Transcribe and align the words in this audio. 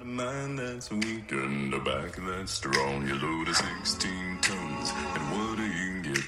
A 0.00 0.04
mind 0.04 0.58
that's 0.58 0.90
weak 0.90 1.30
and 1.30 1.74
a 1.74 1.78
back 1.80 2.16
that's 2.16 2.52
strong. 2.52 3.06
You 3.06 3.16
load 3.16 3.48
of 3.48 3.54
16 3.56 4.38
tons, 4.40 4.92
and 4.96 5.30
what 5.30 5.58
do 5.58 5.66
you 5.66 6.02
get? 6.02 6.24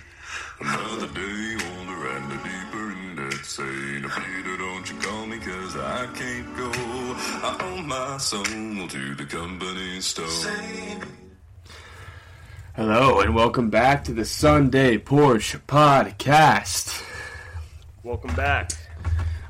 Another 0.60 1.06
day 1.06 1.56
older 1.78 2.06
and 2.08 2.32
a 2.32 2.36
deeper 2.36 2.92
in 2.92 3.16
debt. 3.16 3.44
Say, 3.46 3.62
"Now, 3.62 4.08
Peter, 4.08 4.58
don't 4.58 4.90
you 4.90 4.96
call 5.00 5.24
me, 5.24 5.38
cause 5.38 5.76
I 5.78 6.06
can't 6.12 6.54
go. 6.54 6.70
I 6.70 7.56
owe 7.62 7.82
my 7.82 8.18
soul 8.18 8.44
to 8.44 9.14
the 9.14 9.24
company 9.24 10.02
store. 10.02 10.52
Hello 12.76 13.20
and 13.20 13.34
welcome 13.34 13.70
back 13.70 14.04
to 14.04 14.12
the 14.12 14.26
Sunday 14.26 14.98
Porch 14.98 15.56
Podcast. 15.66 17.02
Welcome 18.02 18.34
back. 18.34 18.81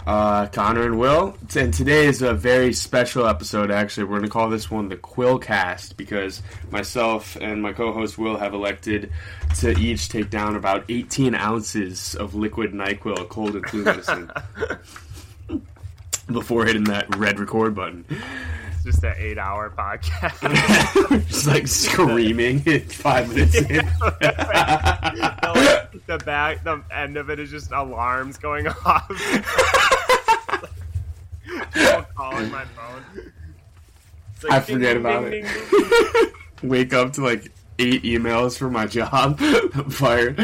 Uh, 0.04 0.46
Connor 0.48 0.84
and 0.84 0.98
Will, 0.98 1.36
and 1.54 1.72
today 1.72 2.06
is 2.06 2.22
a 2.22 2.34
very 2.34 2.72
special 2.72 3.24
episode. 3.26 3.70
Actually, 3.70 4.02
we're 4.04 4.18
going 4.18 4.24
to 4.24 4.30
call 4.30 4.50
this 4.50 4.68
one 4.68 4.88
the 4.88 4.96
Quillcast 4.96 5.96
because 5.96 6.42
myself 6.72 7.36
and 7.36 7.62
my 7.62 7.72
co-host 7.72 8.18
Will 8.18 8.36
have 8.36 8.52
elected 8.52 9.12
to 9.60 9.70
each 9.78 10.08
take 10.08 10.28
down 10.28 10.56
about 10.56 10.84
18 10.88 11.36
ounces 11.36 12.16
of 12.16 12.34
liquid 12.34 12.72
Nyquil, 12.72 13.28
cold 13.28 13.54
and 13.54 13.64
flu 13.66 13.84
medicine, 13.84 14.28
before 16.32 16.66
hitting 16.66 16.84
that 16.84 17.14
red 17.14 17.38
record 17.38 17.76
button. 17.76 18.04
It's 18.74 18.82
just 18.84 19.04
an 19.04 19.14
eight 19.18 19.38
hour 19.38 19.70
podcast. 19.70 20.40
Just 21.28 21.46
like 21.46 21.66
screaming 21.68 22.58
five 22.80 23.28
minutes 23.28 23.54
in. 23.54 23.86
the, 23.86 25.81
the 26.06 26.18
back, 26.18 26.64
the 26.64 26.82
end 26.92 27.16
of 27.16 27.30
it 27.30 27.38
is 27.38 27.50
just 27.50 27.72
alarms 27.72 28.36
going 28.38 28.66
off. 28.84 29.08
People 31.72 32.06
calling 32.16 32.50
my 32.50 32.64
phone. 32.64 33.04
Like, 34.42 34.52
I 34.52 34.60
forget 34.60 34.94
ding, 34.94 34.96
about 34.98 35.30
ding, 35.30 35.44
it. 35.46 35.70
ding, 35.70 36.10
ding. 36.12 36.32
Wake 36.70 36.92
up 36.92 37.12
to 37.14 37.22
like 37.24 37.50
eight 37.78 38.02
emails 38.02 38.56
for 38.58 38.70
my 38.70 38.86
job. 38.86 39.36
I'm 39.40 39.90
fired. 39.90 40.36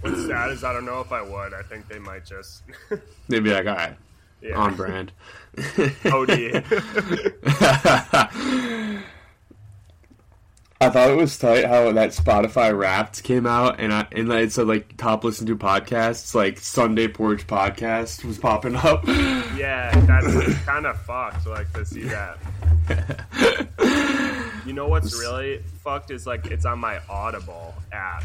What's 0.00 0.26
sad 0.26 0.50
is 0.50 0.64
I 0.64 0.72
don't 0.72 0.86
know 0.86 1.00
if 1.00 1.12
I 1.12 1.20
would. 1.22 1.52
I 1.52 1.62
think 1.62 1.88
they 1.88 1.98
might 1.98 2.24
just 2.24 2.62
They'd 3.28 3.44
be 3.44 3.50
like, 3.52 3.66
all 3.66 3.74
right, 3.74 3.96
yeah. 4.40 4.56
on 4.56 4.74
brand. 4.74 5.12
OD. 6.06 6.64
I 10.82 10.88
thought 10.88 11.10
it 11.10 11.16
was 11.16 11.36
tight 11.36 11.66
how 11.66 11.92
that 11.92 12.10
Spotify 12.10 12.76
Wrapped 12.76 13.22
came 13.22 13.46
out, 13.46 13.78
and 13.80 13.92
I, 13.92 14.06
and 14.12 14.32
it 14.32 14.50
said 14.50 14.66
like 14.66 14.96
top 14.96 15.24
listened 15.24 15.48
to 15.48 15.56
podcasts, 15.56 16.34
like 16.34 16.58
Sunday 16.58 17.06
Porch 17.06 17.46
Podcast 17.46 18.24
was 18.24 18.38
popping 18.38 18.76
up. 18.76 19.06
yeah, 19.06 19.94
that's 20.06 20.54
kind 20.64 20.86
of 20.86 20.98
fucked. 21.02 21.46
Like 21.46 21.70
to 21.74 21.84
see 21.84 22.04
that. 22.04 22.38
You 24.66 24.74
know 24.74 24.88
what's 24.88 25.18
really 25.18 25.62
fucked 25.82 26.10
is 26.10 26.26
like 26.26 26.46
it's 26.46 26.66
on 26.66 26.78
my 26.78 27.00
Audible 27.08 27.74
app, 27.92 28.22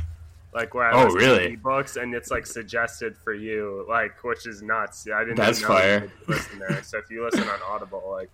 like 0.53 0.73
where 0.73 0.83
I 0.83 0.91
Oh, 1.01 1.05
listen 1.05 1.19
to 1.21 1.25
really? 1.25 1.57
ebooks 1.57 1.99
and 1.99 2.13
it's 2.13 2.29
like 2.29 2.45
suggested 2.45 3.17
for 3.17 3.33
you, 3.33 3.85
like 3.89 4.21
which 4.23 4.45
is 4.45 4.61
nuts. 4.61 5.07
I 5.11 5.21
didn't 5.23 5.37
That's 5.37 5.61
know 5.61 5.69
fire. 5.69 6.11
listen 6.27 6.59
there. 6.59 6.83
So 6.83 6.97
if 6.99 7.09
you 7.09 7.23
listen 7.23 7.47
on 7.47 7.59
Audible, 7.71 8.03
like 8.11 8.29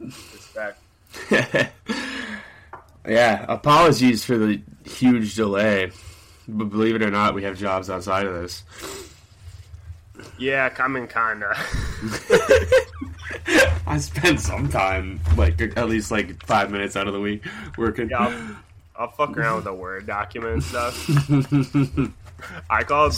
respect. 0.00 0.80
yeah, 3.06 3.44
apologies 3.48 4.24
for 4.24 4.36
the 4.38 4.60
huge 4.84 5.34
delay, 5.34 5.90
but 6.46 6.64
believe 6.66 6.94
it 6.94 7.02
or 7.02 7.10
not, 7.10 7.34
we 7.34 7.42
have 7.44 7.58
jobs 7.58 7.90
outside 7.90 8.26
of 8.26 8.34
this. 8.34 8.62
Yeah, 10.38 10.68
coming 10.68 11.06
kinda. 11.06 11.54
I 13.86 13.98
spend 13.98 14.40
some 14.40 14.68
time, 14.68 15.20
like 15.36 15.60
at 15.60 15.88
least 15.88 16.10
like 16.10 16.44
five 16.44 16.70
minutes 16.70 16.96
out 16.96 17.06
of 17.06 17.12
the 17.14 17.20
week, 17.20 17.44
working. 17.76 18.08
Yeah, 18.10 18.18
I'll, 18.18 18.56
I'll 19.04 19.10
fuck 19.10 19.36
around 19.36 19.56
with 19.56 19.66
a 19.66 19.74
Word 19.74 20.06
document 20.06 20.54
and 20.54 20.62
stuff. 20.64 22.10
I 22.70 22.82
called 22.84 23.14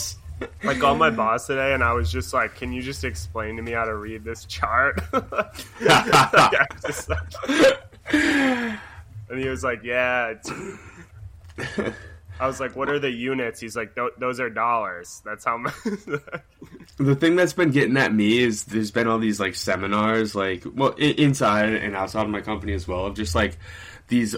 I 0.63 0.73
called 0.75 0.97
my 0.99 1.09
boss 1.09 1.47
today 1.47 1.73
and 1.73 1.83
I 1.83 1.93
was 1.93 2.11
just 2.11 2.33
like, 2.33 2.55
"Can 2.55 2.71
you 2.71 2.81
just 2.81 3.03
explain 3.03 3.55
to 3.57 3.61
me 3.61 3.71
how 3.71 3.85
to 3.85 3.95
read 3.95 4.23
this 4.23 4.45
chart?" 4.45 5.01
Like, 5.81 6.81
just 6.81 7.09
like- 7.09 8.79
and 9.31 9.39
he 9.39 9.47
was 9.47 9.63
like, 9.63 9.83
"Yeah." 9.83 10.33
It's... 10.35 10.51
I 12.39 12.47
was 12.47 12.59
like, 12.59 12.75
"What 12.75 12.89
are 12.89 12.99
the 12.99 13.09
units?" 13.09 13.59
He's 13.59 13.75
like, 13.75 13.95
"Those 14.19 14.39
are 14.39 14.49
dollars. 14.49 15.21
That's 15.23 15.45
how 15.45 15.57
much." 15.57 15.73
the 16.97 17.15
thing 17.15 17.35
that's 17.35 17.53
been 17.53 17.71
getting 17.71 17.97
at 17.97 18.13
me 18.13 18.39
is 18.39 18.65
there's 18.65 18.91
been 18.91 19.07
all 19.07 19.19
these 19.19 19.39
like 19.39 19.55
seminars, 19.55 20.35
like 20.35 20.63
well, 20.75 20.93
i- 20.99 21.15
inside 21.17 21.69
and 21.73 21.95
outside 21.95 22.23
of 22.23 22.29
my 22.29 22.41
company 22.41 22.73
as 22.73 22.87
well, 22.87 23.05
of 23.05 23.15
just 23.15 23.35
like 23.35 23.57
these 24.07 24.35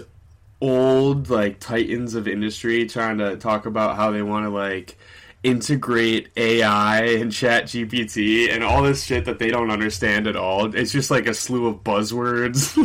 old 0.60 1.28
like 1.28 1.60
titans 1.60 2.14
of 2.14 2.28
industry 2.28 2.86
trying 2.86 3.18
to 3.18 3.36
talk 3.36 3.66
about 3.66 3.96
how 3.96 4.10
they 4.10 4.22
want 4.22 4.46
to 4.46 4.50
like 4.50 4.96
integrate 5.42 6.30
AI 6.36 7.04
and 7.04 7.30
Chat 7.30 7.64
GPT 7.64 8.50
and 8.50 8.64
all 8.64 8.82
this 8.82 9.04
shit 9.04 9.26
that 9.26 9.38
they 9.38 9.50
don't 9.50 9.70
understand 9.70 10.26
at 10.26 10.36
all. 10.36 10.74
It's 10.74 10.92
just 10.92 11.10
like 11.10 11.26
a 11.26 11.34
slew 11.34 11.66
of 11.66 11.84
buzzwords. 11.84 12.78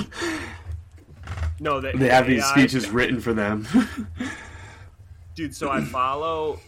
no, 1.60 1.80
the, 1.82 1.92
they 1.96 2.10
have 2.10 2.28
these 2.28 2.44
AI 2.44 2.52
speeches 2.52 2.90
written 2.90 3.20
for 3.20 3.34
them. 3.34 3.68
dude 5.36 5.56
so 5.56 5.70
i 5.70 5.80
follow 5.80 6.60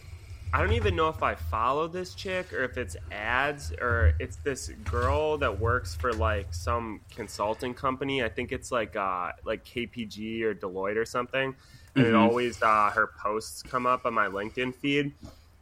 i 0.54 0.60
don't 0.60 0.72
even 0.72 0.94
know 0.96 1.08
if 1.08 1.22
i 1.22 1.34
follow 1.34 1.86
this 1.88 2.14
chick 2.14 2.52
or 2.52 2.62
if 2.64 2.78
it's 2.78 2.96
ads 3.10 3.72
or 3.80 4.14
it's 4.18 4.36
this 4.36 4.68
girl 4.84 5.36
that 5.36 5.58
works 5.60 5.94
for 5.94 6.12
like 6.14 6.46
some 6.54 7.00
consulting 7.14 7.74
company 7.74 8.22
i 8.22 8.28
think 8.28 8.50
it's 8.52 8.70
like 8.72 8.96
uh 8.96 9.30
like 9.44 9.64
kpg 9.64 10.42
or 10.42 10.54
deloitte 10.54 10.96
or 10.96 11.04
something 11.04 11.54
and 11.96 12.06
it 12.06 12.12
Mhm. 12.14 12.18
always 12.18 12.62
uh 12.62 12.90
her 12.94 13.10
posts 13.22 13.62
come 13.62 13.84
up 13.86 14.06
on 14.06 14.14
my 14.14 14.26
linkedin 14.26 14.74
feed 14.74 15.12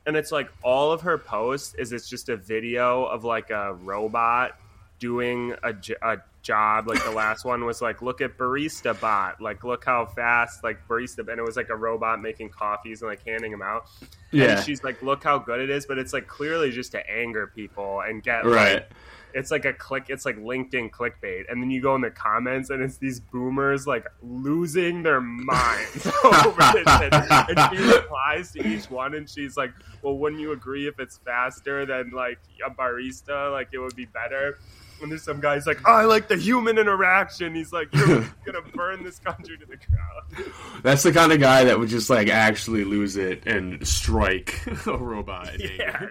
and 0.06 0.16
it's 0.16 0.30
like 0.30 0.48
all 0.62 0.92
of 0.92 1.00
her 1.00 1.18
posts 1.18 1.74
is 1.74 1.92
it's 1.92 2.08
just 2.08 2.28
a 2.28 2.36
video 2.36 3.04
of 3.06 3.24
like 3.24 3.50
a 3.50 3.74
robot 3.74 4.52
doing 5.00 5.54
a, 5.64 5.74
a 6.02 6.18
job 6.42 6.88
like 6.88 7.02
the 7.04 7.10
last 7.10 7.44
one 7.44 7.64
was 7.64 7.82
like 7.82 8.00
look 8.02 8.20
at 8.20 8.36
barista 8.38 8.98
bot 9.00 9.40
like 9.40 9.62
look 9.64 9.84
how 9.84 10.06
fast 10.06 10.64
like 10.64 10.78
barista 10.88 11.18
and 11.28 11.38
it 11.38 11.42
was 11.44 11.56
like 11.56 11.68
a 11.68 11.76
robot 11.76 12.20
making 12.20 12.48
coffees 12.48 13.02
and 13.02 13.10
like 13.10 13.24
handing 13.26 13.50
them 13.50 13.62
out 13.62 13.84
yeah. 14.30 14.56
and 14.56 14.64
she's 14.64 14.82
like 14.82 15.00
look 15.02 15.22
how 15.22 15.38
good 15.38 15.60
it 15.60 15.70
is 15.70 15.86
but 15.86 15.98
it's 15.98 16.12
like 16.12 16.26
clearly 16.26 16.70
just 16.70 16.92
to 16.92 17.10
anger 17.10 17.46
people 17.54 18.00
and 18.00 18.22
get 18.22 18.44
Right. 18.44 18.74
like 18.74 18.90
it's 19.32 19.50
like 19.50 19.64
a 19.64 19.72
click 19.72 20.06
it's 20.08 20.24
like 20.24 20.36
linkedin 20.38 20.90
clickbait 20.90 21.44
and 21.48 21.62
then 21.62 21.70
you 21.70 21.80
go 21.80 21.94
in 21.94 22.00
the 22.00 22.10
comments 22.10 22.70
and 22.70 22.82
it's 22.82 22.96
these 22.96 23.20
boomers 23.20 23.86
like 23.86 24.06
losing 24.22 25.02
their 25.02 25.20
minds 25.20 26.06
over 26.24 26.62
this 26.72 26.88
shit. 26.98 27.12
and 27.12 27.76
she 27.76 27.84
replies 27.84 28.50
to 28.52 28.66
each 28.66 28.90
one 28.90 29.14
and 29.14 29.28
she's 29.28 29.56
like 29.56 29.70
well 30.02 30.16
wouldn't 30.18 30.40
you 30.40 30.50
agree 30.52 30.88
if 30.88 30.98
it's 30.98 31.18
faster 31.18 31.86
than 31.86 32.10
like 32.10 32.38
a 32.66 32.70
barista 32.70 33.52
like 33.52 33.68
it 33.72 33.78
would 33.78 33.94
be 33.94 34.06
better 34.06 34.58
and 35.02 35.10
there's 35.10 35.22
some 35.22 35.40
guy's 35.40 35.66
like 35.66 35.78
oh, 35.86 35.92
i 35.92 36.04
like 36.04 36.28
the 36.28 36.36
human 36.36 36.78
interaction 36.78 37.54
he's 37.54 37.72
like 37.72 37.88
you're 37.94 38.06
gonna 38.44 38.62
burn 38.74 39.02
this 39.02 39.18
country 39.18 39.56
to 39.58 39.66
the 39.66 39.76
ground 39.76 40.52
That's 40.82 41.02
the 41.02 41.12
kind 41.12 41.32
of 41.32 41.40
guy 41.40 41.64
that 41.64 41.78
would 41.78 41.88
just 41.88 42.08
like 42.08 42.28
actually 42.28 42.84
lose 42.84 43.16
it 43.16 43.46
and 43.46 43.86
strike 43.86 44.64
a 44.86 44.96
robot. 44.96 45.50
yeah. 45.58 46.08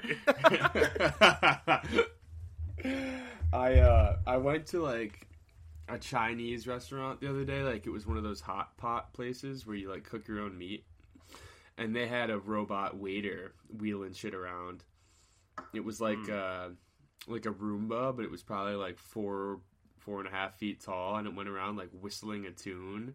I 3.51 3.75
uh 3.79 4.17
I 4.27 4.37
went 4.37 4.67
to 4.67 4.81
like 4.81 5.27
a 5.87 5.97
Chinese 5.97 6.67
restaurant 6.67 7.19
the 7.19 7.29
other 7.29 7.43
day. 7.45 7.61
Like 7.63 7.85
it 7.87 7.89
was 7.89 8.05
one 8.05 8.17
of 8.17 8.23
those 8.23 8.41
hot 8.41 8.77
pot 8.77 9.13
places 9.13 9.65
where 9.65 9.75
you 9.75 9.89
like 9.89 10.03
cook 10.03 10.27
your 10.27 10.41
own 10.41 10.57
meat, 10.57 10.83
and 11.77 11.95
they 11.95 12.07
had 12.07 12.29
a 12.29 12.37
robot 12.39 12.97
waiter 12.97 13.53
wheeling 13.79 14.13
shit 14.13 14.33
around. 14.35 14.83
It 15.73 15.83
was 15.83 15.99
like 15.99 16.19
Hmm. 16.25 16.31
uh 16.31 16.67
like 17.29 17.45
a 17.45 17.51
Roomba, 17.51 18.15
but 18.15 18.25
it 18.25 18.31
was 18.31 18.43
probably 18.43 18.75
like 18.75 18.97
four 18.97 19.59
four 19.99 20.19
and 20.19 20.27
a 20.27 20.31
half 20.31 20.55
feet 20.57 20.81
tall, 20.81 21.15
and 21.17 21.27
it 21.27 21.35
went 21.35 21.49
around 21.49 21.77
like 21.77 21.89
whistling 22.01 22.45
a 22.45 22.51
tune 22.51 23.13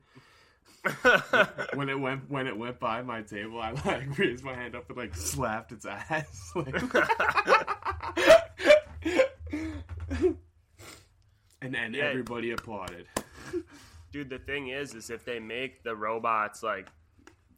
when 1.75 1.89
it 1.89 1.99
went 1.99 2.31
when 2.31 2.47
it 2.47 2.57
went 2.57 2.79
by 2.79 3.01
my 3.03 3.23
table, 3.23 3.61
I 3.61 3.73
like 3.85 4.19
raised 4.19 4.45
my 4.45 4.55
hand 4.55 4.75
up 4.75 4.89
and 4.89 4.99
like 4.99 5.15
slapped 5.15 5.73
its 5.73 5.87
ass. 5.87 6.53
Like, 6.55 6.75
and 11.63 11.75
and 11.77 11.95
Yeah. 11.95 12.05
everybody 12.05 12.51
applauded. 12.51 13.07
dude 14.13 14.29
the 14.31 14.39
thing 14.39 14.69
is 14.69 14.95
is 14.95 15.11
if 15.11 15.25
they 15.25 15.39
make 15.39 15.83
the 15.83 15.95
robots 15.95 16.63
like 16.63 16.89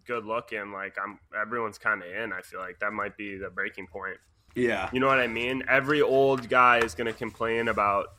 good 0.06 0.24
looking 0.24 0.72
like 0.72 0.96
i'm 1.02 1.18
everyone's 1.38 1.78
kind 1.78 2.02
of 2.02 2.08
in 2.08 2.32
i 2.32 2.40
feel 2.40 2.60
like 2.60 2.78
that 2.78 2.92
might 2.92 3.16
be 3.16 3.36
the 3.36 3.50
breaking 3.50 3.86
point 3.86 4.16
Yeah, 4.56 4.88
you 4.92 4.98
know 5.00 5.06
what 5.06 5.18
i 5.20 5.26
mean 5.26 5.62
every 5.68 6.00
old 6.02 6.48
guy 6.48 6.78
is 6.78 6.94
going 6.94 7.06
to 7.06 7.12
complain 7.12 7.68
about 7.68 8.14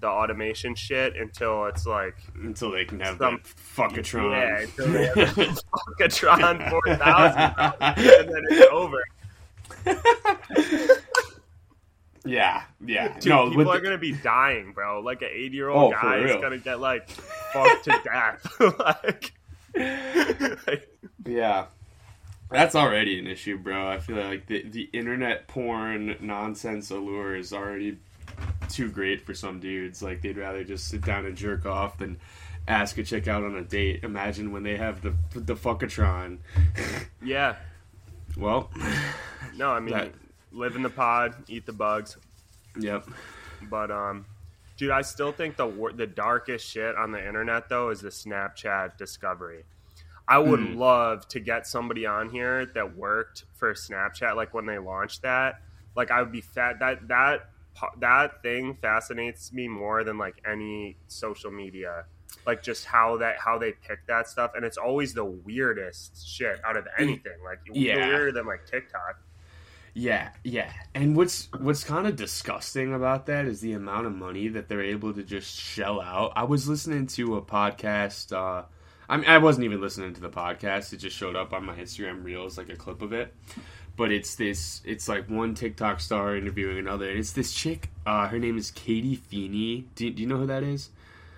the 0.00 0.06
automation 0.06 0.74
shit 0.74 1.16
until 1.16 1.66
it's 1.66 1.84
like 1.84 2.16
until 2.36 2.70
they 2.70 2.84
can 2.86 3.00
have 3.00 3.18
Some- 3.18 3.40
fuckatron. 3.76 4.30
yeah 4.30 4.60
until 4.60 4.92
they 4.92 5.06
have 5.06 5.58
Fuckatron 5.98 6.70
4000 6.86 7.38
and 7.80 8.28
then 8.28 8.42
it's 8.50 8.70
over 8.72 9.04
Yeah, 12.24 12.62
yeah. 12.84 13.18
Dude, 13.18 13.30
no, 13.30 13.48
people 13.48 13.70
are 13.70 13.78
the- 13.78 13.82
gonna 13.82 13.96
be 13.98 14.12
dying, 14.12 14.72
bro. 14.72 15.00
Like 15.00 15.22
an 15.22 15.28
eighty-year-old 15.32 15.94
Oh, 15.94 15.96
guy 16.02 16.18
is 16.18 16.36
gonna 16.36 16.58
get 16.58 16.78
like 16.78 17.08
fucked 17.10 17.84
to 17.84 17.98
death. 18.04 18.46
like, 18.78 19.32
like, 20.66 20.88
Yeah. 21.26 21.66
That's 22.50 22.74
already 22.74 23.18
an 23.18 23.26
issue, 23.26 23.58
bro. 23.58 23.88
I 23.88 23.98
feel 23.98 24.16
like 24.16 24.46
the, 24.46 24.62
the 24.62 24.88
internet 24.92 25.46
porn 25.48 26.16
nonsense 26.20 26.90
allure 26.90 27.36
is 27.36 27.52
already 27.52 27.98
too 28.68 28.90
great 28.90 29.24
for 29.24 29.34
some 29.34 29.60
dudes. 29.60 30.02
Like, 30.02 30.20
they'd 30.22 30.36
rather 30.36 30.64
just 30.64 30.88
sit 30.88 31.02
down 31.04 31.26
and 31.26 31.36
jerk 31.36 31.64
off 31.66 31.98
than 31.98 32.18
ask 32.68 32.98
a 32.98 33.02
chick 33.04 33.28
out 33.28 33.44
on 33.44 33.54
a 33.56 33.62
date. 33.62 34.02
Imagine 34.02 34.52
when 34.52 34.62
they 34.64 34.76
have 34.76 35.00
the 35.02 35.14
the 35.34 35.54
fuckatron. 35.54 36.38
yeah. 37.22 37.56
Well, 38.36 38.70
No, 39.56 39.70
I 39.70 39.80
mean, 39.80 39.94
That- 39.94 40.12
live 40.52 40.76
in 40.76 40.82
the 40.82 40.90
pod, 40.90 41.34
eat 41.48 41.66
the 41.66 41.72
bugs. 41.72 42.16
yep. 42.78 43.06
But 43.62 43.90
um, 43.90 44.24
dude, 44.76 44.90
I 44.90 45.02
still 45.02 45.32
think 45.32 45.56
the 45.56 45.92
the 45.94 46.06
darkest 46.06 46.66
shit 46.68 46.94
on 46.96 47.12
the 47.12 47.24
internet 47.26 47.68
though 47.68 47.90
is 47.90 48.00
the 48.00 48.08
Snapchat 48.08 48.96
discovery. 48.96 49.64
I 50.30 50.38
would 50.38 50.60
Mm. 50.60 50.76
love 50.76 51.26
to 51.28 51.40
get 51.40 51.66
somebody 51.66 52.06
on 52.06 52.30
here 52.30 52.64
that 52.66 52.96
worked 52.96 53.44
for 53.56 53.74
Snapchat, 53.74 54.36
like 54.36 54.54
when 54.54 54.64
they 54.64 54.78
launched 54.78 55.22
that. 55.22 55.60
Like 55.96 56.10
I 56.12 56.22
would 56.22 56.30
be 56.32 56.40
fat. 56.40 56.78
That 56.78 57.08
that 57.08 57.50
that 57.98 58.42
thing 58.42 58.74
fascinates 58.74 59.52
me 59.52 59.66
more 59.68 60.04
than 60.04 60.18
like 60.18 60.36
any 60.46 60.96
social 61.08 61.50
media. 61.50 62.04
Like 62.46 62.62
just 62.62 62.84
how 62.86 63.16
that 63.18 63.38
how 63.38 63.58
they 63.58 63.72
pick 63.72 64.06
that 64.06 64.28
stuff, 64.28 64.52
and 64.54 64.64
it's 64.64 64.76
always 64.78 65.14
the 65.14 65.24
weirdest 65.24 66.26
shit 66.26 66.60
out 66.64 66.76
of 66.76 66.86
anything. 66.96 67.42
Like 67.44 67.58
Yeah. 67.72 67.96
weirder 67.96 68.32
than 68.32 68.46
like 68.46 68.66
TikTok. 68.66 69.18
Yeah, 69.94 70.30
yeah. 70.44 70.72
And 70.94 71.16
what's 71.16 71.48
what's 71.58 71.82
kind 71.82 72.06
of 72.06 72.14
disgusting 72.14 72.94
about 72.94 73.26
that 73.26 73.46
is 73.46 73.60
the 73.60 73.72
amount 73.72 74.06
of 74.06 74.14
money 74.14 74.46
that 74.46 74.68
they're 74.68 74.80
able 74.82 75.12
to 75.12 75.24
just 75.24 75.58
shell 75.58 76.00
out. 76.00 76.32
I 76.36 76.44
was 76.44 76.68
listening 76.68 77.08
to 77.08 77.36
a 77.36 77.42
podcast. 77.42 78.32
Uh, 78.32 78.66
I 79.10 79.16
mean, 79.16 79.26
I 79.28 79.38
wasn't 79.38 79.64
even 79.64 79.80
listening 79.80 80.14
to 80.14 80.20
the 80.20 80.30
podcast. 80.30 80.92
It 80.92 80.98
just 80.98 81.16
showed 81.16 81.34
up 81.34 81.52
on 81.52 81.64
my 81.66 81.74
Instagram 81.74 82.22
reels, 82.24 82.56
like 82.56 82.68
a 82.68 82.76
clip 82.76 83.02
of 83.02 83.12
it. 83.12 83.34
But 83.96 84.12
it's 84.12 84.36
this. 84.36 84.80
It's 84.84 85.08
like 85.08 85.28
one 85.28 85.54
TikTok 85.54 86.00
star 86.00 86.36
interviewing 86.36 86.78
another, 86.78 87.10
and 87.10 87.18
it's 87.18 87.32
this 87.32 87.52
chick. 87.52 87.90
Uh, 88.06 88.28
her 88.28 88.38
name 88.38 88.56
is 88.56 88.70
Katie 88.70 89.16
Feeney. 89.16 89.86
Do, 89.96 90.08
do 90.10 90.22
you 90.22 90.28
know 90.28 90.36
who 90.38 90.46
that 90.46 90.62
is? 90.62 90.90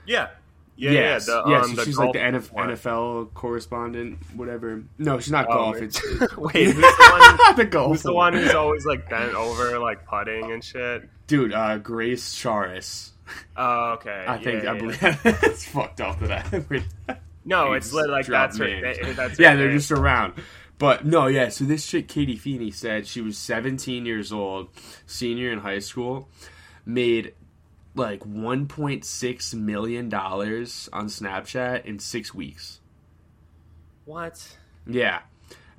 Yeah, 0.06 0.28
yeah, 0.76 0.90
yes. 0.90 1.26
yeah. 1.28 1.42
The, 1.44 1.50
yes. 1.50 1.64
um, 1.64 1.74
the 1.76 1.84
she's 1.86 1.98
like 1.98 2.12
the 2.12 2.18
NF. 2.18 2.50
NFL 2.52 3.32
correspondent, 3.34 4.18
whatever. 4.36 4.84
No, 4.98 5.18
she's 5.18 5.32
not 5.32 5.46
Oh, 5.48 5.54
golf. 5.54 5.74
wait. 5.76 5.82
It's 5.84 6.36
Wait, 6.36 6.64
who's 6.66 6.74
the 6.76 7.36
one? 7.48 7.56
the 7.56 7.64
golf. 7.64 7.88
Who's 7.92 8.02
the 8.02 8.12
one 8.12 8.34
who's 8.34 8.52
always 8.54 8.84
like 8.84 9.08
bent 9.08 9.34
over, 9.34 9.78
like 9.78 10.06
putting 10.06 10.52
and 10.52 10.62
shit? 10.62 11.08
Dude, 11.26 11.52
uh, 11.54 11.78
Grace 11.78 12.34
Charis. 12.34 13.12
Oh, 13.56 13.92
okay. 13.94 14.24
I 14.28 14.36
think 14.38 14.62
Yeah, 14.62 14.70
I 14.70 14.74
yeah, 14.74 14.78
believe 14.80 15.02
yeah. 15.02 15.16
it's 15.24 15.64
fucked 15.64 16.00
up 16.02 16.20
that 16.20 16.52
I 16.52 17.16
No, 17.44 17.72
it's 17.72 17.92
lit 17.92 18.08
like 18.08 18.26
that's 18.26 18.58
her. 18.58 18.64
Thing. 18.66 19.14
That's 19.16 19.36
her 19.38 19.42
yeah, 19.42 19.56
they're 19.56 19.72
just 19.72 19.90
around. 19.90 20.34
But 20.78 21.04
no, 21.04 21.26
yeah. 21.26 21.48
So 21.48 21.64
this 21.64 21.86
chick, 21.86 22.08
Katie 22.08 22.36
Feeney, 22.36 22.70
said 22.70 23.06
she 23.06 23.20
was 23.20 23.38
17 23.38 24.04
years 24.06 24.32
old, 24.32 24.68
senior 25.06 25.52
in 25.52 25.60
high 25.60 25.78
school, 25.78 26.28
made 26.84 27.34
like 27.94 28.20
1.6 28.20 29.54
million 29.54 30.08
dollars 30.08 30.88
on 30.92 31.06
Snapchat 31.06 31.84
in 31.84 31.98
six 31.98 32.34
weeks. 32.34 32.80
what? 34.04 34.56
Yeah. 34.86 35.20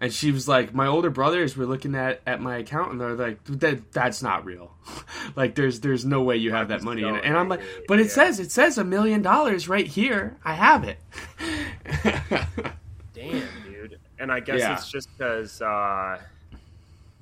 And 0.04 0.14
she 0.14 0.32
was 0.34 0.50
like, 0.50 0.74
my 0.74 0.88
older 0.88 1.10
brothers 1.10 1.56
were 1.56 1.66
looking 1.66 1.96
at, 1.96 2.20
at 2.28 2.42
my 2.42 2.58
account 2.58 2.92
and 2.92 3.00
they're 3.00 3.14
like, 3.16 3.42
that 3.46 3.94
that's 3.94 4.22
not 4.22 4.44
real. 4.44 4.74
like, 5.38 5.56
there's 5.56 5.80
there's 5.80 6.04
no 6.04 6.22
way 6.24 6.36
you 6.36 6.52
have 6.52 6.68
that 6.68 6.82
money. 6.84 7.04
And, 7.04 7.16
and 7.16 7.38
I'm 7.38 7.48
like, 7.48 7.62
but 7.88 8.02
it 8.02 8.08
Yeah. 8.08 8.12
says 8.12 8.40
it 8.42 8.52
says 8.52 8.78
a 8.78 8.84
million 8.84 9.22
dollars 9.22 9.70
right 9.70 9.88
here. 9.88 10.36
I 10.44 10.56
have 10.56 10.84
it. 10.84 10.98
Damn, 13.14 13.48
dude. 13.66 13.98
And 14.20 14.30
I 14.30 14.42
guess 14.42 14.60
Yeah. 14.60 14.74
it's 14.74 14.92
just 14.92 15.08
because. 15.18 15.62
Uh, 15.62 16.20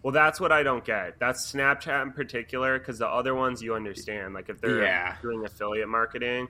well, 0.01 0.11
that's 0.11 0.39
what 0.39 0.51
I 0.51 0.63
don't 0.63 0.83
get. 0.83 1.19
That's 1.19 1.51
Snapchat 1.53 2.01
in 2.01 2.11
particular, 2.13 2.79
because 2.79 2.97
the 2.97 3.07
other 3.07 3.35
ones 3.35 3.61
you 3.61 3.75
understand. 3.75 4.33
Like 4.33 4.49
if 4.49 4.59
they're 4.59 4.81
Yeah. 4.81 5.17
doing 5.21 5.45
affiliate 5.45 5.87
marketing 5.87 6.47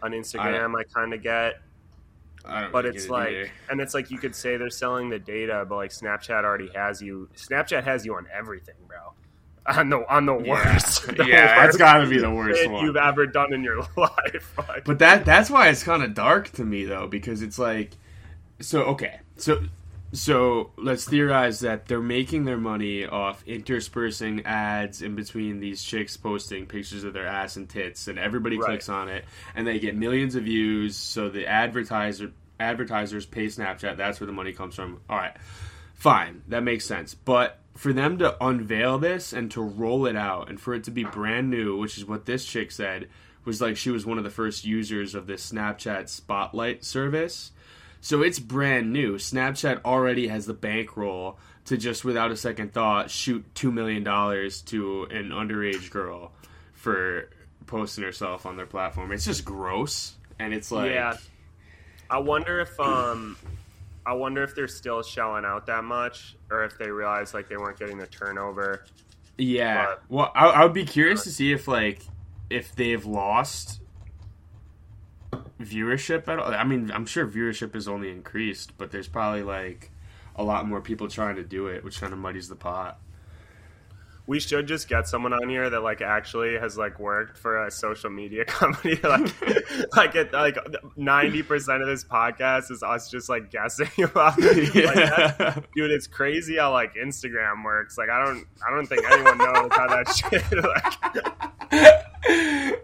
on 0.00 0.12
Instagram, 0.12 0.74
I, 0.78 0.84
kind 0.94 1.12
of 1.12 1.20
get. 1.20 1.54
But 2.44 2.86
it's 2.86 3.06
it 3.06 3.10
like, 3.10 3.28
either. 3.30 3.50
and 3.70 3.80
it's 3.80 3.94
like 3.94 4.10
you 4.10 4.18
could 4.18 4.34
say 4.34 4.56
they're 4.56 4.70
selling 4.70 5.08
the 5.08 5.18
data, 5.18 5.64
but 5.68 5.76
like 5.76 5.90
Snapchat 5.90 6.44
already 6.44 6.70
has 6.74 7.00
you. 7.00 7.28
Snapchat 7.36 7.84
has 7.84 8.04
you 8.04 8.14
on 8.14 8.26
everything, 8.32 8.74
bro. 8.86 8.98
On 9.66 9.88
the 9.88 10.04
on 10.14 10.26
the 10.26 10.36
Yeah. 10.38 10.50
worst. 10.50 11.06
the 11.06 11.24
yeah, 11.26 11.64
that's 11.64 11.78
got 11.78 11.98
to 11.98 12.06
be 12.06 12.18
the 12.18 12.30
worst 12.30 12.68
one. 12.70 12.84
you've 12.84 12.96
ever 12.96 13.26
done 13.26 13.54
in 13.54 13.64
your 13.64 13.78
life. 13.96 14.52
Like, 14.68 14.84
But 14.84 14.98
that 14.98 15.24
that's 15.24 15.48
why 15.48 15.68
it's 15.68 15.82
kind 15.82 16.02
of 16.02 16.12
dark 16.12 16.50
to 16.52 16.64
me 16.66 16.84
though 16.84 17.06
because 17.06 17.40
it's 17.40 17.58
like 17.58 17.92
so 18.60 18.82
okay. 18.82 19.20
So 19.38 19.62
so 20.16 20.70
let's 20.76 21.04
theorize 21.04 21.60
that 21.60 21.86
they're 21.86 22.00
making 22.00 22.44
their 22.44 22.56
money 22.56 23.04
off 23.04 23.42
interspersing 23.46 24.44
ads 24.46 25.02
in 25.02 25.14
between 25.14 25.60
these 25.60 25.82
chicks 25.82 26.16
posting 26.16 26.66
pictures 26.66 27.04
of 27.04 27.12
their 27.12 27.26
ass 27.26 27.56
and 27.56 27.68
tits 27.68 28.08
and 28.08 28.18
everybody 28.18 28.56
Right. 28.56 28.66
clicks 28.66 28.88
on 28.88 29.08
it 29.08 29.24
and 29.54 29.66
they 29.66 29.78
get 29.78 29.96
millions 29.96 30.34
of 30.36 30.44
views 30.44 30.96
so 30.96 31.28
the 31.28 31.46
advertiser 31.46 32.32
advertisers 32.60 33.26
pay 33.26 33.46
Snapchat 33.46 33.96
that's 33.96 34.20
where 34.20 34.26
the 34.26 34.32
money 34.32 34.52
comes 34.52 34.74
from. 34.76 35.00
All 35.10 35.16
right. 35.16 35.36
Fine, 35.94 36.42
that 36.48 36.62
makes 36.62 36.84
sense. 36.84 37.14
But 37.14 37.58
for 37.76 37.92
them 37.92 38.18
to 38.18 38.36
unveil 38.44 38.98
this 38.98 39.32
and 39.32 39.50
to 39.52 39.60
roll 39.62 40.06
it 40.06 40.14
out 40.16 40.48
and 40.48 40.60
for 40.60 40.74
it 40.74 40.84
to 40.84 40.90
be 40.90 41.02
brand 41.04 41.50
new, 41.50 41.76
which 41.76 41.98
is 41.98 42.04
what 42.04 42.26
this 42.26 42.44
chick 42.44 42.70
said, 42.70 43.08
was 43.44 43.60
like 43.60 43.76
she 43.76 43.90
was 43.90 44.06
one 44.06 44.18
of 44.18 44.24
the 44.24 44.30
first 44.30 44.64
users 44.64 45.14
of 45.14 45.26
this 45.26 45.50
Snapchat 45.50 46.08
Spotlight 46.08 46.84
service. 46.84 47.50
So 48.04 48.20
it's 48.20 48.38
brand 48.38 48.92
new. 48.92 49.14
Snapchat 49.14 49.80
already 49.82 50.28
has 50.28 50.44
the 50.44 50.52
bankroll 50.52 51.38
to 51.64 51.78
just 51.78 52.04
without 52.04 52.30
a 52.30 52.36
second 52.36 52.74
thought 52.74 53.10
shoot 53.10 53.46
$2 53.54 53.72
million 53.72 54.04
to 54.04 55.04
an 55.04 55.30
underage 55.30 55.90
girl 55.90 56.30
for 56.74 57.30
posting 57.66 58.04
herself 58.04 58.44
on 58.44 58.58
their 58.58 58.66
platform. 58.66 59.10
It's 59.10 59.24
just 59.24 59.46
gross. 59.46 60.16
And 60.38 60.52
it's 60.52 60.70
like, 60.70 60.90
yeah, 60.90 61.16
I 62.10 62.18
wonder 62.18 62.60
if 62.60 62.78
um, 62.78 63.38
I 64.04 64.12
wonder 64.12 64.42
if 64.42 64.54
they're 64.54 64.68
still 64.68 65.02
shelling 65.02 65.46
out 65.46 65.64
that 65.68 65.84
much, 65.84 66.36
or 66.50 66.62
if 66.64 66.76
they 66.76 66.90
realized 66.90 67.32
like 67.32 67.48
they 67.48 67.56
weren't 67.56 67.78
getting 67.78 67.96
the 67.96 68.06
turnover. 68.06 68.84
Yeah. 69.38 69.86
But- 69.86 70.02
well, 70.10 70.32
I, 70.34 70.48
I 70.48 70.64
would 70.64 70.74
be 70.74 70.84
curious 70.84 71.24
to 71.24 71.30
see 71.30 71.52
if 71.52 71.66
like 71.66 72.02
if 72.50 72.76
they've 72.76 73.06
lost 73.06 73.80
viewership 75.60 76.26
at 76.28 76.38
all. 76.38 76.52
I 76.52 76.64
mean, 76.64 76.90
I'm 76.92 77.06
sure 77.06 77.26
viewership 77.26 77.74
has 77.74 77.88
only 77.88 78.10
increased, 78.10 78.76
but 78.78 78.90
there's 78.90 79.08
probably 79.08 79.42
like 79.42 79.90
a 80.36 80.42
lot 80.44 80.66
more 80.66 80.80
people 80.80 81.08
trying 81.08 81.36
to 81.36 81.44
do 81.44 81.66
it, 81.68 81.84
which 81.84 82.00
kind 82.00 82.12
of 82.12 82.18
muddies 82.18 82.48
the 82.48 82.56
pot. 82.56 82.98
We 84.26 84.40
should 84.40 84.66
just 84.66 84.88
get 84.88 85.06
someone 85.06 85.34
on 85.34 85.50
here 85.50 85.68
that 85.68 85.80
like 85.82 86.00
actually 86.00 86.54
has 86.58 86.78
like 86.78 86.98
worked 86.98 87.36
for 87.36 87.66
a 87.66 87.70
social 87.70 88.08
media 88.08 88.44
company. 88.46 88.98
like, 89.02 89.94
like 89.96 90.14
it, 90.14 90.32
like 90.32 90.56
ninety 90.96 91.42
percent 91.42 91.82
of 91.82 91.88
this 91.88 92.04
podcast 92.04 92.70
is 92.70 92.82
us 92.82 93.10
just 93.10 93.28
like 93.28 93.50
guessing 93.50 93.90
about. 94.02 94.40
Like, 94.40 94.72
that's- 94.72 95.34
yeah. 95.38 95.58
dude, 95.76 95.90
it's 95.90 96.06
crazy 96.06 96.56
how 96.56 96.72
like 96.72 96.94
Instagram 96.94 97.62
works. 97.64 97.98
Like, 97.98 98.08
I 98.08 98.24
don't, 98.24 98.46
I 98.66 98.70
don't 98.74 98.86
think 98.86 99.04
anyone 99.10 99.36
knows 99.36 99.70
how 99.72 99.88
that 99.88 100.08
shit. 100.16 101.70
Like, 101.70 102.04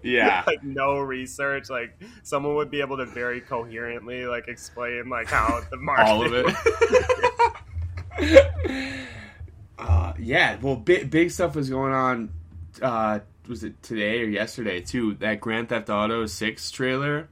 yeah. 0.03 0.45
like 0.47 0.63
no 0.63 0.99
research. 0.99 1.71
Like, 1.71 1.99
someone 2.23 2.55
would 2.57 2.71
be 2.71 2.81
able 2.81 2.97
to 2.99 3.07
very 3.07 3.41
coherently 3.41 4.27
like 4.27 4.49
explain 4.49 5.09
like 5.09 5.29
how 5.29 5.61
the 5.71 5.77
market. 5.79 6.07
all 6.07 6.25
of 6.25 6.33
it. 6.35 6.47
uh, 9.79 10.13
yeah, 10.19 10.57
well, 10.61 10.77
big 10.77 11.11
big 11.11 11.31
stuff 11.31 11.55
was 11.55 11.71
going 11.71 11.93
on. 11.93 12.31
Uh, 12.81 13.21
was 13.49 13.65
it 13.65 13.83
today 13.83 14.23
or 14.23 14.27
yesterday 14.27 14.81
too? 14.81 15.15
That 15.15 15.41
Grand 15.41 15.69
Theft 15.69 15.91
Auto 15.91 16.27
Six 16.27 16.71
trailer. 16.71 17.29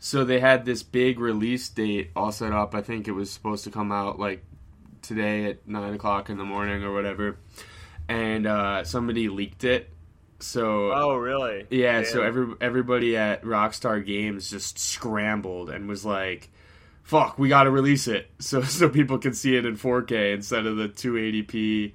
So 0.00 0.24
they 0.24 0.38
had 0.38 0.64
this 0.64 0.84
big 0.84 1.18
release 1.18 1.68
date 1.68 2.12
all 2.14 2.30
set 2.30 2.52
up. 2.52 2.74
I 2.74 2.82
think 2.82 3.08
it 3.08 3.12
was 3.12 3.30
supposed 3.30 3.64
to 3.64 3.70
come 3.70 3.90
out 3.90 4.18
like 4.18 4.44
today 5.02 5.46
at 5.46 5.66
nine 5.66 5.94
o'clock 5.94 6.30
in 6.30 6.38
the 6.38 6.44
morning 6.44 6.84
or 6.84 6.92
whatever, 6.92 7.36
and 8.08 8.46
uh, 8.46 8.84
somebody 8.84 9.28
leaked 9.28 9.64
it. 9.64 9.90
So 10.40 10.92
Oh, 10.92 11.16
really? 11.16 11.66
yeah, 11.70 12.02
so 12.04 12.22
every 12.22 12.54
everybody 12.60 13.16
at 13.16 13.42
Rockstar 13.42 14.04
Games 14.04 14.48
just 14.50 14.78
scrambled 14.78 15.68
and 15.70 15.88
was 15.88 16.04
like, 16.04 16.50
"Fuck, 17.02 17.38
we 17.38 17.48
got 17.48 17.64
to 17.64 17.70
release 17.70 18.06
it 18.06 18.30
so 18.38 18.62
so 18.62 18.88
people 18.88 19.18
can 19.18 19.34
see 19.34 19.56
it 19.56 19.66
in 19.66 19.76
4K 19.76 20.34
instead 20.34 20.66
of 20.66 20.76
the 20.76 20.88
280p 20.88 21.92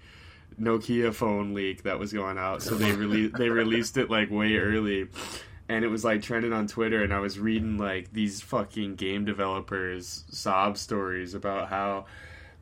Nokia 0.60 1.14
phone 1.14 1.54
leak 1.54 1.84
that 1.84 2.00
was 2.00 2.12
going 2.12 2.38
out." 2.38 2.62
So 2.62 2.76
they 2.76 2.92
released 2.92 3.34
they 3.38 3.50
released 3.50 3.98
it 3.98 4.10
like 4.10 4.30
way 4.30 4.56
early. 4.58 5.08
And 5.70 5.86
it 5.86 5.88
was 5.88 6.04
like 6.04 6.22
trending 6.22 6.52
on 6.52 6.68
Twitter, 6.68 7.02
and 7.02 7.14
I 7.14 7.20
was 7.20 7.40
reading 7.40 7.78
like 7.78 8.12
these 8.12 8.42
fucking 8.42 8.96
game 8.96 9.24
developers 9.24 10.26
sob 10.30 10.78
stories 10.78 11.34
about 11.34 11.70
how 11.70 12.06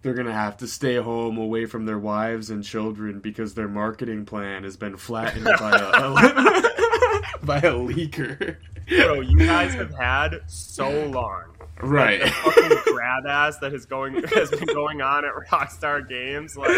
they're 0.02 0.14
gonna 0.14 0.34
have 0.34 0.58
to 0.58 0.68
stay 0.68 0.96
home 0.96 1.38
away 1.38 1.66
from 1.66 1.86
their 1.86 2.00
wives 2.00 2.50
and 2.50 2.64
children 2.64 3.20
because 3.20 3.54
their 3.54 3.68
marketing 3.68 4.26
plan 4.26 4.64
has 4.64 4.78
been 4.78 4.98
flattened 4.98 5.46
by 5.46 5.72
a, 5.72 7.42
by 7.44 7.58
a 7.58 7.74
leaker. 7.74 8.58
Bro, 8.88 9.22
you 9.22 9.38
guys 9.38 9.74
have 9.74 9.94
had 9.94 10.42
so 10.48 11.06
long. 11.08 11.44
Right. 11.82 12.22
The 12.22 12.30
fucking 12.30 12.94
grab 12.94 13.26
ass 13.26 13.58
that 13.60 13.74
is 13.74 13.86
going 13.86 14.22
has 14.36 14.52
been 14.52 14.66
going 14.66 15.02
on 15.02 15.26
at 15.26 15.32
Rockstar 15.50 16.08
Games 16.08 16.56
like 16.58 16.70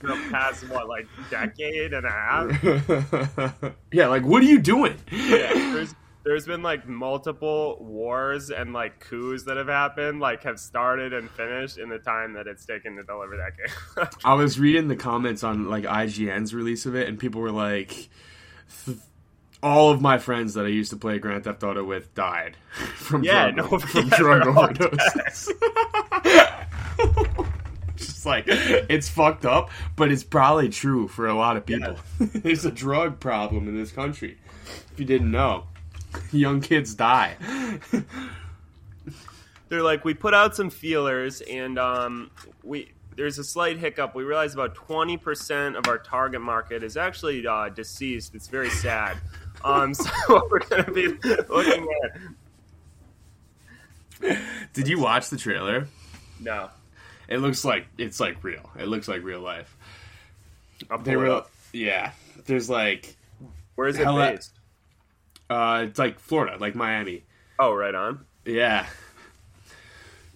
the 0.00 0.28
past 0.30 0.68
what 0.68 0.88
like 0.88 1.06
decade 1.30 1.92
and 1.92 2.06
a 2.06 2.10
half. 2.10 3.74
yeah, 3.92 4.06
like 4.06 4.24
what 4.24 4.42
are 4.42 4.46
you 4.46 4.60
doing? 4.60 4.96
Yeah, 5.10 5.86
there's 6.28 6.44
been 6.44 6.62
like 6.62 6.86
multiple 6.86 7.78
wars 7.80 8.50
and 8.50 8.74
like 8.74 9.00
coups 9.00 9.44
that 9.44 9.56
have 9.56 9.68
happened, 9.68 10.20
like 10.20 10.42
have 10.42 10.60
started 10.60 11.14
and 11.14 11.30
finished 11.30 11.78
in 11.78 11.88
the 11.88 11.98
time 11.98 12.34
that 12.34 12.46
it's 12.46 12.66
taken 12.66 12.96
to 12.96 13.02
deliver 13.02 13.38
that 13.38 13.56
game. 13.56 14.08
I 14.26 14.34
was 14.34 14.60
reading 14.60 14.88
the 14.88 14.96
comments 14.96 15.42
on 15.42 15.70
like 15.70 15.84
IGN's 15.84 16.52
release 16.52 16.84
of 16.84 16.94
it, 16.94 17.08
and 17.08 17.18
people 17.18 17.40
were 17.40 17.50
like, 17.50 18.10
"All 19.62 19.90
of 19.90 20.02
my 20.02 20.18
friends 20.18 20.52
that 20.52 20.66
I 20.66 20.68
used 20.68 20.90
to 20.90 20.98
play 20.98 21.18
Grand 21.18 21.44
Theft 21.44 21.62
Auto 21.64 21.82
with 21.82 22.14
died 22.14 22.58
from 22.96 23.24
Yeah, 23.24 23.50
drug, 23.50 23.70
no, 23.70 23.78
from 23.78 24.08
yeah, 24.08 24.16
drug 24.18 24.42
overdoses." 24.42 25.48
Just 27.96 28.26
like 28.26 28.44
it's 28.48 29.08
fucked 29.08 29.46
up, 29.46 29.70
but 29.96 30.12
it's 30.12 30.24
probably 30.24 30.68
true 30.68 31.08
for 31.08 31.26
a 31.26 31.34
lot 31.34 31.56
of 31.56 31.64
people. 31.64 31.96
There's 32.20 32.66
a 32.66 32.70
drug 32.70 33.18
problem 33.18 33.66
in 33.66 33.78
this 33.78 33.92
country. 33.92 34.36
If 34.92 35.00
you 35.00 35.06
didn't 35.06 35.30
know, 35.30 35.64
young 36.32 36.60
kids 36.60 36.94
die. 36.94 37.36
They're 39.68 39.82
like, 39.82 40.04
we 40.04 40.14
put 40.14 40.32
out 40.34 40.56
some 40.56 40.70
feelers, 40.70 41.40
and 41.42 41.78
um, 41.78 42.30
we 42.62 42.92
there's 43.16 43.38
a 43.38 43.44
slight 43.44 43.78
hiccup. 43.78 44.14
We 44.14 44.22
realize 44.24 44.54
about 44.54 44.74
twenty 44.74 45.16
percent 45.16 45.76
of 45.76 45.86
our 45.88 45.98
target 45.98 46.40
market 46.40 46.82
is 46.82 46.96
actually 46.96 47.46
uh, 47.46 47.68
deceased. 47.68 48.34
It's 48.34 48.48
very 48.48 48.70
sad. 48.70 49.16
Um, 49.64 49.92
so 49.92 50.08
what 50.28 50.48
we're 50.52 50.60
gonna 50.60 50.92
be 50.92 51.08
looking 51.48 51.88
at. 54.22 54.38
Did 54.72 54.86
you 54.86 55.00
watch 55.00 55.30
the 55.30 55.36
trailer? 55.36 55.88
No, 56.38 56.70
It 57.26 57.38
looks 57.38 57.64
like 57.64 57.86
it's 57.98 58.20
like 58.20 58.44
real. 58.44 58.70
It 58.78 58.86
looks 58.86 59.08
like 59.08 59.24
real 59.24 59.40
life. 59.40 59.76
They 61.02 61.16
were, 61.16 61.42
yeah. 61.72 62.12
There's 62.46 62.70
like, 62.70 63.16
Where 63.74 63.88
is 63.88 63.98
it 63.98 64.04
hella- 64.04 64.30
based? 64.30 64.57
Uh, 65.50 65.84
it's 65.88 65.98
like 65.98 66.18
Florida, 66.18 66.56
like 66.60 66.74
Miami. 66.74 67.24
Oh, 67.58 67.72
right 67.74 67.94
on. 67.94 68.24
Yeah, 68.44 68.86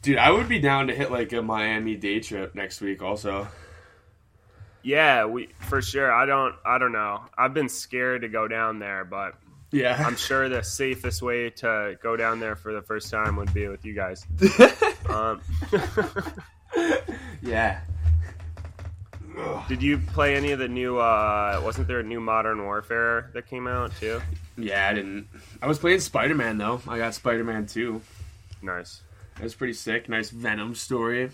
dude, 0.03 0.19
I 0.19 0.31
would 0.31 0.49
be 0.49 0.59
down 0.59 0.89
to 0.89 0.95
hit 0.95 1.11
like 1.11 1.33
a 1.33 1.41
Miami 1.43 1.97
day 1.97 2.21
trip 2.21 2.55
next 2.55 2.81
week. 2.81 3.01
Also, 3.03 3.49
Yeah, 4.83 5.27
we 5.27 5.49
for 5.61 5.81
sure. 5.81 6.13
I 6.13 6.27
don't. 6.27 6.55
I 6.65 6.79
don't 6.79 6.93
know. 6.93 7.23
I've 7.37 7.55
been 7.55 7.69
scared 7.69 8.23
to 8.23 8.29
go 8.29 8.49
down 8.49 8.79
there, 8.81 9.05
but 9.05 9.35
yeah, 9.71 10.03
I'm 10.07 10.17
sure 10.17 10.49
the 10.49 10.63
safest 10.63 11.23
way 11.23 11.51
to 11.51 11.97
go 12.03 12.17
down 12.17 12.41
there 12.41 12.57
for 12.57 12.73
the 12.75 12.83
first 12.83 13.11
time 13.11 13.37
would 13.37 13.55
be 13.55 13.69
with 13.69 13.85
you 13.85 13.95
guys. 13.95 14.27
Um, 15.09 15.43
yeah. 17.43 17.81
Did 19.69 19.83
you 19.83 19.99
play 19.99 20.35
any 20.37 20.53
of 20.53 20.59
the 20.59 20.69
new? 20.69 20.99
Uh, 20.99 21.61
wasn't 21.65 21.89
there 21.89 22.01
a 22.01 22.03
new 22.03 22.21
Modern 22.21 22.63
Warfare 22.65 23.31
that 23.35 23.47
came 23.47 23.67
out 23.67 23.95
too? 23.97 24.21
Yeah, 24.57 24.89
I 24.89 24.95
didn't. 24.95 25.29
I 25.61 25.67
was 25.67 25.79
playing 25.79 26.01
Spider 26.01 26.35
Man 26.35 26.59
though. 26.59 26.81
I 26.89 26.99
got 26.99 27.15
Spider 27.15 27.45
Man 27.45 27.67
too. 27.67 28.03
Nice. 28.63 29.03
It 29.39 29.43
was 29.43 29.55
pretty 29.55 29.73
sick. 29.73 30.09
Nice 30.09 30.31
Venom 30.31 30.75
story. 30.75 31.31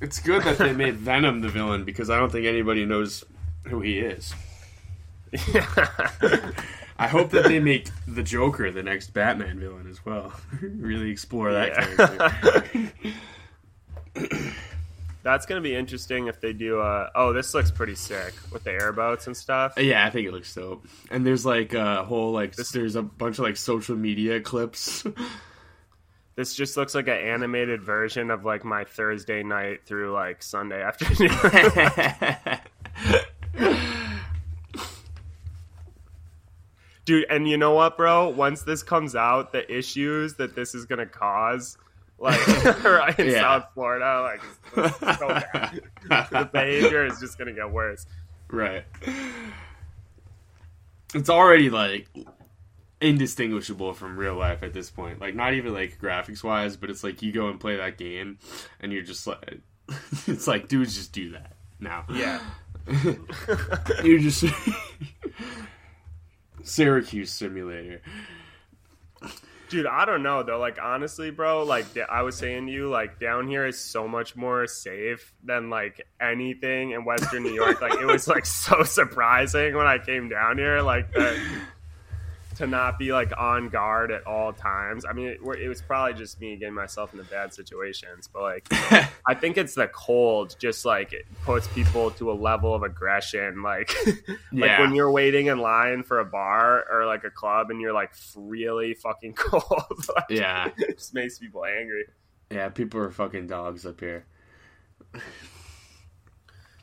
It's 0.00 0.20
good 0.20 0.42
that 0.44 0.58
they 0.58 0.72
made 0.72 0.94
Venom 0.98 1.40
the 1.40 1.48
villain 1.48 1.84
because 1.84 2.10
I 2.10 2.18
don't 2.18 2.30
think 2.30 2.46
anybody 2.46 2.84
knows 2.84 3.24
who 3.64 3.80
he 3.80 3.98
is. 3.98 4.34
I 7.00 7.06
hope 7.06 7.30
that 7.30 7.44
they 7.44 7.60
make 7.60 7.88
the 8.06 8.22
Joker 8.22 8.70
the 8.70 8.82
next 8.82 9.14
Batman 9.14 9.58
villain 9.60 9.88
as 9.90 10.04
well. 10.04 10.32
really 10.60 11.10
explore 11.10 11.52
that 11.52 11.68
Yeah. 11.68 12.06
character. 14.14 14.52
That's 15.22 15.46
gonna 15.46 15.60
be 15.60 15.74
interesting 15.74 16.28
if 16.28 16.40
they 16.40 16.52
do. 16.52 16.80
Uh, 16.80 17.10
oh, 17.14 17.32
this 17.32 17.52
looks 17.52 17.70
pretty 17.70 17.94
sick 17.96 18.34
with 18.52 18.64
the 18.64 18.72
airboats 18.72 19.26
and 19.26 19.36
stuff. 19.36 19.74
yeah, 19.76 20.06
I 20.06 20.10
think 20.10 20.26
it 20.26 20.32
looks 20.32 20.54
dope. 20.54 20.86
And 21.10 21.26
there's 21.26 21.44
like 21.44 21.74
a 21.74 22.04
whole 22.04 22.32
like 22.32 22.54
there's 22.56 22.94
a 22.96 23.02
bunch 23.02 23.38
of 23.38 23.44
like 23.44 23.56
social 23.56 23.96
media 23.96 24.40
clips. 24.40 25.04
This 26.38 26.54
just 26.54 26.76
looks 26.76 26.94
like 26.94 27.08
an 27.08 27.16
animated 27.18 27.82
version 27.82 28.30
of 28.30 28.44
like 28.44 28.64
my 28.64 28.84
Thursday 28.84 29.42
night 29.42 29.84
through 29.86 30.12
like 30.12 30.40
Sunday 30.40 30.80
afternoon. 30.84 31.32
Dude, 37.04 37.26
and 37.30 37.48
you 37.48 37.56
know 37.56 37.72
what, 37.72 37.96
bro? 37.96 38.28
Once 38.28 38.62
this 38.62 38.84
comes 38.84 39.16
out, 39.16 39.50
the 39.52 39.68
issues 39.68 40.34
that 40.34 40.54
this 40.54 40.76
is 40.76 40.84
gonna 40.84 41.06
cause, 41.06 41.76
like 42.18 42.38
right 42.84 43.18
in 43.18 43.28
Yeah. 43.30 43.40
South 43.40 43.64
Florida, 43.74 44.20
like 44.22 44.40
it's, 44.76 45.02
it's 45.02 45.18
so 45.18 45.28
bad. 45.28 45.80
the 46.30 46.50
behavior 46.52 47.06
is 47.06 47.18
just 47.20 47.38
gonna 47.38 47.52
get 47.52 47.70
worse. 47.70 48.06
right. 48.50 48.84
It's 51.14 51.30
already 51.30 51.70
like 51.70 52.08
indistinguishable 53.00 53.94
from 53.94 54.16
real 54.18 54.34
life 54.34 54.62
at 54.62 54.72
this 54.74 54.90
point. 54.90 55.20
Like 55.20 55.34
not 55.34 55.54
even 55.54 55.72
like 55.72 55.98
graphics 56.00 56.42
wise, 56.42 56.76
but 56.76 56.90
it's 56.90 57.02
like 57.04 57.22
you 57.22 57.32
go 57.32 57.48
and 57.48 57.58
play 57.60 57.76
that 57.76 57.96
game 57.96 58.38
and 58.80 58.92
you're 58.92 59.02
just 59.02 59.26
like 59.26 59.60
it's 60.26 60.46
like 60.46 60.68
dudes 60.68 60.96
just 60.96 61.12
do 61.12 61.30
that 61.30 61.54
now. 61.80 62.04
Yeah. 62.12 62.40
You're 64.02 64.18
just 64.18 64.44
Syracuse 66.62 67.30
simulator. 67.32 68.02
Dude, 69.68 69.86
I 69.86 70.06
don't 70.06 70.22
know 70.22 70.42
though. 70.42 70.58
Like 70.58 70.78
honestly, 70.82 71.30
bro, 71.30 71.62
like 71.62 71.84
I 72.10 72.22
was 72.22 72.36
saying 72.36 72.66
to 72.66 72.72
you, 72.72 72.88
like 72.88 73.20
down 73.20 73.46
here 73.46 73.66
is 73.66 73.78
so 73.78 74.08
much 74.08 74.34
more 74.34 74.66
safe 74.66 75.34
than 75.44 75.68
like 75.68 76.06
anything 76.20 76.92
in 76.92 77.04
Western 77.04 77.42
New 77.42 77.52
York. 77.52 77.80
like 77.82 78.00
it 78.00 78.06
was 78.06 78.26
like 78.26 78.46
so 78.46 78.82
surprising 78.82 79.76
when 79.76 79.86
I 79.86 79.98
came 79.98 80.28
down 80.30 80.56
here, 80.56 80.80
like 80.80 81.12
that, 81.12 81.38
to 82.58 82.66
not 82.66 82.98
be 82.98 83.12
like 83.12 83.32
on 83.38 83.68
guard 83.68 84.10
at 84.10 84.26
all 84.26 84.52
times. 84.52 85.04
I 85.04 85.12
mean, 85.12 85.28
it, 85.28 85.40
it 85.60 85.68
was 85.68 85.80
probably 85.82 86.14
just 86.14 86.40
me 86.40 86.56
getting 86.56 86.74
myself 86.74 87.12
into 87.12 87.24
bad 87.24 87.52
situations, 87.54 88.28
but 88.32 88.42
like 88.42 88.66
I 89.26 89.34
think 89.34 89.56
it's 89.56 89.74
the 89.74 89.88
cold 89.88 90.54
just 90.58 90.84
like 90.84 91.12
it 91.12 91.24
puts 91.44 91.66
people 91.68 92.10
to 92.12 92.30
a 92.30 92.34
level 92.34 92.74
of 92.74 92.82
aggression. 92.82 93.62
Like, 93.62 93.94
like 94.06 94.18
Yeah. 94.52 94.80
when 94.80 94.94
you're 94.94 95.10
waiting 95.10 95.46
in 95.46 95.58
line 95.58 96.02
for 96.02 96.20
a 96.20 96.24
bar 96.24 96.84
or 96.92 97.06
like 97.06 97.24
a 97.24 97.30
club 97.30 97.70
and 97.70 97.80
you're 97.80 97.92
like 97.94 98.12
really 98.36 98.94
fucking 98.94 99.32
cold. 99.36 100.06
like, 100.14 100.24
Yeah. 100.28 100.70
it 100.76 100.98
just 100.98 101.14
makes 101.14 101.38
people 101.38 101.64
angry. 101.64 102.04
Yeah, 102.50 102.68
people 102.70 103.00
are 103.00 103.10
fucking 103.10 103.46
dogs 103.46 103.84
up 103.86 104.00
here. 104.00 104.24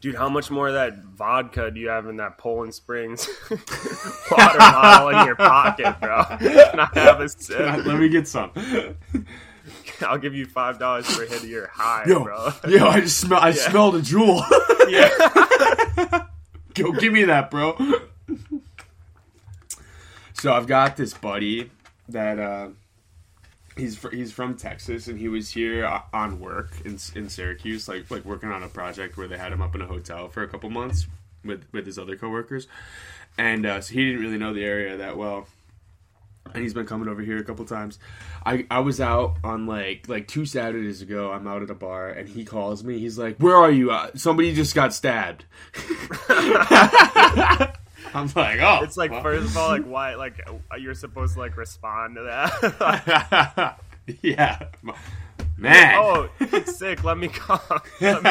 Dude, 0.05 0.13
how 0.13 0.29
much 0.29 0.51
more 0.51 0.67
of 0.67 0.75
that 0.75 0.97
vodka 0.97 1.71
do 1.71 1.79
you 1.79 1.89
have 1.89 2.05
in 2.05 2.17
that 2.17 2.37
Poland 2.37 2.75
Springs 2.75 3.27
water 3.49 4.59
bottle 4.59 5.09
in 5.09 5.25
your 5.25 5.35
pocket, 5.35 5.99
bro? 5.99 6.23
Can 6.37 6.79
I 6.79 6.87
have 6.93 7.21
a 7.21 7.27
sip? 7.27 7.83
Let 7.87 7.99
me 7.99 8.07
get 8.07 8.27
some. 8.27 8.51
I'll 10.01 10.19
give 10.19 10.35
you 10.35 10.45
five 10.45 10.77
dollars 10.77 11.07
for 11.07 11.23
a 11.23 11.27
hit 11.27 11.41
of 11.41 11.49
your 11.49 11.69
high, 11.73 12.03
Yo, 12.05 12.23
bro. 12.23 12.51
yo, 12.67 12.85
I 12.85 12.99
just 12.99 13.17
smell. 13.17 13.39
I 13.39 13.49
smelled 13.49 13.95
a 13.95 14.01
Juul. 14.01 14.43
Yeah. 14.89 16.27
Go 16.75 16.91
give 16.91 17.11
me 17.11 17.23
that, 17.23 17.49
bro. 17.49 17.75
so 20.33 20.53
I've 20.53 20.67
got 20.67 20.97
this 20.97 21.15
buddy 21.15 21.71
that 22.09 22.37
uh, 22.37 22.67
he's 23.75 23.97
fr- 23.97 24.09
he's 24.09 24.31
from 24.31 24.55
Texas 24.55 25.07
and 25.07 25.19
he 25.19 25.27
was 25.27 25.51
here 25.51 25.85
on 26.13 26.39
work 26.39 26.71
in 26.85 26.97
in 27.15 27.29
Syracuse, 27.29 27.87
like 27.87 28.09
like 28.09 28.25
working 28.25 28.51
on 28.51 28.63
a 28.63 28.67
project 28.67 29.17
where 29.17 29.27
they 29.27 29.37
had 29.37 29.51
him 29.51 29.61
up 29.61 29.75
in 29.75 29.81
a 29.81 29.85
hotel 29.85 30.29
for 30.29 30.43
a 30.43 30.47
couple 30.47 30.69
months 30.69 31.07
with 31.43 31.65
with 31.71 31.85
his 31.85 31.99
other 31.99 32.15
coworkers, 32.15 32.67
and 33.37 33.65
uh, 33.65 33.81
so 33.81 33.93
he 33.93 34.05
didn't 34.05 34.21
really 34.21 34.37
know 34.37 34.53
the 34.53 34.63
area 34.63 34.97
that 34.97 35.17
well. 35.17 35.47
And 36.53 36.61
he's 36.61 36.75
been 36.75 36.85
coming 36.85 37.09
over 37.09 37.23
here 37.23 37.39
a 37.39 37.43
couple 37.43 37.65
times. 37.65 37.97
I, 38.45 38.67
I 38.69 38.79
was 38.79 39.01
out 39.01 39.37
on 39.43 39.65
like 39.65 40.07
like 40.07 40.27
two 40.27 40.45
Saturdays 40.45 41.01
ago. 41.01 41.31
I'm 41.31 41.47
out 41.47 41.63
at 41.63 41.71
a 41.71 41.75
bar 41.75 42.09
and 42.09 42.29
he 42.29 42.45
calls 42.45 42.83
me. 42.83 42.99
He's 42.99 43.17
like, 43.17 43.37
"Where 43.37 43.55
are 43.55 43.71
you? 43.71 43.89
Uh, 43.89 44.11
somebody 44.13 44.53
just 44.53 44.75
got 44.75 44.93
stabbed." 44.93 45.45
I'm 48.19 48.31
like, 48.33 48.59
"Oh." 48.61 48.79
It's 48.83 48.95
like 48.95 49.11
well." 49.11 49.21
first 49.21 49.47
of 49.47 49.57
all, 49.57 49.67
like 49.67 49.83
why 49.83 50.15
like 50.15 50.41
uh, 50.47 50.77
you're 50.77 50.93
supposed 50.93 51.33
to 51.33 51.39
like 51.41 51.57
respond 51.57 52.15
to 52.15 52.23
that. 52.23 53.79
yeah, 54.21 54.59
man. 55.57 55.95
oh, 55.97 56.29
it's 56.39 56.77
sick. 56.77 57.03
Let 57.03 57.17
me 57.17 57.27
come. 57.27 57.59
Let 57.99 58.23
me. 58.23 58.29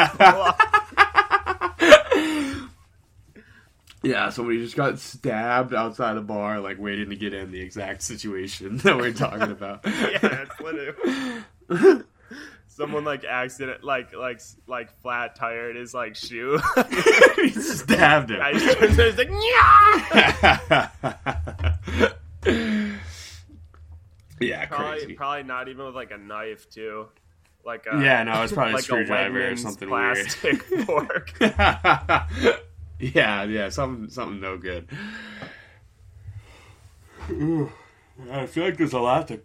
Yeah, 4.01 4.29
somebody 4.29 4.59
just 4.59 4.75
got 4.75 4.99
stabbed 4.99 5.73
outside 5.73 6.17
a 6.17 6.21
bar, 6.21 6.59
like 6.59 6.77
waiting 6.79 7.09
to 7.09 7.15
get 7.15 7.33
in 7.33 7.51
the 7.51 7.59
exact 7.59 8.03
situation 8.03 8.77
that 8.77 8.97
we're 8.97 9.13
talking 9.13 9.51
about. 9.51 9.81
Yeah, 9.83 10.45
it's 10.45 10.59
literally 10.59 12.03
someone 12.75 13.05
like 13.05 13.23
accident 13.23 13.83
like 13.83 14.13
like 14.13 14.41
like 14.67 14.91
flat 15.01 15.35
tired 15.35 15.75
his 15.77 15.93
like 15.93 16.15
shoe. 16.15 16.59
he 17.37 17.49
stabbed 17.51 18.31
him. 18.31 18.41
I 18.41 18.53
just 18.53 18.77
he's 18.79 19.17
like, 19.17 19.29
yeah, 24.39 24.65
probably 24.65 24.99
crazy. 24.99 25.13
probably 25.13 25.43
not 25.43 25.67
even 25.69 25.85
with 25.85 25.95
like 25.95 26.11
a 26.11 26.17
knife 26.17 26.69
too. 26.69 27.07
Like 27.65 27.85
a, 27.91 27.99
Yeah, 27.99 28.23
no, 28.23 28.43
it's 28.43 28.53
probably 28.53 28.73
a 28.73 28.75
like 28.75 28.83
screwdriver 28.83 29.51
or 29.51 29.55
something 29.55 29.87
plastic 29.87 30.61
fork. 30.85 31.31
yeah, 31.39 32.27
yeah, 32.99 33.69
something, 33.69 34.09
something 34.09 34.39
no 34.39 34.57
good. 34.57 34.87
Ooh, 37.31 37.71
I 38.31 38.45
feel 38.45 38.65
like 38.65 38.77
there's 38.77 38.93
a 38.93 38.99
lot 38.99 39.29
to, 39.29 39.41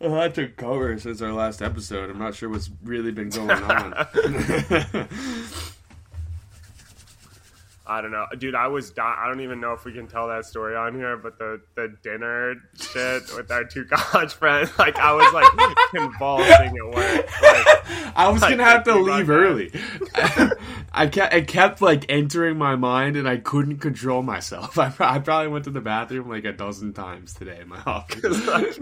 a 0.00 0.08
lot 0.08 0.34
took 0.34 0.56
cover 0.56 0.98
since 0.98 1.22
our 1.22 1.32
last 1.32 1.62
episode. 1.62 2.10
I'm 2.10 2.18
not 2.18 2.34
sure 2.34 2.48
what's 2.48 2.70
really 2.84 3.12
been 3.12 3.30
going 3.30 3.50
on. 3.50 3.94
I 7.88 8.00
don't 8.00 8.10
know, 8.10 8.26
dude. 8.36 8.56
I 8.56 8.66
was 8.66 8.90
di- 8.90 9.00
I 9.16 9.28
don't 9.28 9.42
even 9.42 9.60
know 9.60 9.72
if 9.72 9.84
we 9.84 9.92
can 9.92 10.08
tell 10.08 10.26
that 10.26 10.44
story 10.44 10.74
on 10.74 10.96
here, 10.96 11.16
but 11.16 11.38
the 11.38 11.60
the 11.76 11.94
dinner 12.02 12.56
shit 12.74 13.22
with 13.36 13.48
our 13.52 13.62
two 13.62 13.84
college 13.90 14.32
friends, 14.34 14.76
like 14.76 14.98
I 14.98 15.12
was 15.12 15.32
like 15.32 15.76
convulsing 15.94 16.76
at 16.76 16.84
work. 16.84 17.42
Like, 17.42 18.16
I 18.16 18.28
was 18.32 18.42
Like, 18.42 18.50
gonna 18.58 18.64
have 18.64 18.82
to 18.84 18.96
leave 18.96 19.30
early. 19.30 19.70
I 20.92 21.06
kept, 21.06 21.32
it 21.32 21.46
kept 21.46 21.80
like 21.80 22.06
entering 22.08 22.58
my 22.58 22.74
mind, 22.74 23.16
and 23.16 23.28
I 23.28 23.36
couldn't 23.36 23.78
control 23.78 24.20
myself. 24.24 24.76
I, 24.78 24.92
I 24.98 25.20
probably 25.20 25.46
went 25.48 25.64
to 25.66 25.70
the 25.70 25.80
bathroom 25.80 26.28
like 26.28 26.44
a 26.44 26.52
dozen 26.52 26.92
times 26.92 27.34
today 27.34 27.60
in 27.60 27.68
my 27.68 27.80
office. 27.86 28.80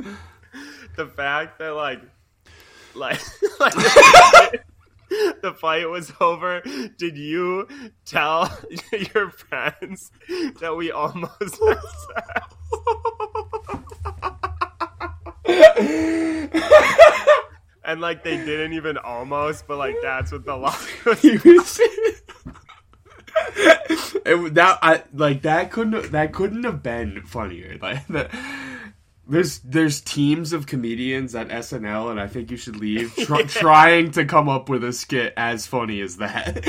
the 0.97 1.07
fact 1.07 1.59
that 1.59 1.71
like 1.71 2.01
like 2.95 3.21
like 3.61 3.75
the 5.43 5.55
fight 5.59 5.89
was 5.89 6.13
over 6.21 6.63
did 6.97 7.17
you 7.17 7.69
tell 8.05 8.51
your 9.15 9.31
friends 9.31 10.11
that 10.61 10.75
we 10.77 10.91
almost 10.91 11.61
had 11.63 11.79
sex? 12.15 12.55
and 17.85 18.01
like 18.01 18.25
they 18.25 18.37
didn't 18.37 18.73
even 18.73 18.97
almost 18.99 19.67
but 19.67 19.77
like 19.77 19.97
that's 20.03 20.33
what 20.33 20.45
the 20.45 20.57
lie 20.57 20.77
was- 21.05 21.25
it, 24.25 24.55
that 24.55 24.79
I 24.83 25.03
like 25.13 25.43
that 25.43 25.71
couldn't 25.71 26.13
that 26.13 26.33
couldn't 26.33 26.65
have 26.65 26.83
been 26.83 27.23
funnier. 27.23 27.79
Like 27.81 28.07
that, 28.09 28.31
there's 29.27 29.59
there's 29.61 30.01
teams 30.01 30.53
of 30.53 30.67
comedians 30.67 31.35
at 31.35 31.49
SNL, 31.49 32.11
and 32.11 32.21
I 32.21 32.27
think 32.27 32.51
you 32.51 32.57
should 32.57 32.77
leave 32.77 33.15
tr- 33.19 33.43
trying 33.43 34.11
to 34.13 34.25
come 34.25 34.49
up 34.49 34.69
with 34.69 34.85
a 34.85 34.93
skit 34.93 35.33
as 35.37 35.67
funny 35.67 36.01
as 36.01 36.19
that. 36.19 36.65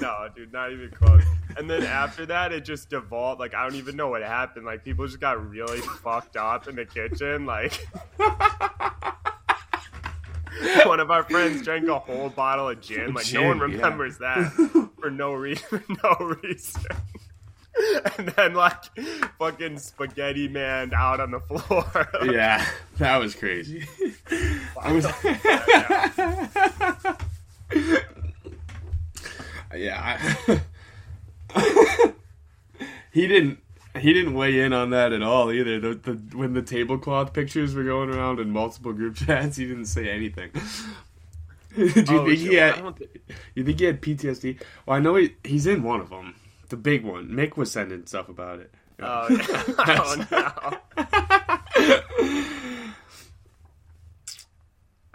no 0.00 0.28
dude 0.34 0.52
not 0.52 0.72
even 0.72 0.90
close. 0.90 1.22
And 1.56 1.68
then 1.68 1.82
after 1.82 2.26
that 2.26 2.52
it 2.52 2.64
just 2.64 2.90
devolved. 2.90 3.40
Like 3.40 3.54
i 3.54 3.62
don't 3.62 3.76
even 3.76 3.96
know 3.96 4.08
what 4.08 4.22
happened. 4.22 4.64
Like 4.64 4.84
people 4.84 5.06
just 5.06 5.20
got 5.20 5.50
really 5.50 5.80
fucked 5.80 6.36
up 6.36 6.68
in 6.68 6.76
the 6.76 6.86
kitchen 6.86 7.46
like 7.46 7.86
one 10.86 11.00
of 11.00 11.10
our 11.10 11.22
friends 11.24 11.62
drank 11.62 11.88
a 11.88 11.98
whole 11.98 12.30
bottle 12.30 12.68
of 12.68 12.80
gin. 12.80 13.14
Like 13.14 13.32
no 13.32 13.42
one 13.42 13.58
Gin, 13.58 13.70
yeah. 13.70 13.76
remembers 13.76 14.18
that 14.18 14.90
for 15.00 15.10
no 15.10 15.32
reason 15.34 15.82
no 16.02 16.36
reason 16.42 16.82
and 18.18 18.28
then 18.30 18.54
like 18.54 18.82
fucking 19.38 19.78
spaghetti 19.78 20.48
man 20.48 20.92
out 20.94 21.20
on 21.20 21.30
the 21.30 21.40
floor 21.40 22.08
yeah, 22.32 22.64
that 22.98 23.16
was 23.18 23.34
crazy. 23.34 23.86
I 24.80 24.92
was. 24.92 25.04
yeah. 29.74 30.34
I- 31.56 32.12
he 33.12 33.26
didn't. 33.26 33.58
He 33.98 34.14
didn't 34.14 34.32
weigh 34.32 34.58
in 34.60 34.72
on 34.72 34.88
that 34.90 35.12
at 35.12 35.22
all 35.22 35.52
either. 35.52 35.78
The, 35.78 35.94
the 35.94 36.12
when 36.36 36.54
the 36.54 36.62
tablecloth 36.62 37.34
pictures 37.34 37.74
were 37.74 37.84
going 37.84 38.08
around 38.08 38.40
in 38.40 38.50
multiple 38.50 38.94
group 38.94 39.16
chats, 39.16 39.58
he 39.58 39.66
didn't 39.66 39.84
say 39.86 40.08
anything. 40.08 40.50
Do 41.76 41.84
you 41.84 41.92
Oh, 42.08 42.24
think 42.26 42.38
he 42.38 42.54
had? 42.54 42.76
don't 42.76 43.02
You 43.54 43.64
think 43.64 43.78
he 43.80 43.84
had 43.84 44.00
PTSD? 44.00 44.58
Well, 44.86 44.96
I 44.96 45.00
know 45.00 45.16
he, 45.16 45.34
he's 45.44 45.66
in 45.66 45.82
one 45.82 46.00
of 46.00 46.08
them, 46.08 46.34
the 46.72 46.76
big 46.78 47.04
one. 47.04 47.28
Mick 47.28 47.56
was 47.58 47.70
sending 47.70 48.06
stuff 48.06 48.30
about 48.30 48.58
it. 48.60 48.74
oh, 49.00 49.28
yeah. 49.28 49.62
oh 49.78 50.26
no 50.30 50.78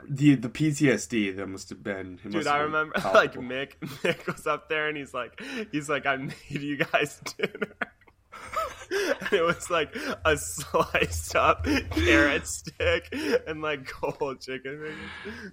The 0.09 0.35
the 0.35 0.49
PTSD 0.49 1.35
that 1.35 1.47
must 1.47 1.69
have 1.69 1.83
been. 1.83 2.19
Dude, 2.29 2.45
I 2.45 2.59
remember 2.59 2.93
like. 3.13 3.33
Mick. 3.33 3.71
Mick 4.03 4.27
was 4.27 4.45
up 4.45 4.69
there 4.69 4.87
and 4.87 4.95
he's 4.95 5.13
like, 5.15 5.41
he's 5.71 5.89
like, 5.89 6.05
I 6.05 6.15
made 6.17 6.35
you 6.49 6.77
guys 6.77 7.19
dinner. 7.37 7.75
and 8.91 9.33
it 9.33 9.41
was 9.41 9.69
like 9.71 9.95
a 10.25 10.37
sliced 10.37 11.35
up 11.35 11.65
carrot 11.65 12.45
stick 12.45 13.11
and 13.47 13.63
like 13.63 13.87
cold 13.87 14.39
chicken 14.41 14.79
fingers. 14.79 15.51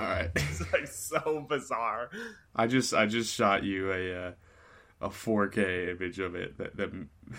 All 0.00 0.06
right, 0.06 0.30
It's 0.34 0.72
like 0.72 0.86
so 0.86 1.44
bizarre. 1.48 2.08
I 2.56 2.66
just 2.66 2.94
I 2.94 3.06
just 3.06 3.34
shot 3.34 3.62
you 3.62 3.92
a 3.92 4.28
uh, 4.28 4.32
a 5.00 5.08
4K 5.08 5.90
image 5.90 6.18
of 6.18 6.34
it 6.34 6.58
that 6.58 6.76
that, 6.76 6.90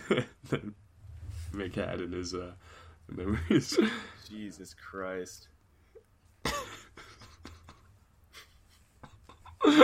that 0.50 0.62
Mick 1.54 1.76
had 1.76 2.02
in 2.02 2.12
his 2.12 2.34
uh, 2.34 2.54
memories. 3.08 3.78
Jesus 4.30 4.74
Christ. 4.74 5.48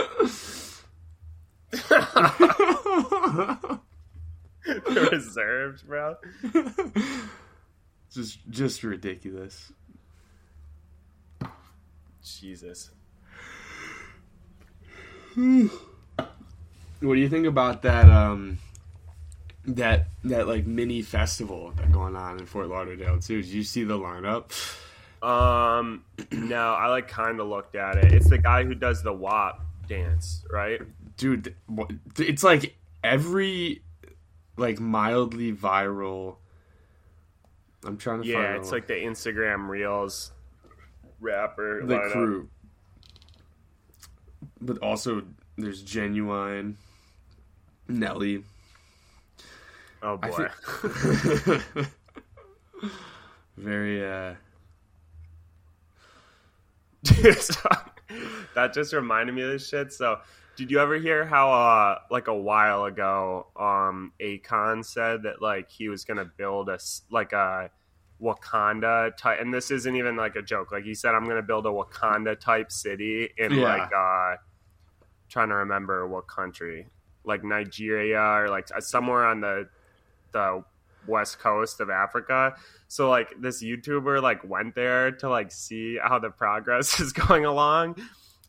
Reserved, 5.12 5.86
bro. 5.88 6.16
just 8.12 8.40
just 8.50 8.84
ridiculous. 8.84 9.72
Jesus. 12.24 12.92
What 17.02 17.16
do 17.16 17.22
you 17.22 17.30
think 17.30 17.46
about 17.46 17.82
that? 17.84 18.10
Um, 18.10 18.58
that 19.66 20.08
that 20.24 20.48
like 20.48 20.66
mini 20.66 21.02
festival 21.02 21.72
that 21.78 21.92
going 21.92 22.16
on 22.16 22.40
in 22.40 22.46
Fort 22.46 22.68
Lauderdale 22.68 23.20
too. 23.20 23.42
Did 23.42 23.52
you 23.52 23.64
see 23.64 23.84
the 23.84 23.98
lineup? 23.98 24.52
Um, 25.24 26.04
no, 26.32 26.74
I 26.74 26.88
like 26.88 27.08
kind 27.08 27.40
of 27.40 27.48
looked 27.48 27.76
at 27.76 27.98
it. 27.98 28.14
It's 28.14 28.30
the 28.30 28.38
guy 28.38 28.64
who 28.64 28.76
does 28.76 29.02
the 29.04 29.14
WAP 29.14 29.62
dance, 29.88 30.44
right? 30.52 30.82
dude 31.18 31.56
it's 32.20 32.44
like 32.44 32.76
every 33.02 33.82
like 34.58 34.82
mildly 34.82 35.54
viral 35.54 36.36
i'm 37.86 37.96
trying 37.96 38.22
to 38.22 38.28
Yeah, 38.28 38.58
it's 38.58 38.74
like 38.74 38.88
the 38.88 38.96
Instagram 38.96 39.70
Reels 39.70 40.34
rapper. 41.22 41.86
the 41.86 41.96
lineup. 41.96 42.12
crew 42.12 42.50
but 44.60 44.78
also 44.80 45.24
there's 45.58 45.82
genuine 45.82 46.76
nelly 47.88 48.44
Oh 50.04 50.18
boy. 50.18 50.48
think- 51.46 51.88
very 53.58 54.06
uh 54.06 54.36
that 58.56 58.74
just 58.74 58.94
reminded 58.94 59.34
me 59.36 59.42
of 59.44 59.50
this 59.52 59.68
shit. 59.68 59.94
So, 59.94 60.20
did 60.56 60.72
you 60.72 60.80
ever 60.80 60.96
hear 60.98 61.24
how, 61.26 61.52
uh, 61.52 62.00
like 62.10 62.28
a 62.28 62.34
while 62.36 62.86
ago, 62.86 63.48
um, 63.56 64.12
Akon 64.20 64.84
said 64.84 65.24
that 65.24 65.42
like 65.42 65.70
he 65.70 65.88
was 65.90 66.04
gonna 66.06 66.26
build 66.26 66.70
a 66.70 66.74
s- 66.74 67.04
like 67.12 67.34
a 67.34 67.70
Wakanda 68.22 69.16
type, 69.18 69.40
and 69.42 69.54
this 69.54 69.70
isn't 69.72 69.96
even 69.96 70.16
like 70.16 70.36
a 70.36 70.42
joke. 70.42 70.72
Like 70.72 70.84
he 70.84 70.96
said, 70.96 71.14
I'm 71.14 71.26
gonna 71.28 71.42
build 71.44 71.66
a 71.66 71.70
Wakanda 71.70 72.40
type 72.40 72.72
city 72.72 73.30
in 73.38 73.54
Yeah. 73.54 73.64
like 73.64 73.92
uh, 73.94 74.38
trying 75.30 75.50
to 75.50 75.56
remember 75.56 76.08
what 76.08 76.28
country, 76.28 76.88
like 77.26 77.44
Nigeria 77.44 78.20
or 78.20 78.50
like 78.50 78.70
somewhere 78.80 79.26
on 79.26 79.42
the 79.42 79.68
the 80.32 80.64
west 81.08 81.40
coast 81.40 81.80
of 81.80 81.90
Africa. 81.90 82.56
So 82.88 83.10
like 83.10 83.30
this 83.40 83.64
YouTuber 83.64 84.22
like 84.22 84.48
went 84.48 84.76
there 84.76 85.12
to 85.12 85.30
like 85.30 85.52
see 85.52 85.98
how 86.02 86.20
the 86.20 86.30
progress 86.30 87.00
is 87.00 87.14
going 87.14 87.46
along. 87.46 87.98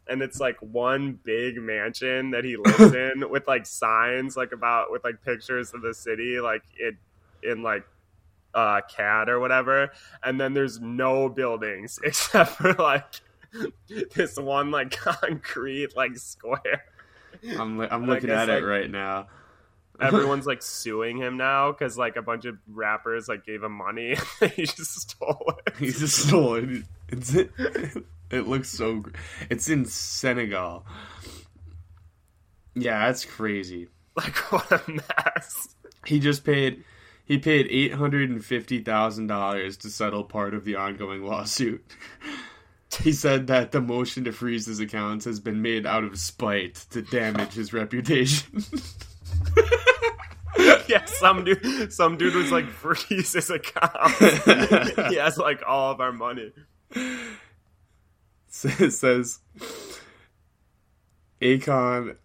And 0.08 0.22
it's 0.22 0.38
like 0.38 0.56
one 0.60 1.18
big 1.24 1.60
mansion 1.60 2.30
that 2.30 2.44
he 2.44 2.56
lives 2.56 2.94
in 2.94 3.28
with 3.28 3.46
like 3.46 3.66
signs 3.66 4.36
like 4.36 4.52
about 4.52 4.92
with 4.92 5.04
like 5.04 5.22
pictures 5.24 5.74
of 5.74 5.82
the 5.82 5.94
city 5.94 6.38
like 6.40 6.62
it 6.78 6.94
in 7.42 7.62
like 7.62 7.84
uh 8.54 8.80
CAD 8.88 9.28
or 9.28 9.40
whatever. 9.40 9.90
And 10.22 10.40
then 10.40 10.54
there's 10.54 10.80
no 10.80 11.28
buildings 11.28 11.98
except 12.04 12.52
for 12.52 12.72
like 12.74 13.20
this 14.14 14.36
one 14.38 14.70
like 14.70 14.90
concrete 14.90 15.96
like 15.96 16.16
square. 16.16 16.84
I'm, 17.58 17.78
li- 17.78 17.88
I'm 17.90 18.06
looking 18.06 18.28
guess, 18.28 18.42
at 18.42 18.48
it 18.48 18.54
like, 18.62 18.64
right 18.64 18.90
now 18.90 19.28
everyone's 20.00 20.46
like 20.46 20.62
suing 20.62 21.16
him 21.16 21.36
now 21.38 21.72
because 21.72 21.96
like 21.96 22.16
a 22.16 22.22
bunch 22.22 22.44
of 22.44 22.56
rappers 22.68 23.28
like 23.28 23.46
gave 23.46 23.62
him 23.62 23.72
money 23.72 24.16
he 24.54 24.64
just 24.64 25.10
stole 25.10 25.54
it 25.66 25.74
he's 25.78 25.98
just 25.98 26.26
stole 26.26 26.54
it 26.56 26.84
it's 27.08 27.34
It 28.30 28.48
looks 28.48 28.68
so. 28.68 29.04
It's 29.50 29.68
in 29.68 29.84
Senegal. 29.84 30.84
Yeah, 32.74 33.06
that's 33.06 33.24
crazy. 33.24 33.88
Like 34.16 34.36
what 34.50 34.72
a 34.72 34.90
mess. 34.90 35.74
He 36.06 36.18
just 36.18 36.44
paid. 36.44 36.82
He 37.24 37.38
paid 37.38 37.68
eight 37.70 37.94
hundred 37.94 38.30
and 38.30 38.44
fifty 38.44 38.80
thousand 38.80 39.26
dollars 39.26 39.76
to 39.78 39.90
settle 39.90 40.24
part 40.24 40.54
of 40.54 40.64
the 40.64 40.74
ongoing 40.76 41.24
lawsuit. 41.24 41.84
He 43.02 43.12
said 43.12 43.46
that 43.48 43.72
the 43.72 43.80
motion 43.80 44.24
to 44.24 44.32
freeze 44.32 44.66
his 44.66 44.80
accounts 44.80 45.24
has 45.26 45.38
been 45.38 45.62
made 45.62 45.86
out 45.86 46.04
of 46.04 46.18
spite 46.18 46.74
to 46.90 47.02
damage 47.02 47.52
his 47.52 47.72
reputation. 47.72 48.64
Yeah, 50.88 51.04
some 51.04 51.44
dude, 51.44 51.92
some 51.92 52.16
dude 52.16 52.34
was 52.34 52.50
like 52.50 52.66
freeze 52.68 53.32
his 53.34 53.50
account. 53.50 54.10
he 55.10 55.16
has 55.16 55.36
like 55.36 55.62
all 55.66 55.90
of 55.90 56.00
our 56.00 56.12
money. 56.12 56.52
it 56.94 58.92
says 58.92 59.40
Akon 61.42 62.16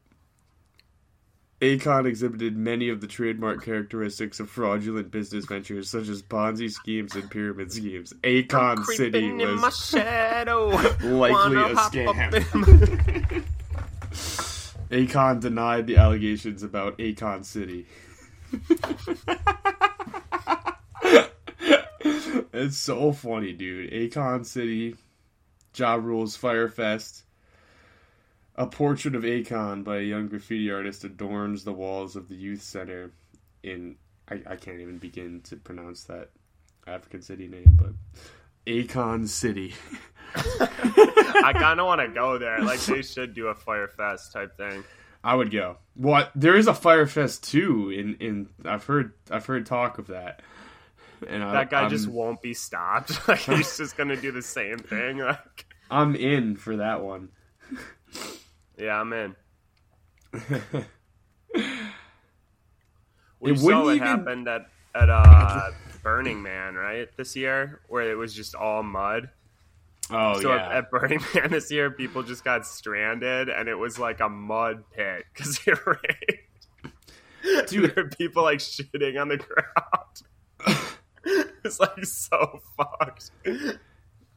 Akon 1.62 2.08
exhibited 2.08 2.58
many 2.58 2.90
of 2.90 3.02
the 3.02 3.08
trademark 3.08 3.64
characteristics 3.64 4.40
of 4.40 4.50
fraudulent 4.50 5.12
business 5.12 5.46
ventures 5.46 5.92
such 5.92 6.08
as 6.08 6.24
Ponzi 6.24 6.72
schemes 6.72 7.16
and 7.16 7.30
pyramid 7.30 7.72
schemes. 7.72 8.14
Akon 8.24 8.84
City 8.86 9.12
Creeping 9.12 9.42
in 9.42 9.56
my 9.58 9.66
was 9.66 9.86
shadow. 9.86 10.70
likely 11.04 11.58
a 11.58 11.76
scam. 11.76 13.44
Akon 14.90 15.40
denied 15.40 15.86
the 15.86 15.98
allegations 15.98 16.64
about 16.64 16.98
Akon 16.98 17.46
City. 17.46 17.86
it's 22.54 22.78
so 22.78 23.12
funny, 23.12 23.54
dude. 23.54 23.92
Akon 23.92 24.48
City, 24.48 24.96
Ja 25.76 25.94
Rule's 25.94 26.36
Fyre 26.36 26.70
Fest. 26.70 27.22
A 28.56 28.68
portrait 28.68 29.16
of 29.16 29.24
Akon 29.24 29.84
by 29.84 29.98
a 29.98 30.02
young 30.02 30.28
graffiti 30.28 30.70
artist 30.72 31.04
adorns 31.04 31.64
the 31.64 31.74
walls 31.74 32.16
of 32.16 32.28
the 32.28 32.36
youth 32.36 32.62
center 32.62 33.12
in 33.64 33.96
I, 34.30 34.42
I 34.52 34.56
can't 34.56 34.80
even 34.80 34.98
begin 34.98 35.42
to 35.42 35.58
pronounce 35.58 36.04
that 36.06 36.30
African 36.88 37.22
city 37.22 37.48
name, 37.48 37.78
but 37.80 37.92
Akon 38.66 39.28
City. 39.28 39.74
I 40.36 41.54
kind 41.54 41.80
of 41.80 41.86
want 41.86 42.02
to 42.02 42.08
go 42.08 42.38
there. 42.38 42.62
Like 42.62 42.80
they 42.82 43.02
should 43.02 43.34
do 43.34 43.48
a 43.48 43.56
Fyre 43.56 43.88
Fest 43.88 44.32
type 44.32 44.56
thing. 44.56 44.84
I 45.24 45.36
would 45.36 45.52
go. 45.52 45.78
What? 45.96 46.32
There 46.36 46.56
is 46.56 46.68
a 46.68 46.74
Fyre 46.74 47.08
Fest 47.08 47.44
too. 47.44 47.90
In 47.90 48.16
in 48.16 48.50
I've 48.66 48.86
heard 48.86 49.14
I've 49.30 49.46
heard 49.46 49.66
talk 49.66 49.98
of 49.98 50.08
that. 50.08 50.42
And 51.28 51.44
I, 51.44 51.52
That 51.52 51.70
guy 51.70 51.82
I'm, 51.84 51.90
just 51.90 52.08
won't 52.08 52.42
be 52.42 52.54
stopped. 52.54 53.20
Like 53.28 53.40
he's 53.40 53.78
just 53.78 53.98
gonna 53.98 54.16
do 54.16 54.32
the 54.32 54.42
same 54.42 54.78
thing. 54.78 55.18
Like, 55.20 55.66
I'm 55.90 56.16
in 56.16 56.56
for 56.56 56.78
that 56.78 57.04
one. 57.04 57.30
Yeah, 58.82 59.00
I'm 59.00 59.14
in. 59.14 59.36
It 63.44 63.54
We 63.54 63.58
saw 63.58 63.84
what 63.86 63.96
even- 63.96 64.08
happened 64.08 64.48
at 64.48 64.68
at 64.94 65.10
uh, 65.10 65.72
Burning 66.04 66.42
Man, 66.44 66.76
right? 66.76 67.08
This 67.18 67.36
year, 67.36 67.82
where 67.88 68.12
it 68.12 68.16
was 68.16 68.34
just 68.36 68.54
all 68.56 68.84
mud. 68.84 69.30
Oh 70.12 70.40
so 70.40 70.54
yeah. 70.54 70.78
at 70.78 70.92
Burning 70.92 71.22
Man 71.34 71.50
this 71.50 71.72
year, 71.72 71.90
people 71.90 72.22
just 72.24 72.44
got 72.44 72.68
stranded, 72.68 73.50
and 73.50 73.68
it 73.68 73.76
was 73.76 73.98
like 73.98 74.20
a 74.20 74.30
mud 74.30 74.84
pit 74.92 75.26
because 75.34 75.60
it 75.66 75.78
rained. 75.86 77.66
Dude. 77.68 77.96
there 77.96 78.04
were 78.04 78.10
people 78.12 78.44
like 78.44 78.60
shitting 78.60 79.20
on 79.20 79.30
the 79.30 79.38
ground. 79.38 80.86
it's 81.64 81.80
like 81.80 82.06
so 82.06 82.62
fucked. 82.78 83.32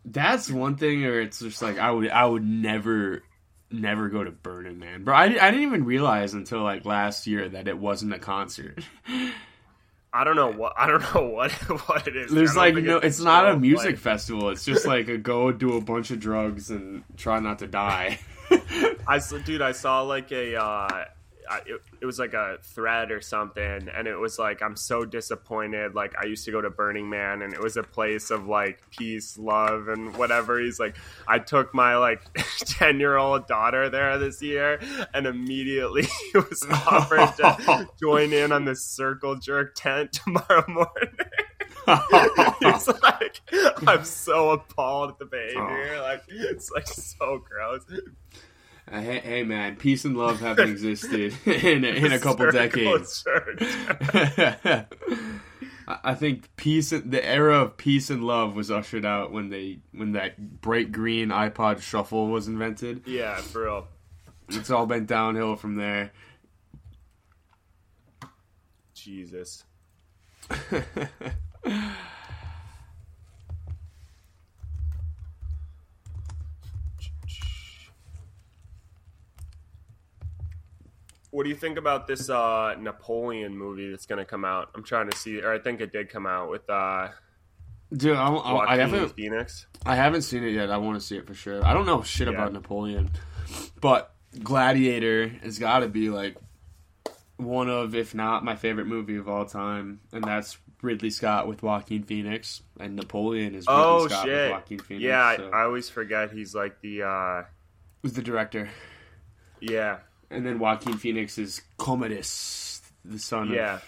That's 0.06 0.50
one 0.50 0.76
thing 0.76 1.04
or 1.04 1.20
it's 1.20 1.40
just 1.40 1.60
like 1.60 1.78
I 1.78 1.90
would 1.90 2.08
I 2.10 2.24
would 2.24 2.44
never 2.44 3.22
never 3.80 4.08
go 4.08 4.24
to 4.24 4.30
Burning 4.30 4.78
Man, 4.78 5.04
bro. 5.04 5.14
I, 5.14 5.24
I 5.24 5.50
didn't 5.50 5.62
even 5.62 5.84
realize 5.84 6.34
until 6.34 6.62
like 6.62 6.84
last 6.84 7.26
year 7.26 7.48
that 7.48 7.68
it 7.68 7.78
wasn't 7.78 8.12
a 8.14 8.18
concert. 8.18 8.84
I 10.12 10.22
don't 10.22 10.36
know 10.36 10.52
what 10.52 10.74
I 10.78 10.86
don't 10.86 11.02
know 11.14 11.26
what 11.34 11.52
what 11.52 12.06
it 12.06 12.16
is. 12.16 12.30
There's 12.30 12.56
like 12.56 12.74
no, 12.76 12.98
a 12.98 13.00
it's 13.00 13.20
not 13.20 13.48
a 13.48 13.58
music 13.58 13.86
like- 13.86 13.98
festival. 13.98 14.50
It's 14.50 14.64
just 14.64 14.86
like 14.86 15.08
a 15.08 15.18
go 15.18 15.50
do 15.52 15.76
a 15.76 15.80
bunch 15.80 16.10
of 16.10 16.20
drugs 16.20 16.70
and 16.70 17.02
try 17.16 17.40
not 17.40 17.58
to 17.58 17.66
die. 17.66 18.20
I 19.06 19.20
dude, 19.44 19.62
I 19.62 19.72
saw 19.72 20.02
like 20.02 20.30
a, 20.30 20.56
uh, 20.56 21.04
I- 21.48 21.62
it, 21.66 21.82
it 22.00 22.06
was 22.06 22.18
like 22.18 22.34
a 22.34 22.58
thread 22.62 23.10
or 23.10 23.20
something, 23.20 23.88
and 23.88 24.06
it 24.08 24.16
was 24.16 24.38
like, 24.38 24.62
I'm 24.62 24.76
so 24.76 25.04
disappointed. 25.04 25.94
Like, 25.94 26.14
I 26.20 26.26
used 26.26 26.44
to 26.46 26.50
go 26.52 26.60
to 26.60 26.70
Burning 26.70 27.08
Man, 27.10 27.42
and 27.42 27.52
it 27.52 27.60
was 27.60 27.76
a 27.76 27.82
place 27.82 28.30
of 28.30 28.46
like 28.46 28.82
peace, 28.90 29.36
love, 29.38 29.88
and 29.88 30.16
whatever. 30.16 30.58
He's 30.60 30.78
like, 30.80 30.96
I 31.28 31.38
took 31.38 31.74
my 31.74 31.96
like 31.96 32.22
10 32.58 33.00
year 33.00 33.16
old 33.16 33.46
daughter 33.46 33.90
there 33.90 34.18
this 34.18 34.40
year, 34.42 34.80
and 35.12 35.26
immediately 35.26 36.06
was 36.34 36.66
offered 36.86 37.34
to 37.36 37.88
join 38.00 38.32
in 38.32 38.52
on 38.52 38.64
the 38.64 38.74
circle 38.76 39.36
jerk 39.36 39.74
tent 39.74 40.12
tomorrow 40.12 40.64
morning. 40.68 41.16
He's 42.60 42.88
like, 43.02 43.40
I'm 43.86 44.04
so 44.04 44.50
appalled 44.50 45.10
at 45.10 45.18
the 45.18 45.26
behavior. 45.26 46.00
Like, 46.00 46.22
it's 46.28 46.70
like 46.70 46.86
so 46.86 47.38
gross. 47.38 47.82
Uh, 48.90 49.00
hey, 49.00 49.20
hey, 49.20 49.42
man, 49.42 49.76
peace 49.76 50.04
and 50.04 50.16
love 50.16 50.40
haven't 50.40 50.70
existed 50.70 51.34
in 51.46 51.84
a, 51.84 51.88
in 51.88 52.12
a 52.12 52.18
couple 52.18 52.50
decades. 52.50 53.24
I 53.26 54.86
I 55.86 56.14
think 56.14 56.54
peace, 56.56 56.90
the 56.90 57.24
era 57.24 57.60
of 57.62 57.76
peace 57.76 58.08
and 58.08 58.24
love 58.24 58.56
was 58.56 58.70
ushered 58.70 59.04
out 59.04 59.32
when 59.32 59.50
they 59.50 59.80
when 59.92 60.12
that 60.12 60.60
bright 60.60 60.92
green 60.92 61.28
iPod 61.28 61.82
Shuffle 61.82 62.28
was 62.28 62.48
invented. 62.48 63.02
Yeah, 63.06 63.36
for 63.36 63.64
real. 63.64 63.88
It's 64.48 64.70
all 64.70 64.86
been 64.86 65.06
downhill 65.06 65.56
from 65.56 65.76
there. 65.76 66.12
Jesus. 68.94 69.64
What 81.34 81.42
do 81.42 81.48
you 81.48 81.56
think 81.56 81.78
about 81.78 82.06
this 82.06 82.30
uh, 82.30 82.76
Napoleon 82.78 83.58
movie 83.58 83.90
that's 83.90 84.06
going 84.06 84.20
to 84.20 84.24
come 84.24 84.44
out? 84.44 84.70
I'm 84.72 84.84
trying 84.84 85.10
to 85.10 85.16
see, 85.16 85.40
or 85.42 85.52
I 85.52 85.58
think 85.58 85.80
it 85.80 85.90
did 85.90 86.08
come 86.08 86.26
out 86.28 86.48
with 86.48 86.70
uh, 86.70 87.08
Dude, 87.92 88.16
I, 88.16 88.28
I, 88.32 88.72
I 88.74 88.76
definitely 88.76 89.08
Phoenix. 89.08 89.66
I 89.84 89.96
haven't 89.96 90.22
seen 90.22 90.44
it 90.44 90.50
yet. 90.50 90.70
I 90.70 90.76
want 90.76 90.96
to 91.00 91.04
see 91.04 91.16
it 91.16 91.26
for 91.26 91.34
sure. 91.34 91.64
I 91.66 91.74
don't 91.74 91.86
know 91.86 92.02
shit 92.02 92.28
Yeah. 92.28 92.34
about 92.34 92.52
Napoleon, 92.52 93.10
but 93.80 94.14
Gladiator 94.44 95.26
has 95.42 95.58
got 95.58 95.80
to 95.80 95.88
be 95.88 96.08
like 96.08 96.36
one 97.36 97.68
of, 97.68 97.96
if 97.96 98.14
not 98.14 98.44
my 98.44 98.54
favorite 98.54 98.86
movie 98.86 99.16
of 99.16 99.28
all 99.28 99.44
time, 99.44 99.98
and 100.12 100.22
that's 100.22 100.56
Ridley 100.82 101.10
Scott 101.10 101.48
with 101.48 101.64
Joaquin 101.64 102.04
Phoenix, 102.04 102.62
and 102.78 102.94
Napoleon 102.94 103.56
is 103.56 103.66
Ridley 103.66 103.82
Oh 103.82 104.06
Scott 104.06 104.26
with 104.26 104.34
shit! 104.36 104.50
Joaquin 104.52 104.78
Phoenix. 104.78 105.02
Yeah, 105.04 105.20
I, 105.24 105.36
so- 105.38 105.50
I 105.52 105.62
always 105.64 105.88
forget 105.90 106.30
he's 106.30 106.54
like 106.54 106.80
the 106.80 107.02
uh, 107.02 107.42
who's 108.04 108.12
the 108.12 108.22
director, 108.22 108.70
yeah, 109.60 109.98
and 110.34 110.46
then 110.46 110.58
Joaquin 110.58 110.96
Phoenix 110.98 111.38
is 111.38 111.62
Commodus, 111.78 112.82
the 113.04 113.18
son 113.18 113.50
yeah. 113.50 113.76
of. 113.76 113.84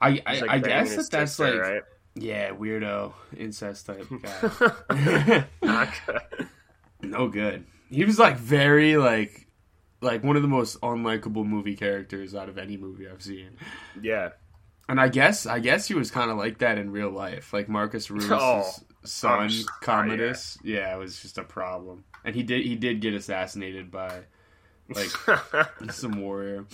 I 0.00 0.22
I, 0.26 0.40
like, 0.40 0.50
I 0.50 0.58
guess 0.58 0.96
that 0.96 1.10
that's 1.10 1.38
like 1.38 1.54
right. 1.54 1.82
yeah 2.14 2.50
weirdo 2.50 3.12
incest 3.36 3.86
type 3.86 4.06
guy. 4.22 5.44
Not 5.62 5.88
good. 6.06 6.48
no 7.02 7.28
good. 7.28 7.64
He 7.90 8.04
was 8.04 8.18
like 8.18 8.36
very 8.36 8.96
like 8.96 9.46
like 10.00 10.22
one 10.22 10.36
of 10.36 10.42
the 10.42 10.48
most 10.48 10.80
unlikable 10.82 11.46
movie 11.46 11.76
characters 11.76 12.34
out 12.34 12.48
of 12.48 12.58
any 12.58 12.76
movie 12.76 13.08
I've 13.08 13.22
seen. 13.22 13.56
yeah, 14.00 14.30
And 14.88 15.00
I 15.00 15.08
guess 15.08 15.46
I 15.46 15.60
guess 15.60 15.86
he 15.88 15.94
was 15.94 16.10
kind 16.10 16.30
of 16.30 16.36
like 16.36 16.58
that 16.58 16.76
in 16.78 16.90
real 16.90 17.10
life. 17.10 17.52
Like 17.52 17.68
Marcus 17.68 18.10
Aurelius' 18.10 18.30
Oh, 18.34 18.70
son, 19.04 19.50
Commodus. 19.80 20.58
Yeah. 20.62 20.94
it 20.94 20.98
was 20.98 21.20
just 21.22 21.38
a 21.38 21.44
problem. 21.44 22.04
And 22.24 22.34
he 22.34 22.42
did 22.42 22.64
he 22.64 22.76
did 22.76 23.00
get 23.00 23.14
assassinated 23.14 23.90
by 23.90 24.20
like 24.88 25.10
some 25.90 26.20
warrior. 26.20 26.64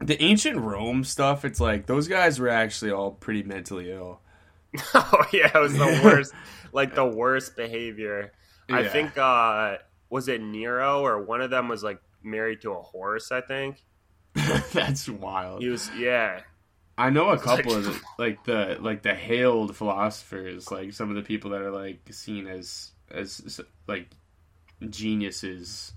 The 0.00 0.22
ancient 0.22 0.58
Rome 0.58 1.04
stuff, 1.04 1.44
it's 1.44 1.58
like 1.58 1.86
those 1.86 2.06
guys 2.06 2.38
were 2.38 2.50
actually 2.50 2.90
all 2.90 3.12
pretty 3.12 3.42
mentally 3.42 3.90
ill. 3.90 4.20
oh 4.94 5.24
yeah, 5.32 5.50
it 5.54 5.58
was 5.58 5.72
the 5.72 6.00
worst, 6.04 6.34
like 6.72 6.94
the 6.94 7.04
worst 7.06 7.56
behavior. 7.56 8.32
I 8.68 8.88
think 8.88 9.16
uh 9.16 9.78
was 10.10 10.28
it 10.28 10.40
Nero 10.42 11.00
or 11.00 11.22
one 11.22 11.40
of 11.40 11.50
them 11.50 11.68
was 11.68 11.82
like 11.82 12.00
married 12.22 12.60
to 12.62 12.72
a 12.72 12.82
horse. 12.82 13.32
I 13.32 13.40
think 13.40 13.82
That's 14.72 15.08
wild. 15.08 15.62
he 15.62 15.68
was. 15.68 15.90
Yeah, 15.96 16.40
I 16.98 17.08
know 17.10 17.30
a 17.30 17.38
couple 17.38 17.72
like- 17.72 17.78
of 17.78 17.84
the, 17.86 18.00
like 18.18 18.44
the 18.44 18.76
like 18.80 19.02
the 19.02 19.14
hailed 19.14 19.74
philosophers, 19.76 20.70
like 20.70 20.92
some 20.92 21.08
of 21.08 21.16
the 21.16 21.22
people 21.22 21.52
that 21.52 21.62
are 21.62 21.70
like 21.70 22.00
seen 22.10 22.46
as 22.46 22.90
as 23.10 23.60
like 23.86 24.08
geniuses, 24.90 25.92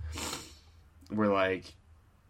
were 1.12 1.28
like 1.28 1.74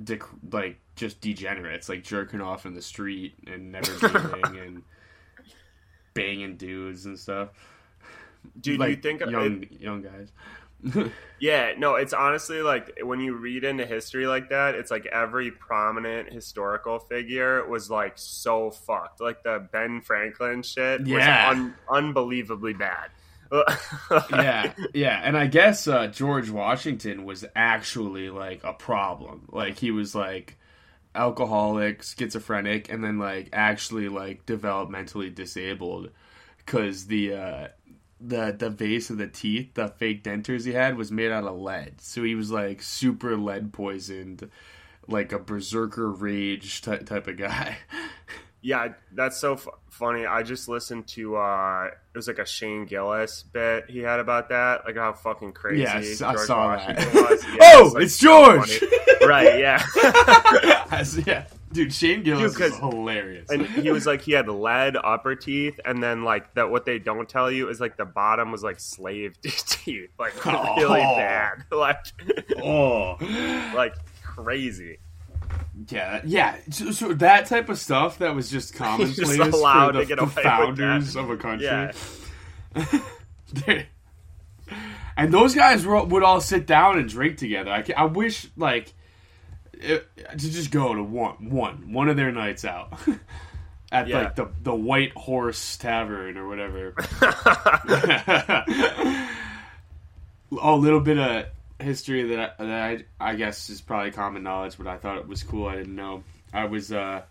dec- 0.03 0.23
like 0.51 0.79
just 0.95 1.21
degenerates, 1.21 1.89
like 1.89 2.03
jerking 2.03 2.41
off 2.41 2.65
in 2.65 2.73
the 2.73 2.81
street 2.81 3.35
and 3.47 3.71
never 3.71 3.91
bathing 4.09 4.59
and 4.59 4.83
banging 6.13 6.57
dudes 6.57 7.05
and 7.05 7.17
stuff. 7.17 7.49
Do 8.59 8.77
like 8.77 8.89
you 8.89 8.95
think 8.97 9.21
young 9.21 9.63
it, 9.63 9.71
young 9.81 10.01
guys. 10.01 10.31
Yeah, 11.41 11.73
no, 11.77 11.95
it's 11.95 12.11
honestly 12.13 12.61
like 12.61 12.99
when 13.03 13.19
you 13.21 13.33
read 13.35 13.63
into 13.65 13.85
history 13.85 14.27
like 14.27 14.49
that, 14.49 14.75
it's 14.75 14.91
like 14.91 15.05
every 15.05 15.51
prominent 15.51 16.31
historical 16.33 16.99
figure 16.99 17.65
was 17.67 17.89
like 17.89 18.13
so 18.15 18.71
fucked. 18.71 19.19
Like 19.21 19.43
the 19.43 19.67
Ben 19.71 20.01
Franklin 20.01 20.63
shit 20.63 21.05
Yeah. 21.05 21.49
was 21.49 21.57
un- 21.57 21.73
unbelievably 21.89 22.73
bad. 22.73 23.09
Yeah, 24.31 24.73
yeah, 24.93 25.21
and 25.23 25.37
I 25.37 25.47
guess 25.47 25.87
uh, 25.87 26.07
George 26.07 26.49
Washington 26.49 27.25
was 27.25 27.45
actually 27.55 28.29
like 28.29 28.63
a 28.63 28.73
problem. 28.73 29.47
Like 29.51 29.79
he 29.79 29.91
was 29.91 30.13
like 30.13 30.57
alcoholic, 31.15 32.03
schizophrenic, 32.03 32.89
and 32.91 33.03
then 33.03 33.17
like 33.17 33.49
actually 33.53 34.09
like 34.09 34.45
developmentally 34.45 35.33
disabled 35.33 36.11
because 36.57 37.07
the 37.07 37.33
uh, 37.33 37.67
the 38.19 38.55
the 38.57 38.69
base 38.69 39.09
of 39.09 39.17
the 39.17 39.27
teeth, 39.27 39.73
the 39.73 39.87
fake 39.87 40.23
dentures 40.23 40.65
he 40.65 40.73
had, 40.73 40.97
was 40.97 41.11
made 41.11 41.31
out 41.31 41.45
of 41.45 41.57
lead. 41.57 42.01
So 42.01 42.23
he 42.23 42.35
was 42.35 42.51
like 42.51 42.81
super 42.81 43.35
lead 43.37 43.73
poisoned, 43.73 44.49
like 45.07 45.31
a 45.31 45.39
berserker 45.39 46.11
rage 46.11 46.81
ty- 46.81 46.97
type 46.97 47.27
of 47.27 47.37
guy. 47.37 47.77
Yeah, 48.61 48.89
that's 49.13 49.37
so 49.37 49.55
fu- 49.55 49.71
funny. 49.89 50.25
I 50.25 50.43
just 50.43 50.67
listened 50.67 51.07
to 51.09 51.37
uh 51.37 51.85
it 52.13 52.17
was 52.17 52.27
like 52.27 52.39
a 52.39 52.45
Shane 52.45 52.85
Gillis 52.85 53.43
bit 53.43 53.85
he 53.89 53.99
had 53.99 54.19
about 54.19 54.49
that, 54.49 54.85
like 54.85 54.97
how 54.97 55.13
fucking 55.13 55.53
crazy 55.53 55.83
Yes, 55.83 56.21
I 56.21 56.35
saw 56.35 56.65
Washington 56.75 57.13
that. 57.13 57.13
was. 57.29 57.43
Yeah, 57.45 57.57
oh, 57.61 57.91
like, 57.93 58.03
it's 58.03 58.17
George. 58.17 58.79
funny. 58.79 59.25
right? 59.27 59.59
Yeah. 59.59 59.85
As- 60.91 61.17
yeah, 61.25 61.45
dude, 61.71 61.93
Shane 61.93 62.23
Gillis 62.23 62.53
Dude, 62.55 62.61
is 62.73 62.77
hilarious. 62.79 63.49
and 63.49 63.65
he 63.65 63.91
was 63.91 64.05
like 64.05 64.21
he 64.21 64.33
had 64.33 64.49
lead 64.49 64.97
upper 65.01 65.35
teeth 65.35 65.79
and 65.85 66.01
then 66.03 66.23
like 66.23 66.53
that 66.55 66.69
what 66.69 66.85
they 66.85 66.99
don't 66.99 67.29
tell 67.29 67.49
you 67.51 67.69
is 67.69 67.79
like 67.79 67.95
the 67.95 68.05
bottom 68.05 68.51
was 68.51 68.63
like 68.63 68.79
slave 68.79 69.35
teeth 69.41 70.09
like 70.19 70.33
really 70.45 70.99
Oh. 71.01 71.15
bad 71.15 71.63
like 71.71 71.97
oh, 72.61 73.15
like 73.75 73.95
crazy 74.23 74.97
yeah, 75.87 76.21
yeah. 76.25 76.57
So, 76.71 76.91
so 76.91 77.13
that 77.13 77.45
type 77.47 77.69
of 77.69 77.77
stuff 77.79 78.17
that 78.19 78.35
was 78.35 78.49
just 78.49 78.73
commonplace 78.75 79.37
allowed 79.37 79.87
for 79.87 79.93
the, 79.93 79.99
to 80.01 80.05
get 80.05 80.19
the 80.19 80.27
founders 80.27 81.15
of 81.15 81.29
a 81.29 81.37
country. 81.37 81.67
yeah 81.67 81.91
and 85.17 85.33
those 85.33 85.55
guys 85.55 85.85
were, 85.85 86.03
would 86.03 86.23
all 86.23 86.41
sit 86.41 86.65
down 86.67 86.97
and 86.99 87.09
drink 87.09 87.37
together. 87.37 87.71
I, 87.71 87.83
I 87.97 88.05
wish 88.05 88.47
like 88.55 88.93
it, 89.73 90.07
to 90.31 90.37
just 90.37 90.71
go 90.71 90.93
to 90.93 91.01
one 91.03 91.49
one 91.49 91.93
one 91.93 92.09
of 92.09 92.17
their 92.17 92.31
nights 92.31 92.65
out 92.65 92.93
at 93.91 94.07
Yeah. 94.07 94.23
like 94.23 94.35
the 94.35 94.49
the 94.61 94.75
White 94.75 95.13
Horse 95.13 95.77
Tavern 95.77 96.37
or 96.37 96.47
whatever. 96.47 96.93
a 100.61 100.75
little 100.75 100.99
bit 100.99 101.17
of 101.17 101.45
history 101.79 102.23
that 102.23 102.55
I, 102.59 102.65
that 102.65 103.05
I, 103.19 103.31
I 103.31 103.35
guess 103.35 103.69
is 103.69 103.81
probably 103.81 104.11
common 104.11 104.43
knowledge, 104.43 104.77
but 104.77 104.87
I 104.87 104.97
thought 104.97 105.17
it 105.17 105.27
was 105.27 105.43
cool. 105.43 105.67
I 105.67 105.75
didn't 105.75 105.95
know. 105.95 106.23
I 106.53 106.65
was 106.65 106.91
uh, 106.91 107.23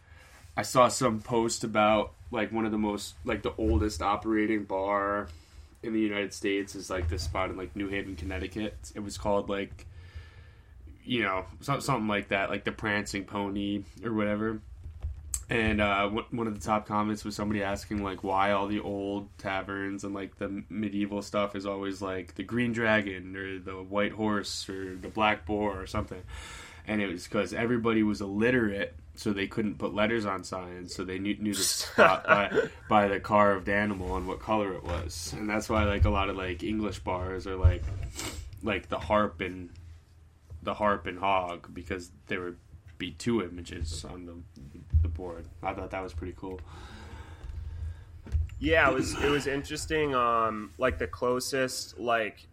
I 0.56 0.62
saw 0.62 0.88
some 0.88 1.20
post 1.20 1.64
about 1.64 2.12
like 2.30 2.52
one 2.52 2.64
of 2.64 2.72
the 2.72 2.78
most 2.78 3.14
like 3.24 3.42
the 3.42 3.54
oldest 3.58 4.02
operating 4.02 4.64
bar 4.64 5.28
in 5.82 5.92
the 5.92 6.00
United 6.00 6.32
States 6.32 6.74
is 6.74 6.90
like 6.90 7.08
this 7.08 7.22
spot 7.22 7.50
in 7.50 7.56
like 7.56 7.74
New 7.76 7.88
Haven, 7.88 8.16
Connecticut. 8.16 8.76
It 8.94 9.00
was 9.00 9.18
called 9.18 9.48
like 9.48 9.86
you 11.04 11.22
know 11.22 11.46
some- 11.60 11.80
something 11.80 12.08
like 12.08 12.28
that, 12.28 12.50
like 12.50 12.64
the 12.64 12.72
Prancing 12.72 13.24
Pony 13.24 13.84
or 14.04 14.12
whatever. 14.12 14.60
And 15.50 15.80
uh, 15.80 16.08
one- 16.10 16.24
one 16.30 16.46
of 16.46 16.54
the 16.54 16.60
top 16.60 16.86
comments 16.86 17.24
was 17.24 17.34
somebody 17.34 17.62
asking 17.62 18.02
like 18.02 18.22
why 18.22 18.52
all 18.52 18.66
the 18.66 18.80
old 18.80 19.28
taverns 19.38 20.04
and 20.04 20.14
like 20.14 20.36
the 20.36 20.62
medieval 20.68 21.22
stuff 21.22 21.56
is 21.56 21.64
always 21.64 22.02
like 22.02 22.34
the 22.34 22.42
Green 22.42 22.72
Dragon 22.72 23.34
or 23.34 23.58
the 23.58 23.82
White 23.82 24.12
Horse 24.12 24.68
or 24.68 24.94
the 24.96 25.08
Black 25.08 25.46
Boar 25.46 25.80
or 25.80 25.86
something. 25.86 26.22
And 26.86 27.00
it 27.00 27.06
was 27.06 27.24
because 27.24 27.52
everybody 27.54 28.02
was 28.02 28.20
illiterate, 28.20 28.94
so 29.14 29.32
they 29.32 29.46
couldn't 29.46 29.78
put 29.78 29.94
letters 29.94 30.24
on 30.26 30.42
signs, 30.44 30.94
so 30.94 31.04
they 31.04 31.18
knew, 31.18 31.36
knew 31.38 31.52
the 31.54 31.62
spot 31.62 32.24
by, 32.26 32.68
by 32.88 33.08
the 33.08 33.18
carved 33.20 33.68
animal 33.68 34.16
and 34.16 34.26
what 34.28 34.40
color 34.40 34.72
it 34.74 34.84
was. 34.84 35.34
And 35.36 35.48
that's 35.48 35.68
why 35.70 35.84
like 35.84 36.04
a 36.04 36.10
lot 36.10 36.28
of 36.28 36.36
like 36.36 36.62
English 36.62 36.98
bars 37.00 37.46
are 37.46 37.56
like 37.56 37.84
like 38.62 38.88
the 38.88 38.98
harp 38.98 39.40
and 39.40 39.70
the 40.62 40.74
harp 40.74 41.06
and 41.06 41.18
hog 41.18 41.72
because 41.72 42.10
there 42.26 42.40
would 42.42 42.58
be 42.98 43.12
two 43.12 43.42
images 43.42 44.04
on 44.04 44.26
the 44.26 44.34
board. 45.18 45.44
I 45.62 45.74
thought 45.74 45.90
that 45.90 46.02
was 46.02 46.14
pretty 46.14 46.34
cool. 46.38 46.58
yeah 48.60 48.88
it 48.88 48.94
was 48.94 49.14
it 49.22 49.30
was 49.30 49.46
interesting 49.46 50.14
um 50.14 50.72
like 50.78 50.98
the 50.98 51.06
closest 51.06 51.98
like 51.98 52.46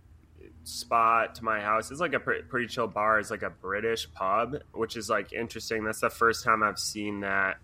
spot 0.64 1.36
to 1.36 1.44
my 1.44 1.60
house 1.62 1.90
is 1.92 2.00
like 2.00 2.14
a 2.14 2.20
pre- 2.20 2.42
pretty 2.42 2.68
chill 2.68 2.88
bar. 2.88 3.20
It's 3.20 3.32
like 3.32 3.44
a 3.44 3.50
british 3.50 4.12
pub 4.12 4.58
which 4.74 4.98
is 4.98 5.10
like 5.10 5.32
interesting. 5.32 5.84
That's 5.86 6.02
the 6.02 6.10
first 6.10 6.44
time 6.44 6.62
i've 6.64 6.80
seen 6.80 7.22
that 7.22 7.58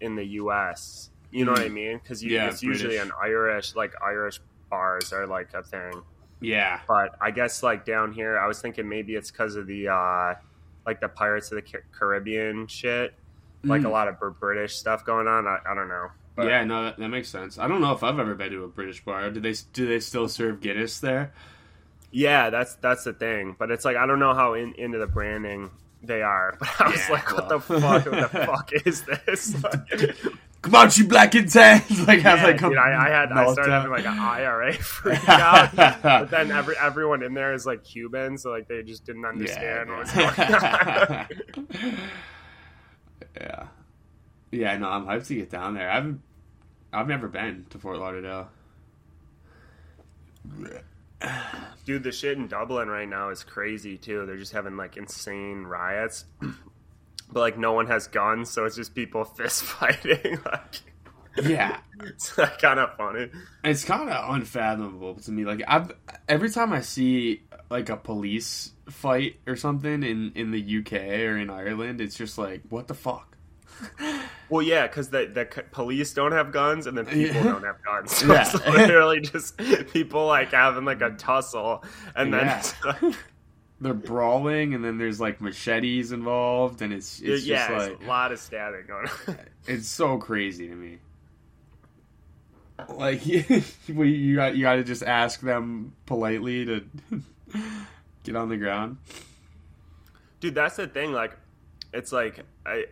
in 0.00 0.14
the 0.16 0.24
us 0.24 1.10
you 1.30 1.44
know 1.46 1.52
what 1.52 1.62
i 1.62 1.68
mean? 1.68 1.98
Because 1.98 2.22
Yeah, 2.22 2.48
it's 2.48 2.62
usually 2.62 2.98
an 2.98 3.10
irish 3.20 3.74
like 3.74 3.94
irish 4.04 4.38
bars 4.70 5.12
are 5.12 5.26
like 5.26 5.54
a 5.54 5.62
thing. 5.62 6.02
Yeah, 6.40 6.80
but 6.88 7.14
I 7.20 7.30
guess 7.30 7.62
like 7.62 7.86
down 7.86 8.12
here, 8.12 8.36
I 8.38 8.46
was 8.48 8.60
thinking 8.60 8.88
maybe 8.88 9.14
it's 9.14 9.30
because 9.30 9.54
of 9.56 9.66
the 9.66 9.88
uh, 9.88 10.34
like 10.84 11.00
the 11.00 11.08
Pirates 11.08 11.52
of 11.52 11.56
the 11.62 11.78
Caribbean 11.92 12.66
shit, 12.66 13.14
like 13.64 13.82
Mm. 13.82 13.86
a 13.86 13.88
lot 13.90 14.08
of 14.08 14.16
British 14.40 14.76
stuff 14.76 15.04
going 15.04 15.26
on. 15.28 15.46
I, 15.46 15.58
I 15.68 15.74
don't 15.74 15.88
know. 15.88 16.08
But 16.34 16.46
yeah, 16.48 16.64
no, 16.64 16.84
that, 16.84 16.98
that 16.98 17.08
makes 17.08 17.28
sense. 17.28 17.58
I 17.58 17.68
don't 17.68 17.80
know 17.80 17.92
if 17.92 18.02
I've 18.02 18.18
ever 18.18 18.34
been 18.34 18.50
to 18.52 18.64
a 18.64 18.68
British 18.68 19.04
bar. 19.04 19.30
Do 19.30 19.40
they 19.40 19.54
do 19.72 19.86
they 19.86 20.00
still 20.00 20.28
serve 20.28 20.60
Guinness 20.60 20.98
there? 21.00 21.32
yeah, 22.10 22.50
that's 22.50 22.74
that's 22.76 23.04
the 23.04 23.12
thing. 23.12 23.56
But 23.58 23.70
it's 23.70 23.84
like 23.84 23.96
I 23.96 24.06
don't 24.06 24.18
know 24.18 24.34
how 24.34 24.54
in, 24.54 24.74
into 24.74 24.98
the 24.98 25.06
branding 25.06 25.70
they 26.02 26.22
are. 26.22 26.56
But 26.60 26.68
I 26.80 26.88
was 26.90 26.98
Yeah, 27.00 27.12
like, 27.12 27.32
what 27.32 27.48
the 27.48 27.60
fuck? 27.60 28.06
what 28.06 28.32
the 28.32 28.38
fuck 28.46 28.70
is 28.86 29.02
this? 29.02 29.56
Like, 29.62 30.16
Come 30.62 30.76
on, 30.76 30.90
you 30.94 31.08
black 31.08 31.34
and 31.34 31.50
tan! 31.50 31.82
like 32.06 32.22
yeah, 32.22 32.34
like 32.44 32.60
dude, 32.60 32.76
I, 32.76 33.06
I 33.06 33.10
had 33.10 33.32
I 33.32 33.52
started 33.52 33.72
having 33.72 33.90
like 33.90 34.06
an 34.06 34.16
IRA 34.16 34.72
freak 34.74 35.28
out. 35.28 35.74
but 35.74 36.30
then 36.30 36.52
every 36.52 36.76
everyone 36.80 37.24
in 37.24 37.34
there 37.34 37.52
is 37.52 37.66
like 37.66 37.82
Cuban, 37.82 38.38
so 38.38 38.50
like 38.50 38.68
they 38.68 38.84
just 38.84 39.04
didn't 39.04 39.24
understand 39.24 39.90
what 39.90 39.98
was 39.98 40.12
going 40.12 40.28
on. 40.28 41.26
Yeah, 43.36 43.66
yeah. 44.50 44.76
No, 44.76 44.88
I'm 44.88 45.06
hyped 45.06 45.26
to 45.28 45.34
get 45.34 45.50
down 45.50 45.74
there. 45.74 45.90
I've 45.90 46.18
I've 46.92 47.08
never 47.08 47.28
been 47.28 47.66
to 47.70 47.78
Fort 47.78 47.98
Lauderdale. 47.98 48.48
Dude, 51.86 52.02
the 52.02 52.12
shit 52.12 52.36
in 52.36 52.48
Dublin 52.48 52.88
right 52.88 53.08
now 53.08 53.30
is 53.30 53.44
crazy 53.44 53.96
too. 53.96 54.26
They're 54.26 54.36
just 54.36 54.52
having 54.52 54.76
like 54.76 54.96
insane 54.96 55.64
riots. 55.64 56.24
But 57.32 57.40
like 57.40 57.56
no 57.58 57.72
one 57.72 57.86
has 57.86 58.08
guns, 58.08 58.50
so 58.50 58.66
it's 58.66 58.76
just 58.76 58.94
people 58.94 59.24
fist 59.36 59.64
fighting. 59.64 60.38
like 60.44 60.82
Yeah, 61.42 61.78
it's 62.02 62.30
kind 62.32 62.78
of 62.80 62.96
funny. 62.96 63.30
it's 63.64 63.84
kind 63.84 64.10
of 64.10 64.34
unfathomable 64.34 65.14
to 65.16 65.30
me. 65.32 65.44
Like 65.44 65.62
I've 65.66 65.92
every 66.28 66.50
time 66.50 66.72
I 66.72 66.80
see 66.80 67.42
like 67.70 67.88
a 67.88 67.96
police 67.96 68.72
fight 68.90 69.36
or 69.46 69.56
something 69.56 70.02
in 70.02 70.32
in 70.34 70.50
the 70.50 70.78
UK 70.78 70.92
or 70.92 71.38
in 71.38 71.48
Ireland, 71.50 72.00
it's 72.00 72.16
just 72.16 72.38
like 72.38 72.62
what 72.68 72.88
the 72.88 72.94
fuck. 72.94 73.36
Well, 74.50 74.60
yeah, 74.60 74.86
because 74.86 75.08
the 75.08 75.30
the 75.32 75.46
police 75.70 76.12
don't 76.12 76.32
have 76.32 76.52
guns, 76.52 76.86
and 76.86 76.98
then 76.98 77.06
people 77.06 77.36
Yeah. 77.36 77.42
don't 77.44 77.64
have 77.64 77.82
guns. 77.82 78.12
So 78.18 78.26
Yeah. 78.26 78.42
it's 78.42 78.66
literally 78.66 79.20
just 79.22 79.56
people 79.94 80.26
like 80.26 80.50
having 80.52 80.84
like 80.84 81.00
a 81.00 81.10
tussle, 81.12 81.82
and 82.14 82.34
then 82.34 82.44
Yeah. 82.46 82.62
like, 82.84 83.14
They're 83.80 83.94
brawling, 83.94 84.74
and 84.74 84.84
then 84.84 84.98
there's 84.98 85.20
like 85.20 85.40
machetes 85.40 86.12
involved, 86.12 86.82
and 86.82 86.92
it's 86.92 87.18
it's 87.20 87.46
yeah, 87.46 87.66
just 87.68 87.70
it's 87.70 88.00
like 88.00 88.06
a 88.06 88.10
lot 88.10 88.30
of 88.30 88.38
stabbing 88.40 88.84
going. 88.86 89.06
on. 89.28 89.38
it's 89.66 89.88
so 89.88 90.18
crazy 90.18 90.68
to 90.68 90.74
me. 90.74 90.98
Like 92.88 93.24
we, 93.88 94.10
you 94.10 94.36
got 94.36 94.56
you 94.56 94.62
got 94.62 94.76
to 94.76 94.84
just 94.84 95.02
ask 95.02 95.40
them 95.40 95.94
politely 96.06 96.64
to 96.64 96.84
get 98.24 98.36
on 98.36 98.48
the 98.48 98.56
ground. 98.56 98.98
Dude, 100.40 100.54
that's 100.54 100.76
the 100.76 100.86
thing. 100.86 101.12
Like, 101.12 101.36
it's 101.92 102.12
like 102.12 102.40
I, 102.66 102.86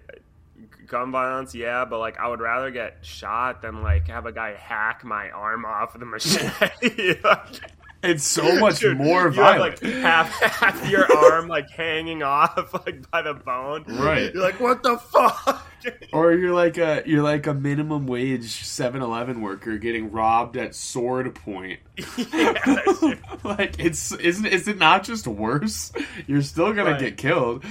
gun 0.86 1.10
violence, 1.10 1.54
yeah, 1.54 1.84
but 1.84 1.98
like 1.98 2.18
I 2.18 2.28
would 2.28 2.40
rather 2.40 2.70
get 2.70 2.98
shot 3.02 3.62
than 3.62 3.82
like 3.82 4.08
have 4.08 4.26
a 4.26 4.32
guy 4.32 4.54
hack 4.54 5.04
my 5.04 5.30
arm 5.30 5.64
off 5.64 5.94
with 5.94 6.02
a 6.02 6.06
machete. 6.06 7.16
Like, 7.24 7.72
It's 8.02 8.24
so 8.24 8.58
much 8.58 8.80
dude, 8.80 8.96
more 8.96 9.24
you 9.24 9.24
have, 9.26 9.34
violent. 9.34 9.82
like 9.82 9.92
half 9.94 10.30
half 10.42 10.88
your 10.90 11.06
arm 11.14 11.48
like 11.48 11.68
hanging 11.70 12.22
off 12.22 12.72
like 12.86 13.10
by 13.10 13.20
the 13.22 13.34
bone. 13.34 13.84
Right. 13.86 14.32
You're 14.32 14.42
like, 14.42 14.58
what 14.58 14.82
the 14.82 14.96
fuck? 14.96 15.66
or 16.12 16.32
you're 16.32 16.54
like 16.54 16.78
a 16.78 17.02
you're 17.04 17.22
like 17.22 17.46
a 17.46 17.52
minimum 17.54 18.06
wage 18.06 18.62
7-Eleven 18.64 19.40
worker 19.42 19.76
getting 19.78 20.10
robbed 20.10 20.56
at 20.56 20.74
sword 20.74 21.34
point. 21.34 21.80
yeah, 22.32 22.54
like 23.44 23.78
it's 23.78 24.12
isn't 24.12 24.46
is 24.46 24.66
it 24.68 24.78
not 24.78 25.04
just 25.04 25.26
worse? 25.26 25.92
You're 26.26 26.42
still 26.42 26.72
gonna 26.72 26.92
Right. 26.92 27.00
get 27.00 27.16
killed. 27.18 27.64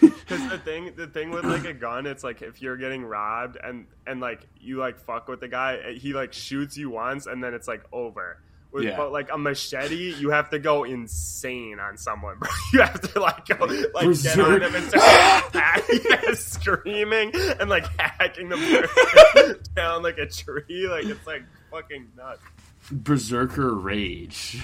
Because 0.00 0.48
the 0.48 0.58
thing, 0.64 0.92
the 0.96 1.06
thing 1.06 1.30
with 1.30 1.44
like 1.44 1.66
a 1.66 1.74
gun, 1.74 2.06
it's 2.06 2.24
like 2.24 2.40
if 2.40 2.62
you're 2.62 2.78
getting 2.78 3.04
robbed 3.04 3.58
and 3.62 3.86
and 4.06 4.20
like 4.20 4.46
you 4.58 4.78
like 4.78 4.98
fuck 4.98 5.28
with 5.28 5.40
the 5.40 5.48
guy, 5.48 5.76
eh, 5.76 5.92
he 5.98 6.14
like 6.14 6.32
shoots 6.32 6.76
you 6.78 6.88
once 6.90 7.26
and 7.26 7.44
then 7.44 7.52
it's 7.52 7.68
like 7.68 7.84
over. 7.92 8.38
With 8.76 8.84
Yeah. 8.84 8.98
but 8.98 9.10
like 9.10 9.32
a 9.32 9.38
machete, 9.38 10.14
you 10.18 10.28
have 10.30 10.50
to 10.50 10.58
go 10.58 10.84
insane 10.84 11.78
on 11.80 11.96
someone, 11.96 12.36
bro. 12.38 12.50
You 12.74 12.82
have 12.82 13.00
to 13.12 13.20
like 13.20 13.46
go 13.46 13.64
like 13.64 13.72
get 13.72 13.94
on 13.96 14.04
Berserk. 14.04 14.62
him 14.62 14.74
and 14.74 14.84
start 14.84 15.54
hacking, 15.54 16.34
screaming 16.34 17.32
and 17.58 17.70
like 17.70 17.86
hacking 17.98 18.50
them 18.50 18.60
down 19.74 20.02
like 20.02 20.18
a 20.18 20.26
tree. 20.26 20.86
Like 20.90 21.06
it's 21.06 21.26
like 21.26 21.42
fucking 21.70 22.08
nuts. 22.18 22.42
Berserker 22.92 23.72
rage. 23.74 24.62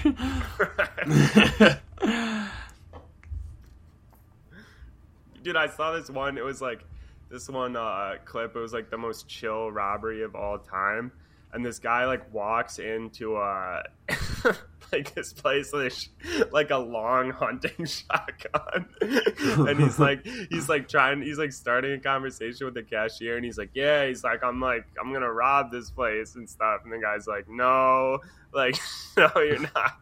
Dude, 5.43 5.55
I 5.57 5.67
saw 5.67 5.91
this 5.91 6.09
one. 6.09 6.37
It 6.37 6.43
was 6.43 6.61
like 6.61 6.85
this 7.29 7.49
one 7.49 7.75
uh, 7.75 8.15
clip. 8.25 8.55
It 8.55 8.59
was 8.59 8.73
like 8.73 8.89
the 8.89 8.97
most 8.97 9.27
chill 9.27 9.71
robbery 9.71 10.23
of 10.23 10.35
all 10.35 10.59
time. 10.59 11.11
And 11.53 11.65
this 11.65 11.79
guy 11.79 12.05
like 12.05 12.33
walks 12.33 12.79
into 12.79 13.35
uh, 13.35 13.83
a 14.09 14.55
like 14.91 15.13
this 15.13 15.33
place 15.33 15.71
with 15.73 16.07
like 16.51 16.71
a 16.71 16.77
long 16.77 17.31
hunting 17.31 17.85
shotgun, 17.85 18.87
and 19.01 19.79
he's 19.79 19.99
like 19.99 20.25
he's 20.25 20.69
like 20.69 20.87
trying 20.87 21.21
he's 21.21 21.37
like 21.37 21.51
starting 21.51 21.93
a 21.93 21.99
conversation 21.99 22.65
with 22.65 22.73
the 22.73 22.83
cashier, 22.83 23.35
and 23.35 23.45
he's 23.45 23.57
like, 23.57 23.71
yeah, 23.73 24.05
he's 24.05 24.23
like 24.23 24.43
I'm 24.43 24.59
like 24.59 24.85
I'm 25.01 25.11
gonna 25.13 25.31
rob 25.31 25.71
this 25.71 25.89
place 25.89 26.35
and 26.35 26.49
stuff, 26.49 26.81
and 26.83 26.93
the 26.93 26.99
guy's 26.99 27.27
like, 27.27 27.49
no, 27.49 28.19
like 28.53 28.75
no, 29.17 29.31
you're 29.35 29.59
not, 29.59 29.99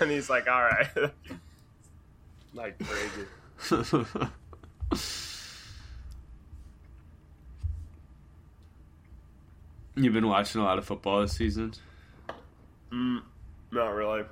and 0.00 0.10
he's 0.10 0.28
like, 0.30 0.48
all 0.48 0.62
right, 0.62 0.88
like 2.54 2.78
crazy. 2.78 3.26
You've 9.96 10.12
been 10.12 10.26
watching 10.28 10.60
a 10.60 10.64
lot 10.64 10.78
of 10.78 10.84
football 10.84 11.20
this 11.20 11.32
season. 11.36 11.72
Mm, 12.92 13.22
not 13.70 13.88
really. 13.90 14.24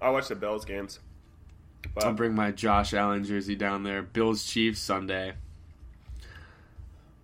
I 0.00 0.10
watch 0.10 0.28
the 0.28 0.34
Bills 0.36 0.64
games. 0.64 1.00
But 1.94 2.04
I'll 2.04 2.12
bring 2.12 2.34
my 2.34 2.50
Josh 2.52 2.94
Allen 2.94 3.24
jersey 3.24 3.56
down 3.56 3.82
there. 3.82 4.02
Bills 4.02 4.44
Chiefs 4.44 4.80
Sunday. 4.80 5.34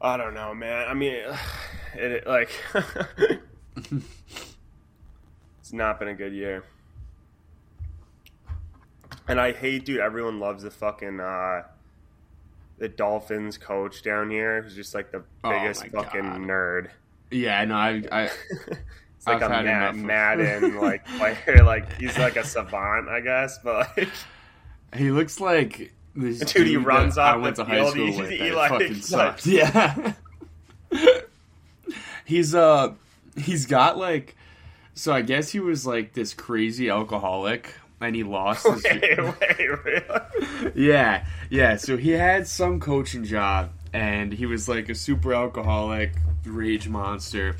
I 0.00 0.16
don't 0.16 0.34
know, 0.34 0.54
man. 0.54 0.88
I 0.88 0.94
mean, 0.94 1.14
it, 1.14 1.34
it 1.94 2.26
like 2.26 2.50
it's 5.60 5.72
not 5.72 5.98
been 5.98 6.08
a 6.08 6.14
good 6.14 6.32
year. 6.32 6.64
And 9.28 9.40
I 9.40 9.52
hate, 9.52 9.84
dude. 9.84 10.00
Everyone 10.00 10.40
loves 10.40 10.64
the 10.64 10.70
fucking 10.70 11.20
uh, 11.20 11.62
the 12.78 12.88
Dolphins 12.88 13.56
coach 13.56 14.02
down 14.02 14.30
here, 14.30 14.62
who's 14.62 14.74
just 14.74 14.94
like 14.94 15.12
the 15.12 15.22
Oh 15.44 15.50
biggest 15.50 15.82
my 15.92 16.02
fucking 16.02 16.22
God. 16.22 16.40
nerd. 16.40 16.90
Yeah, 17.32 17.60
I 17.60 17.64
know. 17.64 17.76
I, 17.76 18.02
I 18.12 18.30
It's 19.16 19.26
like 19.28 19.40
I've 19.42 19.50
a 19.50 19.54
had 19.54 19.64
Ma- 19.64 19.70
enough 19.70 19.90
of- 19.90 20.00
Madden 20.00 20.76
like 20.80 21.06
player. 21.06 21.62
Like 21.64 21.92
he's 22.00 22.18
like 22.18 22.36
a 22.36 22.44
savant, 22.44 23.08
I 23.08 23.20
guess. 23.20 23.58
But 23.62 23.96
like, 23.96 24.08
he 24.96 25.10
looks 25.12 25.38
like 25.40 25.92
this 26.16 26.40
Dude, 26.40 26.66
he 26.66 26.74
that 26.76 26.80
runs 26.84 27.16
I 27.18 27.34
off 27.34 27.40
went 27.42 27.56
the 27.56 27.64
to 27.64 27.70
high 27.70 27.88
school 27.88 28.06
he- 28.12 28.20
with. 28.20 28.30
he, 28.30 28.38
that 28.38 28.54
like, 28.56 28.70
fucking 28.70 29.02
like- 29.12 29.46
Yeah. 29.46 30.12
he's 32.24 32.54
uh 32.54 32.92
he's 33.36 33.66
got 33.66 33.96
like 33.96 34.36
so 34.94 35.12
I 35.12 35.22
guess 35.22 35.50
he 35.50 35.60
was 35.60 35.86
like 35.86 36.12
this 36.12 36.34
crazy 36.34 36.90
alcoholic 36.90 37.72
and 38.00 38.14
he 38.16 38.24
lost 38.24 38.66
his 38.66 38.82
wait, 38.84 39.18
wait, 39.18 39.84
really? 39.84 40.72
Yeah, 40.74 41.24
yeah. 41.50 41.76
So 41.76 41.96
he 41.96 42.10
had 42.10 42.48
some 42.48 42.80
coaching 42.80 43.22
job, 43.22 43.70
and 43.92 44.32
he 44.32 44.44
was 44.44 44.68
like 44.68 44.88
a 44.88 44.94
super 44.96 45.32
alcoholic, 45.32 46.12
rage 46.44 46.88
monster. 46.88 47.56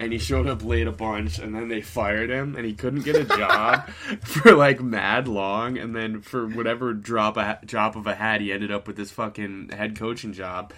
And 0.00 0.12
he 0.12 0.18
showed 0.18 0.46
up 0.46 0.62
late 0.62 0.86
a 0.86 0.92
bunch, 0.92 1.38
and 1.38 1.54
then 1.54 1.68
they 1.68 1.80
fired 1.80 2.30
him, 2.30 2.54
and 2.54 2.64
he 2.64 2.72
couldn't 2.72 3.02
get 3.02 3.16
a 3.16 3.24
job 3.24 3.88
for 4.22 4.54
like 4.54 4.80
mad 4.80 5.26
long. 5.26 5.76
And 5.76 5.94
then 5.94 6.20
for 6.20 6.46
whatever 6.46 6.92
drop 6.92 7.36
a 7.36 7.58
drop 7.64 7.96
of 7.96 8.06
a 8.06 8.14
hat, 8.14 8.40
he 8.40 8.52
ended 8.52 8.70
up 8.70 8.86
with 8.86 8.96
this 8.96 9.10
fucking 9.10 9.70
head 9.70 9.98
coaching 9.98 10.32
job. 10.32 10.72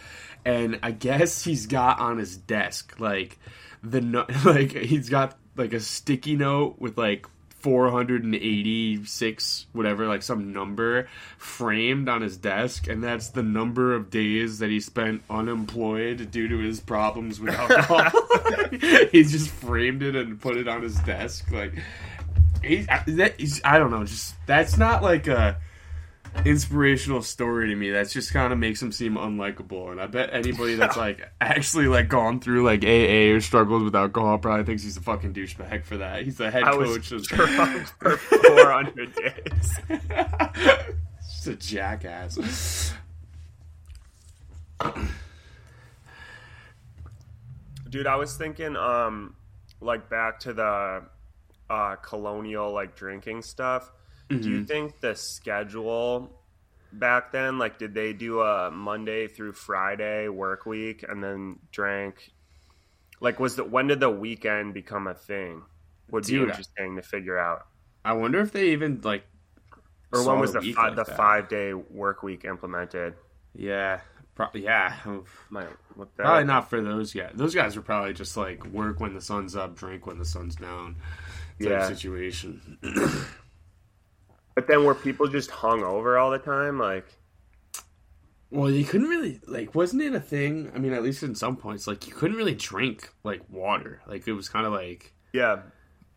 And 0.45 0.79
I 0.83 0.93
guess 0.93 1.45
he's 1.45 1.67
got 1.67 1.99
on 2.01 2.17
his 2.17 2.37
desk 2.37 2.99
like 2.99 3.39
the 3.83 4.01
like 4.45 4.73
he's 4.73 5.09
got 5.09 5.37
like 5.57 5.73
a 5.73 5.81
sticky 5.81 6.37
note 6.37 6.77
with 6.79 6.97
like 6.97 7.27
486 7.61 9.67
whatever 9.73 10.07
like 10.07 10.23
some 10.23 10.53
number 10.53 11.09
framed 11.39 12.09
on 12.09 12.23
his 12.23 12.37
desk 12.37 12.89
and 12.89 13.03
that's 13.03 13.31
the 13.31 13.43
number 13.43 13.95
of 13.95 14.11
days 14.11 14.59
that 14.59 14.71
he 14.71 14.81
spent 14.81 15.23
unemployed 15.31 16.31
due 16.31 16.49
to 16.49 16.59
his 16.59 16.81
problems 16.81 17.41
with 17.41 17.55
alcohol. 17.55 18.11
He's 19.13 19.33
just 19.33 19.51
framed 19.51 20.03
it 20.03 20.17
and 20.17 20.41
put 20.41 20.57
it 20.57 20.69
on 20.69 20.83
his 20.83 20.99
desk 21.01 21.51
like 21.51 21.75
he, 22.63 22.87
that, 23.07 23.35
he's, 23.39 23.61
i 23.65 23.79
don't 23.79 23.91
know 23.91 24.05
just 24.05 24.35
that's 24.47 24.77
not 24.77 25.03
like 25.03 25.27
a 25.27 25.59
inspirational 26.45 27.23
story 27.23 27.69
to 27.69 27.75
me 27.75 27.91
that's 27.91 28.13
just 28.13 28.33
kind 28.33 28.53
of 28.53 28.59
makes 28.59 28.81
him 28.81 28.91
seem 28.93 29.15
unlikable 29.15 29.91
and 29.91 30.01
i 30.01 30.07
bet 30.07 30.31
anybody 30.33 30.75
that's 30.75 30.97
like 30.99 31.21
actually 31.41 31.87
like 31.87 32.09
gone 32.09 32.41
through 32.41 32.63
like 32.63 32.85
aa 32.85 33.35
or 33.35 33.41
struggles 33.41 33.83
with 33.83 33.95
alcohol 33.95 34.39
probably 34.39 34.65
thinks 34.65 34.83
he's 34.83 34.97
a 34.97 35.01
fucking 35.01 35.35
douchebag 35.35 35.85
for 35.85 35.99
that 35.99 36.23
he's 36.23 36.39
the 36.39 36.51
head 36.51 36.63
I 36.63 36.75
was 36.75 36.97
coach 36.97 37.13
of 37.13 37.23
drunk 37.27 37.87
for 37.99 38.17
400 38.17 39.15
days. 39.15 39.81
just 41.21 41.47
a 41.47 41.57
jackass 41.57 42.95
Dude, 47.89 48.07
I 48.07 48.15
was 48.17 48.37
thinking, 48.37 48.77
um, 48.77 49.35
like 49.81 50.09
back 50.09 50.39
to 50.41 50.53
the 50.53 51.03
uh, 51.69 51.97
colonial 51.97 52.73
like 52.73 52.95
drinking 52.95 53.43
stuff. 53.43 53.91
Do 54.31 54.37
Mm-hmm. 54.37 54.49
you 54.49 54.65
think 54.65 55.01
the 55.01 55.15
schedule 55.17 56.31
back 56.93 57.33
then, 57.33 57.59
like, 57.59 57.79
did 57.79 57.95
they 57.95 58.13
do 58.13 58.41
a 58.41 58.71
Monday 58.71 59.27
through 59.27 59.53
Friday 59.55 60.29
work 60.29 60.67
week 60.67 61.05
and 61.09 61.23
then 61.23 61.59
drank? 61.73 62.31
Like, 63.21 63.41
was 63.41 63.57
the 63.57 63.65
when 63.65 63.89
did 63.89 63.99
the 64.01 64.09
weekend 64.09 64.73
become 64.73 65.07
a 65.09 65.15
thing? 65.15 65.63
Would 66.13 66.27
be 66.27 66.33
Dude, 66.33 66.47
I- 66.49 66.51
interesting 66.53 66.97
to 66.97 67.03
figure 67.03 67.37
out. 67.39 67.67
i 68.05 68.13
wonder 68.13 68.41
if 68.41 68.53
they 68.53 68.71
even 68.71 69.01
like 69.03 69.25
Or 70.13 70.25
when 70.25 70.39
was 70.41 70.53
the 70.53 70.61
fi- 70.63 70.89
like 70.89 70.97
the 70.97 71.05
that. 71.05 71.17
five 71.17 71.49
day 71.49 71.75
work 71.75 72.23
week 72.23 72.45
implemented? 72.45 73.15
yeah 73.55 74.01
pro- 74.37 74.47
yeah 74.55 74.95
My, 75.51 75.67
probably 76.17 76.45
not 76.45 76.71
for 76.71 76.81
those 76.81 77.13
guys 77.13 77.33
those 77.35 77.53
guys 77.55 77.75
were 77.77 77.83
probably 77.83 78.15
just 78.15 78.37
like 78.37 78.65
work 78.67 79.01
when 79.01 79.13
the 79.13 79.21
sun's 79.21 79.55
up 79.57 79.75
drink 79.77 80.07
when 80.07 80.19
the 80.19 80.25
sun's 80.25 80.55
down 80.57 80.95
type 81.61 81.69
Yeah. 81.69 81.87
situation 81.89 82.79
But 84.61 84.67
then 84.67 84.85
were 84.85 84.95
people 84.95 85.27
just 85.27 85.51
hung 85.51 85.83
over 85.83 86.19
all 86.19 86.31
the 86.31 86.39
time? 86.39 86.79
Like, 86.79 87.07
Well, 88.51 88.71
you 88.71 88.85
couldn't 88.85 89.09
really 89.09 89.41
like, 89.47 89.75
wasn't 89.75 90.03
it 90.03 90.15
a 90.15 90.21
thing? 90.21 90.71
I 90.75 90.79
mean, 90.79 90.93
at 90.93 91.03
least 91.03 91.23
in 91.23 91.35
some 91.35 91.57
points, 91.57 91.87
like 91.87 92.07
you 92.07 92.13
couldn't 92.13 92.37
really 92.37 92.55
drink 92.55 93.11
like 93.25 93.41
water. 93.49 94.03
Like 94.07 94.29
it 94.29 94.35
was 94.35 94.51
kind 94.51 94.67
of 94.67 94.75
like 94.75 95.15
yeah, 95.33 95.61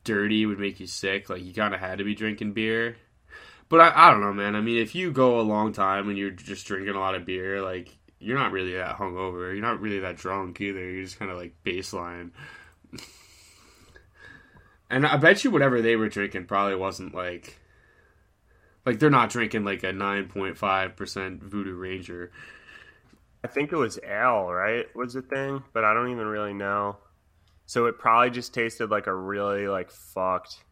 dirty, 0.03 0.45
would 0.45 0.59
make 0.59 0.81
you 0.81 0.87
sick. 0.87 1.29
Like 1.29 1.41
you 1.41 1.53
kind 1.53 1.73
of 1.73 1.79
had 1.79 1.99
to 1.99 2.03
be 2.03 2.15
drinking 2.15 2.51
beer. 2.51 2.97
But 3.69 3.79
I, 3.79 4.07
I 4.07 4.11
don't 4.11 4.19
know, 4.19 4.33
man. 4.33 4.57
I 4.57 4.59
mean, 4.59 4.77
if 4.77 4.93
you 4.93 5.13
go 5.13 5.39
a 5.39 5.41
long 5.41 5.71
time 5.71 6.09
and 6.09 6.17
you're 6.17 6.29
just 6.31 6.67
drinking 6.67 6.95
a 6.95 6.99
lot 6.99 7.15
of 7.15 7.25
beer, 7.25 7.61
like 7.61 7.95
you're 8.19 8.37
not 8.37 8.51
really 8.51 8.73
that 8.73 8.97
hungover. 8.97 9.53
You're 9.53 9.61
not 9.61 9.79
really 9.79 9.99
that 9.99 10.17
drunk 10.17 10.59
either. 10.59 10.81
You're 10.81 11.05
just 11.05 11.17
kind 11.17 11.31
of 11.31 11.37
like 11.37 11.53
baseline. 11.63 12.31
and 14.89 15.07
I 15.07 15.15
bet 15.15 15.45
you 15.45 15.51
whatever 15.51 15.81
they 15.81 15.95
were 15.95 16.09
drinking 16.09 16.43
probably 16.47 16.75
wasn't 16.75 17.15
like. 17.15 17.61
Like 18.85 18.99
they're 18.99 19.09
not 19.09 19.29
drinking 19.29 19.63
like 19.63 19.83
a 19.83 19.93
nine 19.93 20.27
point 20.27 20.57
five 20.57 20.95
percent 20.95 21.43
Voodoo 21.43 21.75
Ranger. 21.75 22.31
I 23.43 23.47
think 23.47 23.71
it 23.71 23.77
was 23.77 23.99
ale, 24.03 24.47
right? 24.47 24.85
Was 24.95 25.13
the 25.13 25.21
thing, 25.21 25.63
but 25.73 25.83
I 25.83 25.93
don't 25.93 26.11
even 26.11 26.27
really 26.27 26.53
know. 26.53 26.97
So 27.65 27.85
it 27.85 27.97
probably 27.97 28.29
just 28.29 28.53
tasted 28.53 28.89
like 28.89 29.07
a 29.07 29.15
really 29.15 29.67
like 29.67 29.89
fucked 29.89 30.63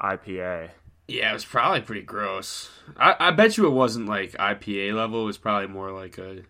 IPA. 0.00 0.70
Yeah, 1.08 1.30
it 1.30 1.34
was 1.34 1.44
probably 1.44 1.80
pretty 1.80 2.02
gross. 2.02 2.70
I, 2.96 3.16
I 3.18 3.30
bet 3.32 3.56
you 3.56 3.66
it 3.66 3.70
wasn't 3.70 4.08
like 4.08 4.32
IPA 4.32 4.94
level. 4.94 5.22
It 5.22 5.26
was 5.26 5.38
probably 5.38 5.68
more 5.68 5.90
like 5.90 6.18
a 6.18 6.42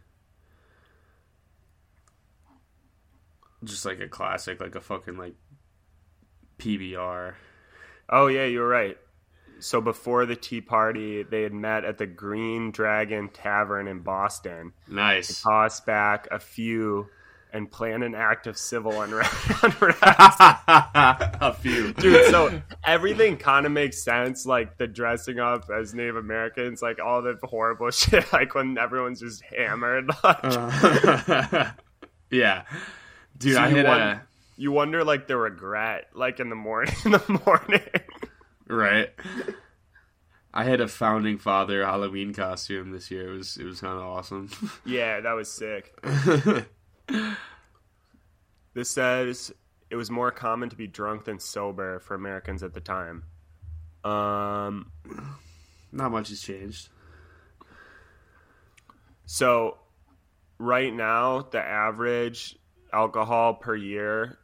just 3.65 3.85
like 3.85 4.01
a 4.01 4.09
classic, 4.09 4.61
like 4.61 4.75
a 4.75 4.81
fucking 4.81 5.17
like 5.17 5.35
PBR. 6.59 7.35
Oh 8.11 8.27
yeah, 8.27 8.45
you're 8.45 8.69
right. 8.69 8.99
So 9.61 9.81
before 9.81 10.27
the 10.27 10.37
Tea 10.37 10.61
Party, 10.61 11.23
they 11.23 11.43
had 11.43 11.53
met 11.53 11.85
at 11.85 11.99
the 11.99 12.07
Green 12.07 12.71
Dragon 12.71 13.29
Tavern 13.29 13.87
in 13.89 14.01
Boston, 14.01 14.73
Nice. 14.89 15.43
toss 15.43 15.81
back 15.81 16.29
a 16.31 16.39
few, 16.39 17.07
and 17.53 17.71
plan 17.71 18.03
an 18.05 18.15
act 18.15 18.47
of 18.47 18.57
civil 18.57 19.03
unrest. 19.03 19.35
a 19.63 21.55
few, 21.61 21.93
Dude, 21.95 22.27
so 22.31 22.63
everything 22.87 23.37
kind 23.37 23.67
of 23.67 23.73
makes 23.73 24.03
sense, 24.03 24.47
like 24.47 24.79
the 24.79 24.87
dressing 24.87 25.39
up 25.41 25.69
as 25.71 25.93
Native 25.95 26.17
Americans, 26.17 26.81
like 26.83 26.99
all 27.01 27.23
the 27.23 27.37
horrible 27.43 27.91
shit, 27.91 28.33
like 28.33 28.55
when 28.55 28.79
everyone's 28.79 29.21
just 29.21 29.43
hammered. 29.43 30.11
Like, 30.23 30.39
Uh, 30.43 31.71
yeah, 32.31 32.63
dude. 33.37 33.55
So 33.55 33.61
I 33.61 33.73
won- 33.83 34.01
a 34.01 34.23
you 34.57 34.71
wonder 34.73 35.03
like 35.05 35.27
the 35.27 35.37
regret, 35.39 36.09
like 36.15 36.39
in 36.39 36.51
the 36.51 36.55
morning. 36.55 36.95
In 37.07 37.13
the 37.13 37.41
morning. 37.47 37.81
Right. 38.71 39.11
I 40.55 40.65
had 40.65 40.81
a 40.81 40.89
founding 40.89 41.39
father 41.39 41.85
Halloween 41.85 42.33
costume 42.35 42.91
this 42.93 43.11
year. 43.11 43.33
It 43.33 43.37
was 43.37 43.57
it 43.57 43.65
was 43.65 43.81
kind 43.81 43.95
of 43.95 44.03
awesome. 44.03 44.51
yeah, 44.85 45.21
that 45.21 45.33
was 45.33 45.51
sick. 45.51 45.93
this 48.75 48.91
says 48.91 49.53
it 49.91 49.97
was 49.97 50.11
more 50.11 50.31
common 50.31 50.69
to 50.71 50.77
be 50.77 50.87
drunk 50.87 51.25
than 51.25 51.39
sober 51.39 51.99
for 52.01 52.15
Americans 52.15 52.63
at 52.63 52.75
the 52.75 52.81
time. 52.81 53.25
Um, 54.05 54.91
Not 55.93 56.11
much 56.13 56.29
has 56.31 56.41
changed. 56.41 56.89
so 59.27 59.77
right 60.59 60.93
now 60.93 61.43
the 61.43 61.61
average 61.61 62.57
alcohol 62.93 63.55
per 63.55 63.75
year, 63.75 64.39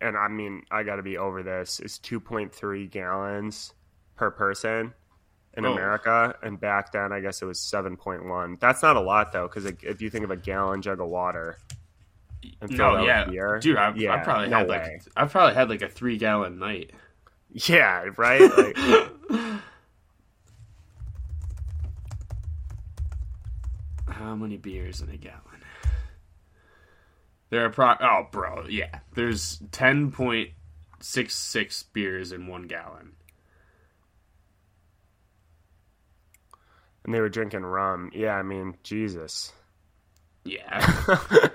and 0.00 0.16
I 0.16 0.28
mean 0.28 0.62
I 0.70 0.82
got 0.82 0.96
to 0.96 1.02
be 1.02 1.16
over 1.18 1.42
this, 1.42 1.80
is 1.80 1.98
two 1.98 2.20
point 2.20 2.52
three 2.54 2.86
gallons 2.86 3.72
per 4.16 4.30
person 4.30 4.92
in 5.54 5.64
Oh. 5.66 5.72
America, 5.72 6.34
and 6.42 6.60
back 6.60 6.92
then 6.92 7.12
I 7.12 7.20
guess 7.20 7.42
it 7.42 7.46
was 7.46 7.58
seven 7.60 7.96
point 7.96 8.24
one. 8.24 8.56
That's 8.60 8.82
not 8.82 8.96
a 8.96 9.00
lot 9.00 9.32
though, 9.32 9.48
because 9.48 9.64
if 9.66 10.00
you 10.00 10.10
think 10.10 10.24
of 10.24 10.30
a 10.30 10.36
gallon 10.36 10.82
jug 10.82 11.00
of 11.00 11.08
water. 11.08 11.58
and 12.60 12.70
fill 12.70 12.94
it 12.96 12.98
No, 12.98 13.04
yeah, 13.06 13.24
beer, 13.24 13.58
dude, 13.60 13.76
I've, 13.76 13.96
yeah, 13.96 14.14
I 14.14 14.18
probably 14.18 14.48
no 14.48 14.58
had 14.58 14.68
way. 14.68 14.78
like 14.78 15.02
I 15.16 15.26
probably 15.26 15.54
had 15.54 15.68
like 15.68 15.82
a 15.82 15.88
three 15.88 16.16
gallon 16.18 16.58
night. 16.58 16.92
Yeah, 17.50 18.04
right. 18.16 18.40
Like, 18.40 18.76
How 24.08 24.34
many 24.34 24.56
beers 24.56 25.00
in 25.00 25.10
a 25.10 25.16
gallon? 25.16 25.40
There 27.50 27.64
are 27.64 27.70
pro. 27.70 27.94
Oh, 28.00 28.26
bro, 28.30 28.66
yeah. 28.68 29.00
There's 29.14 29.62
ten 29.70 30.12
point 30.12 30.50
six 31.00 31.34
six 31.34 31.82
beers 31.82 32.32
in 32.32 32.46
one 32.46 32.64
gallon. 32.64 33.12
and 37.08 37.14
they 37.14 37.20
were 37.22 37.30
drinking 37.30 37.62
rum. 37.62 38.10
Yeah, 38.12 38.34
I 38.34 38.42
mean, 38.42 38.76
Jesus. 38.82 39.50
Yeah. 40.44 41.06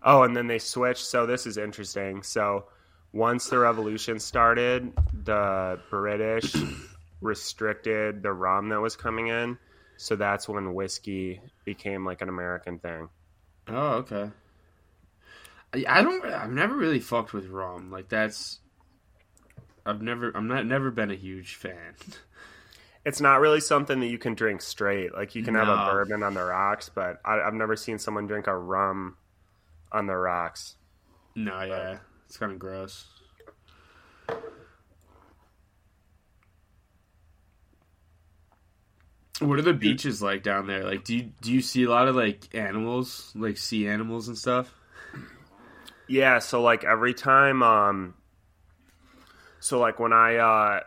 Oh, 0.00 0.22
and 0.22 0.34
then 0.34 0.46
they 0.46 0.60
switched. 0.60 1.04
So 1.04 1.26
this 1.26 1.44
is 1.44 1.58
interesting. 1.58 2.22
So 2.22 2.66
once 3.12 3.48
the 3.48 3.58
revolution 3.58 4.20
started, 4.20 4.92
the 5.24 5.80
British 5.90 6.54
restricted 7.20 8.22
the 8.22 8.32
rum 8.32 8.68
that 8.68 8.80
was 8.80 8.94
coming 8.96 9.26
in. 9.26 9.58
So 9.98 10.14
that's 10.14 10.48
when 10.48 10.74
whiskey 10.74 11.40
became 11.64 12.06
like 12.06 12.22
an 12.22 12.28
American 12.28 12.78
thing. 12.78 13.08
oh, 13.66 13.88
okay. 13.96 14.30
I, 15.74 15.84
I 15.88 16.02
don't. 16.02 16.24
I've 16.24 16.52
never 16.52 16.74
really 16.76 17.00
fucked 17.00 17.32
with 17.32 17.48
rum. 17.48 17.90
Like 17.90 18.08
that's. 18.08 18.60
I've 19.84 20.00
never. 20.00 20.30
I'm 20.34 20.46
not. 20.46 20.64
Never 20.66 20.92
been 20.92 21.10
a 21.10 21.16
huge 21.16 21.56
fan. 21.56 21.94
It's 23.04 23.22
not 23.22 23.40
really 23.40 23.60
something 23.60 24.00
that 24.00 24.08
you 24.08 24.18
can 24.18 24.34
drink 24.34 24.60
straight. 24.60 25.14
Like 25.14 25.34
you 25.34 25.42
can 25.42 25.54
have 25.54 25.68
a 25.68 25.90
bourbon 25.90 26.22
on 26.22 26.34
the 26.34 26.44
rocks, 26.44 26.90
but 26.90 27.18
I, 27.24 27.40
I've 27.40 27.54
never 27.54 27.74
seen 27.74 27.98
someone 27.98 28.26
drink 28.26 28.48
a 28.48 28.54
rum 28.54 29.16
on 29.90 30.06
the 30.06 30.16
rocks. 30.16 30.76
No, 31.34 31.62
yeah, 31.62 31.98
it's 32.26 32.36
kind 32.36 32.52
of 32.52 32.58
gross. 32.58 33.06
What 39.40 39.58
are 39.58 39.62
the 39.62 39.72
beaches 39.74 40.20
like 40.20 40.42
down 40.42 40.66
there? 40.66 40.84
Like, 40.84 41.04
do 41.04 41.16
you 41.16 41.30
do 41.40 41.52
you 41.52 41.60
see 41.60 41.84
a 41.84 41.90
lot 41.90 42.08
of 42.08 42.16
like 42.16 42.54
animals, 42.54 43.32
like 43.36 43.56
sea 43.56 43.86
animals 43.86 44.28
and 44.28 44.36
stuff? 44.36 44.74
Yeah, 46.08 46.38
so 46.38 46.62
like 46.62 46.84
every 46.84 47.14
time 47.14 47.62
um 47.62 48.14
so 49.60 49.78
like 49.78 49.98
when 49.98 50.12
I 50.12 50.36
uh 50.36 50.80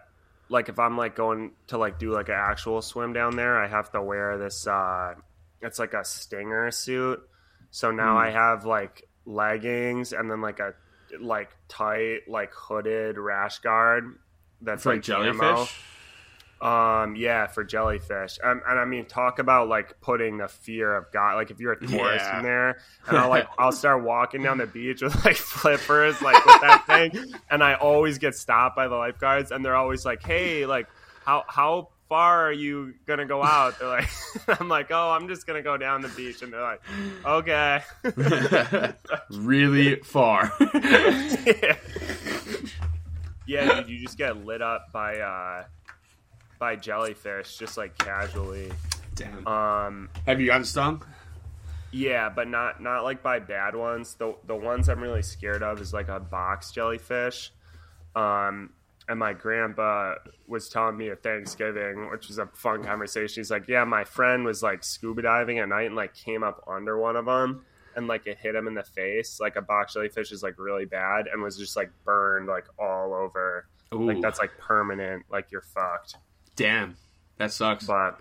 like 0.50 0.68
if 0.70 0.80
I'm 0.80 0.98
like 0.98 1.16
going 1.16 1.52
to 1.68 1.78
like 1.78 2.00
do 2.00 2.12
like 2.12 2.30
an 2.30 2.36
actual 2.38 2.82
swim 2.82 3.14
down 3.14 3.36
there, 3.36 3.58
I 3.58 3.68
have 3.68 3.92
to 3.94 4.02
wear 4.02 4.38
this 4.38 4.68
uh 4.68 5.14
it's 5.62 5.80
like 5.80 5.94
a 5.94 6.04
stinger 6.04 6.72
suit. 6.72 7.22
So 7.70 7.92
now 7.92 8.14
Hmm. 8.14 8.18
I 8.18 8.32
have 8.32 8.66
like 8.66 9.08
leggings 9.26 10.12
and 10.12 10.30
then 10.30 10.42
like 10.42 10.60
a 10.60 10.74
like 11.20 11.50
tight 11.68 12.22
like 12.28 12.52
hooded 12.54 13.18
rash 13.18 13.60
guard 13.60 14.18
that's 14.62 14.80
It's 14.82 14.86
like 14.86 14.96
like 14.96 15.04
jellyfish. 15.04 15.74
Um, 16.62 17.16
yeah, 17.16 17.48
for 17.48 17.64
jellyfish. 17.64 18.38
Um, 18.44 18.62
and 18.68 18.80
I 18.80 18.86
mean, 18.86 19.06
talk 19.06 19.40
about 19.40 19.68
like 19.68 20.00
putting 20.00 20.38
the 20.38 20.48
fear 20.48 20.96
of 20.96 21.12
God. 21.12 21.36
Like 21.36 21.50
if 21.50 21.60
you're 21.60 21.72
a 21.74 21.80
tourist 21.88 22.24
Yeah. 22.26 22.38
in 22.38 22.44
there, 22.44 22.78
and 23.08 23.18
I'll 23.18 23.30
like 23.30 23.48
I'll 23.58 23.72
start 23.72 24.04
walking 24.06 24.44
down 24.44 24.60
the 24.60 24.68
beach 24.68 25.02
with 25.02 25.26
like 25.26 25.38
flippers, 25.38 26.22
like 26.22 26.46
with 26.46 26.62
that 26.62 26.84
thing, 26.86 27.34
and 27.50 27.64
I 27.64 27.74
always 27.74 28.20
get 28.20 28.36
stopped 28.36 28.76
by 28.76 28.88
the 28.88 28.96
lifeguards, 28.96 29.52
and 29.52 29.66
they're 29.66 29.76
always 29.76 30.06
like, 30.06 30.22
"Hey, 30.22 30.68
like 30.68 30.88
how 31.26 31.46
how 31.48 31.90
far 32.10 32.46
are 32.48 32.52
you 32.52 32.94
gonna 33.08 33.26
go 33.26 33.42
out?" 33.42 33.80
They're 33.80 33.88
like, 33.88 34.08
"I'm 34.60 34.70
like, 34.70 34.92
oh, 34.92 35.10
I'm 35.10 35.28
just 35.30 35.48
gonna 35.48 35.64
go 35.64 35.78
down 35.78 36.02
the 36.02 36.10
beach," 36.10 36.44
and 36.44 36.54
they're 36.54 36.62
like, 36.62 36.82
"Okay." 37.26 37.82
really 39.32 39.96
far. 40.02 40.52
yeah. 40.76 41.76
yeah, 43.48 43.80
dude, 43.82 43.90
you 43.90 44.00
just 44.00 44.18
get 44.18 44.46
lit 44.46 44.62
up 44.62 44.92
by 44.94 45.20
uh 45.20 45.64
by 46.62 46.76
jellyfish 46.76 47.58
just 47.58 47.76
like 47.76 47.98
casually. 47.98 48.72
Damn. 49.16 49.46
Um 49.48 50.10
Have 50.28 50.40
you 50.40 50.46
gotten 50.48 50.64
stung? 50.64 51.04
yeah, 51.92 52.30
but 52.30 52.48
not 52.48 52.82
not 52.82 53.04
like 53.04 53.22
by 53.24 53.40
bad 53.40 53.76
ones. 53.76 54.14
The 54.14 54.36
the 54.46 54.56
ones 54.56 54.88
I'm 54.88 55.02
really 55.02 55.24
scared 55.24 55.64
of 55.64 55.82
is 55.82 55.92
like 55.92 56.08
a 56.08 56.20
box 56.20 56.72
jellyfish. 56.72 57.52
Um 58.16 58.74
and 59.10 59.18
my 59.20 59.34
grandpa 59.34 60.16
was 60.48 60.70
telling 60.70 60.96
me 60.96 61.10
at 61.10 61.24
Thanksgiving, 61.24 62.10
which 62.12 62.28
was 62.28 62.38
a 62.38 62.46
fun 62.54 62.84
conversation. 62.84 63.42
He's 63.42 63.50
like, 63.52 63.68
"Yeah, 63.68 63.84
my 63.84 64.04
friend 64.04 64.46
was 64.46 64.62
like 64.62 64.84
scuba 64.84 65.24
diving 65.24 65.58
at 65.60 65.68
night 65.68 65.88
and 65.88 65.96
like 65.96 66.14
came 66.14 66.44
up 66.44 66.64
under 66.68 66.98
one 66.98 67.16
of 67.16 67.26
them, 67.26 67.66
and 67.96 68.08
like 68.08 68.28
it 68.28 68.38
hit 68.38 68.54
him 68.56 68.68
in 68.68 68.76
the 68.76 68.84
face. 68.84 69.40
Like 69.42 69.56
a 69.56 69.62
box 69.62 69.96
jellyfish 69.96 70.32
is 70.32 70.44
like 70.44 70.54
really 70.60 70.86
bad, 70.86 71.26
and 71.28 71.42
was 71.42 71.58
just 71.58 71.76
like 71.76 71.90
burned 72.06 72.48
like 72.48 72.68
all 72.80 73.14
over. 73.16 73.66
Ooh, 73.94 74.06
Like 74.06 74.22
that's 74.22 74.40
like 74.40 74.56
permanent. 74.60 75.26
Like 75.32 75.52
you're 75.52 75.64
fucked." 75.64 76.16
Damn. 76.56 76.98
That 77.38 77.52
sucks. 77.52 77.86
But 77.86 78.20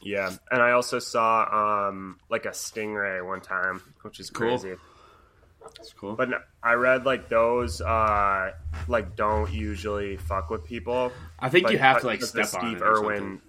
yeah, 0.00 0.30
and 0.50 0.62
I 0.62 0.72
also 0.72 0.98
saw 0.98 1.88
um 1.88 2.18
like 2.28 2.44
a 2.46 2.50
stingray 2.50 3.26
one 3.26 3.40
time, 3.40 3.82
which 4.02 4.20
is 4.20 4.30
Cool. 4.30 4.58
crazy. 4.58 4.76
That's 5.76 5.92
cool. 5.92 6.14
But 6.14 6.30
no, 6.30 6.38
I 6.62 6.72
read 6.74 7.04
like 7.04 7.28
those 7.28 7.80
uh 7.80 8.52
like 8.88 9.16
don't 9.16 9.52
usually 9.52 10.16
fuck 10.16 10.48
with 10.50 10.64
people. 10.64 11.12
I 11.38 11.48
think 11.48 11.64
But, 11.64 11.72
you 11.72 11.78
have 11.78 12.00
to 12.00 12.06
like 12.06 12.22
step 12.22 12.44
on 12.54 12.60
Steve 12.60 12.76
it 12.78 12.82
Irwin. 12.82 13.40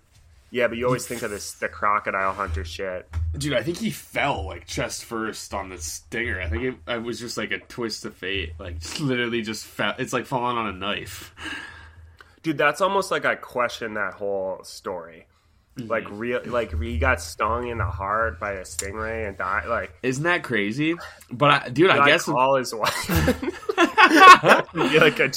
Yeah, 0.53 0.67
but 0.67 0.77
you 0.77 0.85
always 0.85 1.07
think 1.07 1.21
of 1.21 1.31
this 1.31 1.53
the 1.53 1.69
crocodile 1.69 2.33
hunter 2.33 2.65
shit. 2.65 3.07
Dude, 3.37 3.53
I 3.53 3.63
think 3.63 3.77
he 3.77 3.89
fell 3.89 4.45
like 4.45 4.67
chest 4.67 5.05
first 5.05 5.53
on 5.53 5.69
the 5.69 5.77
stinger. 5.77 6.41
I 6.41 6.49
think 6.49 6.63
it, 6.63 6.75
it 6.91 7.01
was 7.03 7.19
just 7.21 7.37
like 7.37 7.51
a 7.51 7.59
twist 7.59 8.03
of 8.03 8.13
fate. 8.15 8.53
Like 8.59 8.75
literally 8.99 9.41
just 9.43 9.63
fell. 9.65 9.93
It's 9.97 10.11
like 10.11 10.25
falling 10.25 10.57
on 10.57 10.67
a 10.67 10.73
knife. 10.73 11.33
Dude, 12.43 12.57
that's 12.57 12.81
almost 12.81 13.11
like 13.11 13.25
I 13.25 13.35
question 13.35 13.93
that 13.95 14.13
whole 14.13 14.63
story. 14.63 15.27
Mm-hmm. 15.77 15.89
Like 15.89 16.03
real, 16.09 16.41
like 16.45 16.77
he 16.81 16.97
got 16.97 17.21
stung 17.21 17.67
in 17.67 17.77
the 17.77 17.85
heart 17.85 18.39
by 18.39 18.53
a 18.53 18.61
stingray 18.61 19.27
and 19.27 19.37
died. 19.37 19.67
Like, 19.67 19.93
Isn't 20.03 20.23
that 20.25 20.43
crazy? 20.43 20.95
But 21.31 21.49
I, 21.49 21.69
dude, 21.69 21.89
I 21.89 22.05
guess 22.05 22.25
his 22.25 22.33
wife. 22.75 23.07
Be 24.73 24.99
like 24.99 25.19
a 25.19 25.31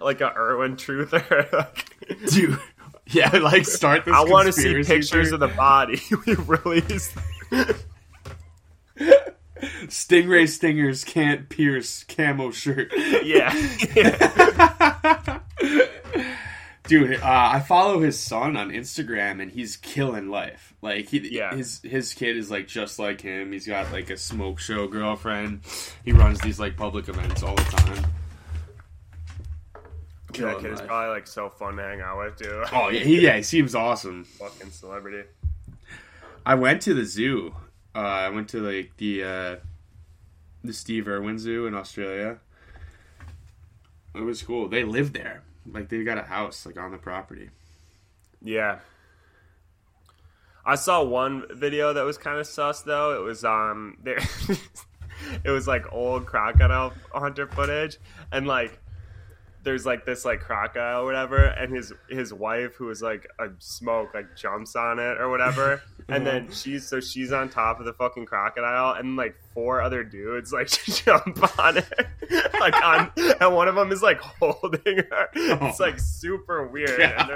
like 0.00 0.20
a 0.20 0.32
Irwin 0.36 0.76
truther. 0.76 1.52
Like, 1.52 2.30
dude. 2.30 2.58
Yeah, 3.06 3.30
like 3.38 3.64
start 3.64 4.04
this. 4.04 4.14
I 4.14 4.24
want 4.24 4.46
to 4.46 4.52
see 4.52 4.74
pictures 4.74 5.10
theory. 5.10 5.32
of 5.32 5.40
the 5.40 5.48
body 5.48 6.00
we 6.26 6.34
released. 6.34 7.14
Stingray 9.86 10.48
stingers 10.48 11.04
can't 11.04 11.48
pierce 11.48 12.04
camo 12.04 12.50
shirt. 12.50 12.92
Yeah. 13.24 13.50
Dude, 16.90 17.20
uh, 17.20 17.50
I 17.52 17.60
follow 17.60 18.00
his 18.00 18.18
son 18.18 18.56
on 18.56 18.70
Instagram, 18.72 19.40
and 19.40 19.48
he's 19.52 19.76
killing 19.76 20.28
life. 20.28 20.74
Like 20.82 21.08
he, 21.08 21.18
Yeah. 21.36 21.54
his 21.54 21.80
his 21.84 22.14
kid 22.14 22.36
is 22.36 22.50
like 22.50 22.66
just 22.66 22.98
like 22.98 23.20
him. 23.20 23.52
He's 23.52 23.64
got 23.64 23.92
like 23.92 24.10
a 24.10 24.16
smoke 24.16 24.58
show 24.58 24.88
girlfriend. 24.88 25.60
He 26.04 26.10
runs 26.10 26.40
these 26.40 26.58
like 26.58 26.76
public 26.76 27.08
events 27.08 27.44
all 27.44 27.54
the 27.54 27.62
time. 27.62 28.04
that 30.32 30.58
kid 30.60 30.72
is 30.72 30.80
probably 30.80 31.10
like 31.14 31.28
so 31.28 31.48
fun 31.48 31.76
to 31.76 31.82
hang 31.84 32.00
out 32.00 32.18
with, 32.18 32.36
too. 32.36 32.64
Oh 32.72 32.88
yeah, 32.88 33.00
he, 33.04 33.20
yeah, 33.20 33.36
he 33.36 33.44
seems 33.44 33.76
awesome. 33.76 34.24
Fucking 34.24 34.72
celebrity. 34.72 35.28
I 36.44 36.56
went 36.56 36.82
to 36.82 36.94
the 36.94 37.04
zoo. 37.04 37.54
Uh, 37.94 37.98
I 37.98 38.28
went 38.30 38.48
to 38.48 38.58
like 38.58 38.96
the 38.96 39.22
uh, 39.22 39.56
the 40.64 40.72
Steve 40.72 41.06
Irwin 41.06 41.38
Zoo 41.38 41.66
in 41.68 41.74
Australia. 41.76 42.38
It 44.12 44.22
was 44.22 44.42
cool. 44.42 44.66
They 44.68 44.82
live 44.82 45.12
there. 45.12 45.44
Like 45.72 45.88
they 45.88 46.02
got 46.04 46.18
a 46.18 46.22
house 46.22 46.66
like 46.66 46.78
on 46.78 46.90
the 46.90 46.98
property. 46.98 47.50
Yeah. 48.42 48.80
I 50.64 50.74
saw 50.74 51.02
one 51.02 51.44
video 51.50 51.92
that 51.92 52.02
was 52.02 52.18
kind 52.18 52.38
of 52.38 52.46
sus 52.46 52.82
though. 52.82 53.18
It 53.20 53.24
was 53.24 53.44
um 53.44 53.96
there 54.02 54.18
it 55.44 55.50
was 55.50 55.66
like 55.66 55.92
old 55.92 56.26
crocodile 56.26 56.92
hunter 57.12 57.46
footage, 57.46 57.98
and 58.32 58.46
like 58.46 58.80
there's 59.62 59.84
like 59.84 60.04
this 60.04 60.24
like 60.24 60.40
crocodile 60.40 61.02
or 61.02 61.04
whatever, 61.04 61.44
and 61.44 61.74
his 61.74 61.92
his 62.08 62.32
wife 62.32 62.74
who 62.74 62.90
is 62.90 63.02
like 63.02 63.26
a 63.38 63.48
smoke 63.58 64.14
like 64.14 64.36
jumps 64.36 64.76
on 64.76 64.98
it 64.98 65.18
or 65.20 65.28
whatever, 65.28 65.82
and 66.10 66.24
mm-hmm. 66.24 66.46
then 66.46 66.50
she's 66.50 66.86
so 66.86 67.00
she's 67.00 67.32
on 67.32 67.48
top 67.48 67.78
of 67.78 67.86
the 67.86 67.92
fucking 67.92 68.26
crocodile, 68.26 68.94
and 68.94 69.16
like 69.16 69.36
four 69.54 69.80
other 69.80 70.02
dudes 70.02 70.52
like 70.52 70.68
jump 70.84 71.58
on 71.58 71.78
it, 71.78 72.08
like 72.60 72.74
on, 72.82 73.12
and 73.40 73.54
one 73.54 73.68
of 73.68 73.74
them 73.74 73.92
is 73.92 74.02
like 74.02 74.20
holding 74.20 74.96
her. 74.96 75.28
Oh 75.36 75.66
it's 75.68 75.80
like 75.80 75.98
super 75.98 76.66
weird, 76.66 77.00
and, 77.00 77.30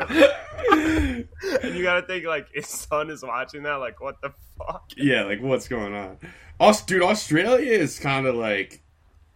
and 1.63 1.75
you 1.75 1.83
gotta 1.83 2.03
think 2.07 2.27
like 2.27 2.49
his 2.53 2.69
son 2.69 3.11
is 3.11 3.23
watching 3.23 3.63
that, 3.63 3.77
like 3.77 4.01
what 4.01 4.21
the 4.21 4.33
fuck? 4.59 4.91
yeah, 4.97 5.23
like 5.23 5.41
what's 5.41 5.69
going 5.69 5.95
on? 5.95 6.19
Aus- 6.61 6.85
dude, 6.85 7.03
Australia 7.03 7.73
is 7.73 7.99
kind 7.99 8.27
of 8.27 8.35
like 8.35 8.83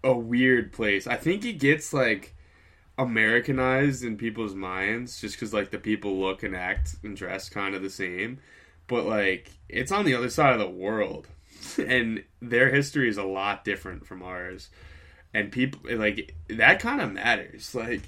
a 0.04 0.12
weird 0.12 0.72
place. 0.72 1.06
I 1.06 1.16
think 1.16 1.44
it 1.44 1.54
gets 1.54 1.92
like 1.92 2.34
Americanized 2.98 4.04
in 4.04 4.16
people's 4.16 4.54
minds 4.54 5.20
just 5.20 5.36
because 5.36 5.54
like 5.54 5.70
the 5.70 5.78
people 5.78 6.18
look 6.18 6.42
and 6.42 6.56
act 6.56 6.96
and 7.04 7.16
dress 7.16 7.48
kind 7.48 7.74
of 7.74 7.82
the 7.82 7.90
same, 7.90 8.40
but 8.88 9.06
like 9.06 9.52
it's 9.68 9.92
on 9.92 10.04
the 10.04 10.14
other 10.14 10.30
side 10.30 10.54
of 10.54 10.58
the 10.58 10.68
world, 10.68 11.28
and 11.78 12.24
their 12.42 12.70
history 12.70 13.08
is 13.08 13.18
a 13.18 13.24
lot 13.24 13.64
different 13.64 14.06
from 14.06 14.22
ours, 14.22 14.70
and 15.32 15.52
people 15.52 15.80
like 15.92 16.34
that 16.48 16.80
kind 16.80 17.00
of 17.00 17.12
matters. 17.12 17.74
Like 17.74 18.02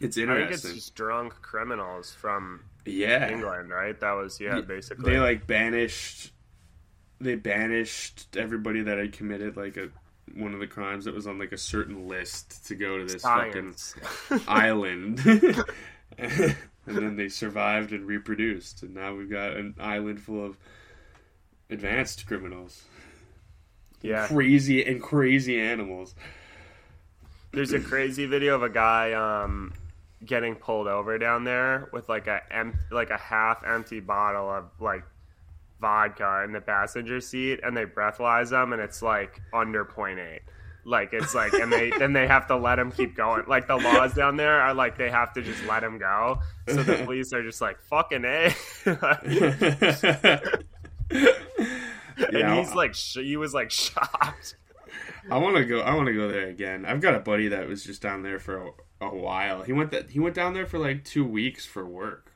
it's 0.00 0.18
I 0.26 0.34
think 0.34 0.50
it's 0.50 0.64
interesting. 0.64 0.74
just 0.74 0.94
drunk 0.94 1.34
criminals 1.42 2.12
from 2.14 2.64
yeah, 2.84 3.28
England, 3.30 3.70
right? 3.70 3.98
That 4.00 4.12
was 4.12 4.40
yeah, 4.40 4.56
Yeah, 4.56 4.60
basically. 4.60 5.12
they 5.12 5.18
like 5.18 5.46
banished 5.46 6.32
they 7.20 7.36
banished 7.36 8.36
everybody 8.36 8.82
that 8.82 8.98
had 8.98 9.12
committed 9.12 9.56
like 9.56 9.76
a 9.76 9.90
one 10.34 10.54
of 10.54 10.60
the 10.60 10.66
crimes 10.66 11.04
that 11.04 11.14
was 11.14 11.26
on 11.26 11.38
like 11.38 11.52
a 11.52 11.58
certain 11.58 12.08
list 12.08 12.66
to 12.66 12.74
go 12.74 12.98
to 12.98 13.04
this 13.04 13.22
Science. 13.22 13.94
fucking 14.28 14.44
island 14.48 15.20
and 16.86 16.96
then 16.96 17.16
they 17.16 17.28
survived 17.28 17.92
and 17.92 18.06
reproduced 18.06 18.82
and 18.82 18.94
now 18.94 19.14
we've 19.14 19.30
got 19.30 19.56
an 19.56 19.74
island 19.78 20.20
full 20.20 20.44
of 20.44 20.56
advanced 21.70 22.26
criminals 22.26 22.84
yeah. 24.02 24.26
crazy 24.26 24.84
and 24.84 25.00
crazy 25.02 25.60
animals 25.60 26.14
There's 27.52 27.72
a 27.72 27.80
crazy 27.80 28.26
video 28.26 28.54
of 28.54 28.62
a 28.62 28.70
guy 28.70 29.12
um, 29.12 29.74
getting 30.24 30.54
pulled 30.54 30.86
over 30.86 31.18
down 31.18 31.44
there 31.44 31.88
with 31.92 32.08
like 32.08 32.26
a 32.26 32.40
em- 32.50 32.78
like 32.90 33.10
a 33.10 33.18
half 33.18 33.62
empty 33.64 34.00
bottle 34.00 34.50
of 34.50 34.70
like 34.80 35.04
vodka 35.82 36.42
in 36.44 36.52
the 36.52 36.60
passenger 36.60 37.20
seat, 37.20 37.60
and 37.62 37.76
they 37.76 37.84
breathalyze 37.84 38.50
him, 38.50 38.72
and 38.72 38.80
it's 38.80 39.02
like 39.02 39.42
under 39.52 39.84
0.8. 39.84 40.40
Like 40.84 41.10
it's 41.12 41.34
like, 41.34 41.52
and 41.52 41.72
they 41.72 41.90
then 41.90 42.12
they 42.12 42.26
have 42.26 42.48
to 42.48 42.56
let 42.56 42.78
him 42.78 42.90
keep 42.90 43.14
going. 43.16 43.44
Like 43.46 43.68
the 43.68 43.76
laws 43.76 44.14
down 44.14 44.36
there 44.36 44.60
are 44.60 44.74
like 44.74 44.98
they 44.98 45.10
have 45.10 45.32
to 45.34 45.42
just 45.42 45.64
let 45.66 45.84
him 45.84 45.98
go. 45.98 46.40
So 46.68 46.82
the 46.82 46.96
police 47.04 47.32
are 47.32 47.42
just 47.42 47.60
like 47.60 47.80
fucking 47.82 48.24
a. 48.24 48.54
and 51.14 52.32
Yeah, 52.32 52.56
he's 52.56 52.74
like, 52.74 52.94
sh- 52.94 53.18
he 53.18 53.36
was 53.36 53.54
like 53.54 53.70
shocked. 53.70 54.56
I 55.30 55.38
want 55.38 55.56
to 55.56 55.64
go. 55.64 55.80
I 55.80 55.94
want 55.94 56.08
to 56.08 56.14
go 56.14 56.28
there 56.28 56.48
again. 56.48 56.84
I've 56.84 57.00
got 57.00 57.14
a 57.14 57.20
buddy 57.20 57.48
that 57.48 57.68
was 57.68 57.84
just 57.84 58.02
down 58.02 58.22
there 58.22 58.38
for 58.40 58.72
a, 59.00 59.06
a 59.06 59.14
while. 59.14 59.62
He 59.62 59.72
went 59.72 59.92
that 59.92 60.10
he 60.10 60.18
went 60.20 60.34
down 60.34 60.52
there 60.52 60.66
for 60.66 60.78
like 60.78 61.04
two 61.04 61.24
weeks 61.24 61.64
for 61.64 61.86
work. 61.86 62.32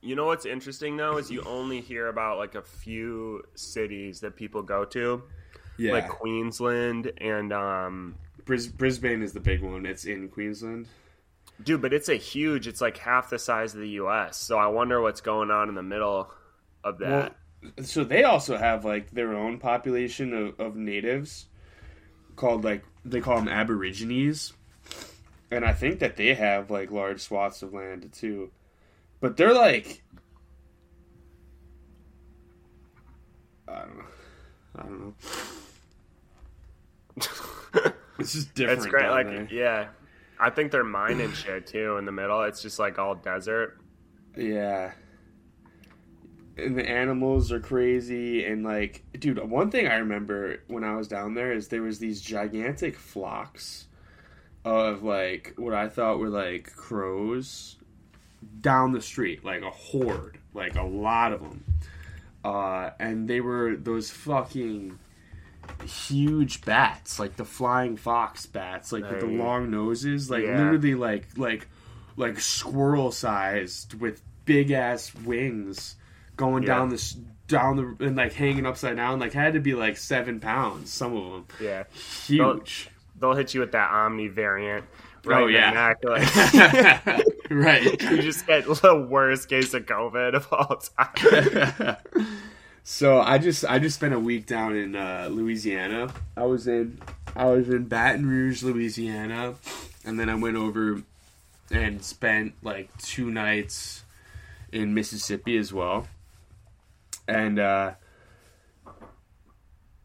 You 0.00 0.14
know 0.14 0.26
what's 0.26 0.46
interesting 0.46 0.96
though 0.96 1.16
is 1.18 1.30
you 1.30 1.42
only 1.42 1.80
hear 1.80 2.08
about 2.08 2.38
like 2.38 2.54
a 2.54 2.62
few 2.62 3.42
cities 3.54 4.20
that 4.20 4.36
people 4.36 4.62
go 4.62 4.84
to, 4.86 5.22
Yeah, 5.78 5.92
like 5.92 6.08
Queensland 6.08 7.12
and 7.18 7.52
um, 7.52 8.14
Bris- 8.44 8.66
Brisbane 8.66 9.22
is 9.22 9.32
the 9.32 9.40
big 9.40 9.62
one. 9.62 9.86
It's 9.86 10.04
in 10.04 10.28
Queensland. 10.28 10.86
dude, 11.62 11.82
but 11.82 11.92
it's 11.92 12.08
a 12.08 12.16
huge. 12.16 12.66
It's 12.66 12.80
like 12.80 12.96
half 12.98 13.30
the 13.30 13.38
size 13.38 13.74
of 13.74 13.80
the 13.80 13.88
U.S. 13.90 14.36
So 14.36 14.58
I 14.58 14.66
wonder 14.68 15.00
what's 15.00 15.20
going 15.20 15.50
on 15.50 15.68
in 15.68 15.74
the 15.74 15.82
middle 15.82 16.30
of 16.84 16.98
that. 16.98 17.34
Well, 17.62 17.84
so 17.84 18.04
they 18.04 18.22
also 18.24 18.56
have 18.56 18.84
like 18.84 19.10
their 19.10 19.34
own 19.34 19.58
population 19.58 20.32
of, 20.32 20.60
of 20.60 20.76
natives 20.76 21.46
called 22.36 22.64
like 22.64 22.84
they 23.04 23.20
call 23.20 23.36
them 23.36 23.48
Aborigines, 23.48 24.52
and 25.50 25.64
I 25.64 25.72
think 25.72 25.98
that 26.00 26.16
they 26.16 26.34
have 26.34 26.70
like 26.70 26.90
large 26.90 27.20
swaths 27.20 27.62
of 27.62 27.72
land 27.72 28.12
too. 28.12 28.50
But 29.20 29.36
they're 29.36 29.54
like, 29.54 30.02
I 33.68 33.78
don't 33.80 33.96
know, 33.98 34.04
I 34.76 34.82
don't 34.82 35.00
know. 35.00 35.14
It's 38.18 38.32
just 38.32 38.54
different. 38.54 38.78
it's 38.78 38.86
great. 38.86 39.10
Like 39.10 39.26
there. 39.26 39.48
yeah, 39.50 39.88
I 40.40 40.50
think 40.50 40.72
they're 40.72 40.84
mining 40.84 41.32
shit 41.32 41.66
too 41.66 41.96
in 41.96 42.04
the 42.04 42.12
middle. 42.12 42.42
It's 42.42 42.62
just 42.62 42.78
like 42.78 42.98
all 42.98 43.14
desert. 43.14 43.78
Yeah. 44.36 44.92
And 46.56 46.78
the 46.78 46.88
animals 46.88 47.52
are 47.52 47.60
crazy 47.60 48.44
and 48.46 48.64
like 48.64 49.04
dude, 49.18 49.38
one 49.50 49.70
thing 49.70 49.86
I 49.86 49.96
remember 49.96 50.62
when 50.68 50.84
I 50.84 50.96
was 50.96 51.08
down 51.08 51.34
there 51.34 51.52
is 51.52 51.68
there 51.68 51.82
was 51.82 51.98
these 51.98 52.22
gigantic 52.22 52.96
flocks 52.96 53.86
of 54.64 55.02
like 55.02 55.52
what 55.56 55.74
I 55.74 55.88
thought 55.88 56.18
were 56.18 56.30
like 56.30 56.74
crows 56.74 57.76
down 58.60 58.92
the 58.92 59.02
street, 59.02 59.44
like 59.44 59.62
a 59.62 59.70
horde, 59.70 60.38
like 60.54 60.76
a 60.76 60.82
lot 60.82 61.32
of 61.32 61.40
them. 61.40 61.64
Uh, 62.42 62.90
and 62.98 63.28
they 63.28 63.40
were 63.40 63.76
those 63.76 64.10
fucking 64.10 64.98
huge 65.84 66.62
bats, 66.64 67.18
like 67.18 67.36
the 67.36 67.44
flying 67.44 67.96
fox 67.96 68.46
bats, 68.46 68.92
like 68.92 69.08
with 69.10 69.20
the 69.20 69.26
long 69.26 69.70
noses, 69.70 70.30
like 70.30 70.44
Yeah. 70.44 70.56
literally 70.58 70.94
like 70.94 71.26
like 71.36 71.68
like 72.16 72.40
squirrel 72.40 73.12
sized 73.12 73.98
with 74.00 74.22
big 74.44 74.70
ass 74.70 75.14
wings 75.14 75.96
going 76.36 76.62
Yeah. 76.62 76.74
down 76.76 76.88
this 76.90 77.16
down 77.48 77.76
the 77.76 78.04
and 78.06 78.16
like 78.16 78.32
hanging 78.32 78.66
upside 78.66 78.96
down 78.96 79.18
like 79.20 79.32
had 79.32 79.52
to 79.54 79.60
be 79.60 79.74
like 79.74 79.96
seven 79.96 80.40
pounds 80.40 80.92
some 80.92 81.16
of 81.16 81.32
them 81.32 81.44
Yeah, 81.60 81.84
huge 82.26 82.88
they'll 83.20 83.34
hit 83.34 83.54
you 83.54 83.60
with 83.60 83.72
that 83.72 83.90
Omni 83.90 84.28
variant. 84.28 84.84
Oh, 85.26 85.30
right 85.30 85.42
Oh, 85.42 85.46
in 85.46 85.52
the 85.52 85.58
yeah. 85.58 85.70
neck, 85.70 85.98
like- 86.04 87.24
right 87.50 87.82
you 88.10 88.22
just 88.22 88.46
get 88.46 88.64
the 88.66 89.06
worst 89.08 89.48
case 89.48 89.74
of 89.74 89.86
COVID 89.86 90.34
of 90.34 90.48
all 90.52 90.76
time. 90.98 91.96
So 92.88 93.20
I 93.20 93.38
just 93.38 93.64
I 93.64 93.80
just 93.80 93.96
spent 93.96 94.14
a 94.14 94.20
week 94.20 94.46
down 94.46 94.76
in 94.76 94.94
uh, 94.94 95.26
Louisiana. 95.28 96.14
I 96.36 96.44
was 96.44 96.68
in 96.68 97.00
I 97.34 97.46
was 97.46 97.68
in 97.68 97.86
Baton 97.86 98.26
Rouge, 98.26 98.62
Louisiana, 98.62 99.56
and 100.04 100.20
then 100.20 100.28
I 100.28 100.36
went 100.36 100.56
over 100.56 101.02
and 101.72 102.00
spent 102.04 102.54
like 102.62 102.96
two 102.98 103.28
nights 103.28 104.04
in 104.70 104.94
Mississippi 104.94 105.56
as 105.56 105.72
well. 105.72 106.06
And 107.26 107.58
uh 107.58 107.94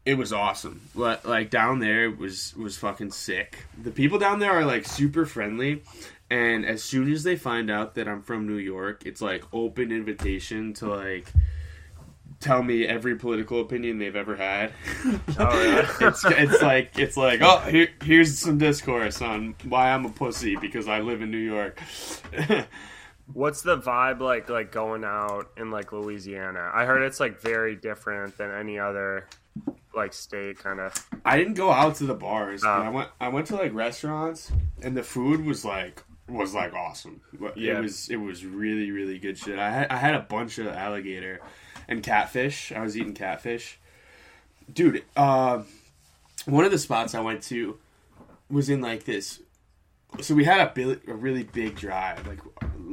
it 0.04 0.14
was 0.14 0.32
awesome. 0.32 0.80
Like, 0.96 1.24
like 1.24 1.50
down 1.50 1.78
there 1.78 2.10
was 2.10 2.52
was 2.56 2.76
fucking 2.78 3.12
sick. 3.12 3.58
The 3.80 3.92
people 3.92 4.18
down 4.18 4.40
there 4.40 4.50
are 4.50 4.64
like 4.64 4.88
super 4.88 5.24
friendly, 5.24 5.84
and 6.28 6.66
as 6.66 6.82
soon 6.82 7.12
as 7.12 7.22
they 7.22 7.36
find 7.36 7.70
out 7.70 7.94
that 7.94 8.08
I'm 8.08 8.22
from 8.22 8.48
New 8.48 8.56
York, 8.56 9.06
it's 9.06 9.22
like 9.22 9.44
open 9.52 9.92
invitation 9.92 10.74
to 10.74 10.88
like 10.88 11.28
tell 12.42 12.62
me 12.62 12.84
every 12.86 13.16
political 13.16 13.60
opinion 13.60 13.98
they've 13.98 14.16
ever 14.16 14.36
had. 14.36 14.72
Oh, 15.38 15.62
yeah. 15.62 16.08
it's 16.08 16.24
it's 16.24 16.62
like 16.62 16.98
it's 16.98 17.16
like 17.16 17.40
oh 17.42 17.58
here, 17.60 17.88
here's 18.02 18.38
some 18.38 18.58
discourse 18.58 19.22
on 19.22 19.54
why 19.64 19.90
I'm 19.90 20.04
a 20.04 20.10
pussy 20.10 20.56
because 20.56 20.88
I 20.88 21.00
live 21.00 21.22
in 21.22 21.30
New 21.30 21.38
York. 21.38 21.80
What's 23.32 23.62
the 23.62 23.78
vibe 23.78 24.20
like 24.20 24.50
like 24.50 24.72
going 24.72 25.04
out 25.04 25.50
in 25.56 25.70
like 25.70 25.92
Louisiana? 25.92 26.70
I 26.74 26.84
heard 26.84 27.02
it's 27.02 27.20
like 27.20 27.40
very 27.40 27.76
different 27.76 28.36
than 28.36 28.50
any 28.50 28.78
other 28.78 29.26
like 29.94 30.12
state 30.12 30.58
kind 30.58 30.80
of. 30.80 30.92
I 31.24 31.38
didn't 31.38 31.54
go 31.54 31.70
out 31.70 31.96
to 31.96 32.04
the 32.04 32.14
bars. 32.14 32.62
but 32.62 32.68
Oh. 32.68 32.82
I 32.82 32.88
went 32.90 33.08
I 33.20 33.28
went 33.28 33.46
to 33.48 33.56
like 33.56 33.72
restaurants 33.74 34.50
and 34.82 34.96
the 34.96 35.02
food 35.02 35.44
was 35.44 35.64
like 35.64 36.02
was 36.28 36.52
like 36.54 36.74
awesome. 36.74 37.20
Yeah. 37.56 37.78
It 37.78 37.82
was 37.82 38.08
it 38.10 38.16
was 38.16 38.44
really 38.44 38.90
really 38.90 39.18
good 39.18 39.38
shit. 39.38 39.58
I 39.58 39.70
had 39.70 39.88
I 39.90 39.96
had 39.96 40.14
a 40.14 40.20
bunch 40.20 40.58
of 40.58 40.66
alligator 40.66 41.40
and 41.88 42.02
catfish. 42.02 42.72
I 42.72 42.80
was 42.80 42.96
eating 42.96 43.14
catfish. 43.14 43.78
Dude, 44.72 45.04
uh, 45.16 45.62
one 46.46 46.64
of 46.64 46.70
the 46.70 46.78
spots 46.78 47.14
I 47.14 47.20
went 47.20 47.42
to 47.44 47.78
was 48.48 48.68
in 48.68 48.80
like 48.80 49.04
this 49.04 49.40
so 50.20 50.34
we 50.34 50.44
had 50.44 50.60
a, 50.60 50.90
a 51.10 51.14
really 51.14 51.44
big 51.44 51.76
drive. 51.76 52.26
Like 52.26 52.40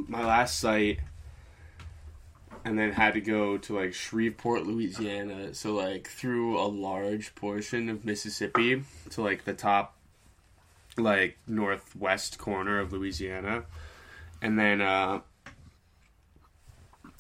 my 0.08 0.26
last 0.26 0.60
site 0.60 1.00
and 2.64 2.78
then 2.78 2.92
had 2.92 3.14
to 3.14 3.22
go 3.22 3.58
to 3.58 3.76
like 3.76 3.94
Shreveport, 3.94 4.66
Louisiana. 4.66 5.54
So 5.54 5.74
like 5.74 6.08
through 6.08 6.58
a 6.60 6.66
large 6.68 7.36
portion 7.36 7.90
of 7.90 8.06
Mississippi 8.06 8.84
to 9.12 9.22
like 9.22 9.46
the 9.46 9.54
top 9.54 9.96
like 10.98 11.38
northwest 11.48 12.38
corner 12.38 12.80
of 12.80 12.94
Louisiana. 12.94 13.64
And 14.42 14.58
then 14.58 14.82
uh 14.82 15.22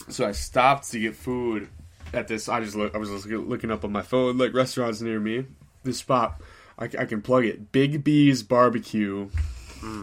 so 0.09 0.27
I 0.27 0.31
stopped 0.31 0.91
to 0.91 0.99
get 0.99 1.15
food 1.15 1.69
at 2.13 2.27
this. 2.27 2.49
I 2.49 2.59
just 2.61 2.75
look, 2.75 2.93
I 2.95 2.97
was 2.97 3.09
just 3.09 3.25
looking 3.27 3.71
up 3.71 3.83
on 3.85 3.91
my 3.91 4.01
phone 4.01 4.37
like 4.37 4.53
restaurants 4.53 5.01
near 5.01 5.19
me. 5.19 5.45
This 5.83 5.99
spot, 5.99 6.41
I, 6.77 6.85
I 6.85 7.05
can 7.05 7.21
plug 7.21 7.45
it. 7.45 7.71
Big 7.71 8.03
B's 8.03 8.43
Barbecue 8.43 9.29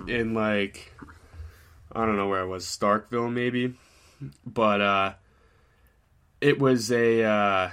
in 0.08 0.32
like 0.34 0.92
I 1.92 2.04
don't 2.06 2.16
know 2.16 2.28
where 2.28 2.40
I 2.40 2.44
was, 2.44 2.64
Starkville 2.64 3.32
maybe, 3.32 3.74
but 4.46 4.80
uh, 4.80 5.12
it 6.40 6.58
was 6.58 6.90
a 6.92 7.22
uh, 7.24 7.70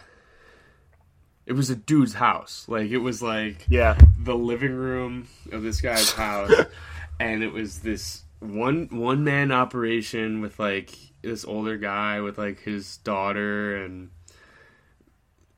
it 1.45 1.53
was 1.53 1.69
a 1.69 1.75
dude's 1.75 2.13
house. 2.15 2.65
Like 2.67 2.89
it 2.91 2.97
was 2.99 3.21
like 3.21 3.65
Yeah. 3.69 3.97
the 4.19 4.36
living 4.36 4.73
room 4.73 5.27
of 5.51 5.63
this 5.63 5.81
guy's 5.81 6.11
house, 6.11 6.51
and 7.19 7.43
it 7.43 7.51
was 7.53 7.79
this 7.79 8.23
one 8.39 8.88
one 8.91 9.23
man 9.23 9.51
operation 9.51 10.41
with 10.41 10.59
like 10.59 10.93
this 11.24 11.45
older 11.45 11.78
guy 11.78 12.21
with 12.21 12.38
like 12.38 12.59
his 12.61 12.97
daughter 12.97 13.78
and 13.84 14.11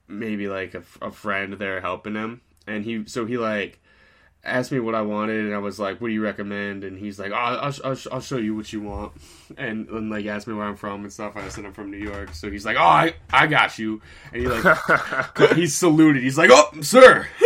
maybe 0.08 0.48
like 0.48 0.74
a, 0.74 0.84
a 1.02 1.12
friend 1.12 1.54
there 1.54 1.82
helping 1.82 2.16
him, 2.16 2.42
and 2.68 2.86
he 2.86 3.06
so 3.08 3.26
he 3.26 3.38
like 3.38 3.80
asked 4.46 4.72
me 4.72 4.80
what 4.80 4.96
I 4.96 5.02
wanted, 5.02 5.46
and 5.46 5.54
I 5.54 5.58
was 5.58 5.80
like, 5.80 6.00
"What 6.00 6.08
do 6.10 6.14
you 6.14 6.24
recommend?" 6.24 6.84
And 6.84 6.98
he's 6.98 7.20
like, 7.20 7.32
"Oh, 7.32 7.36
I'll, 7.36 7.74
I'll, 7.84 7.98
I'll 8.12 8.22
show 8.22 8.38
you 8.38 8.56
what 8.56 8.72
you 8.72 8.82
want," 8.82 9.14
and, 9.58 9.90
and 9.90 10.10
like 10.10 10.26
asked 10.26 10.48
me 10.48 10.54
where 10.54 10.66
I'm 10.66 10.76
from 10.76 11.02
and 11.02 11.12
stuff. 11.12 11.36
I 11.36 11.48
said 11.50 11.66
I'm 11.66 11.74
from 11.74 11.92
New 11.92 11.98
York, 11.98 12.34
so 12.34 12.50
he's 12.50 12.66
like, 12.66 12.78
"Oh, 12.78 12.84
I, 12.84 13.16
I 13.34 13.48
got 13.48 13.78
you," 13.80 14.02
and 14.32 14.42
he 14.42 14.48
like 14.48 15.38
he 15.56 15.68
saluted. 15.68 16.24
He's 16.24 16.38
like, 16.38 16.52
"Oh, 16.54 16.70
sir." 16.82 17.28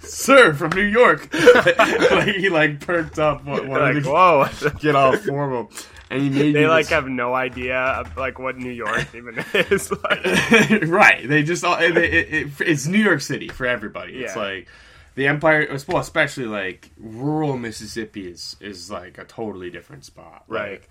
Sir 0.00 0.54
from 0.54 0.70
New 0.70 0.82
York, 0.82 1.28
like 1.54 2.36
he 2.36 2.48
like 2.48 2.80
perked 2.80 3.18
up, 3.18 3.44
wa- 3.44 3.62
wanted 3.62 4.04
like, 4.04 4.06
whoa. 4.06 4.70
get 4.78 4.94
all 4.94 5.16
formal, 5.16 5.70
and 6.10 6.22
he 6.22 6.28
made 6.30 6.54
they 6.54 6.66
like 6.66 6.84
this- 6.86 6.90
have 6.92 7.08
no 7.08 7.34
idea 7.34 7.76
of 7.78 8.16
like 8.16 8.38
what 8.38 8.56
New 8.56 8.70
York 8.70 9.06
even 9.14 9.42
is. 9.54 9.90
Like, 9.90 10.24
right. 10.86 11.26
They 11.28 11.42
just 11.42 11.64
all 11.64 11.76
it, 11.78 11.96
it, 11.96 12.32
it, 12.32 12.48
it's 12.60 12.86
New 12.86 12.98
York 13.02 13.20
City 13.20 13.48
for 13.48 13.66
everybody. 13.66 14.14
It's 14.22 14.34
Yeah. 14.36 14.42
like 14.42 14.68
the 15.16 15.28
Empire, 15.28 15.68
well, 15.88 15.98
especially 15.98 16.46
like 16.46 16.90
rural 16.98 17.56
Mississippi 17.56 18.28
is 18.28 18.56
is 18.60 18.90
like 18.90 19.18
a 19.18 19.24
totally 19.24 19.70
different 19.70 20.04
spot. 20.04 20.44
Right. 20.48 20.72
Like, 20.80 20.88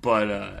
but 0.00 0.30
uh, 0.30 0.60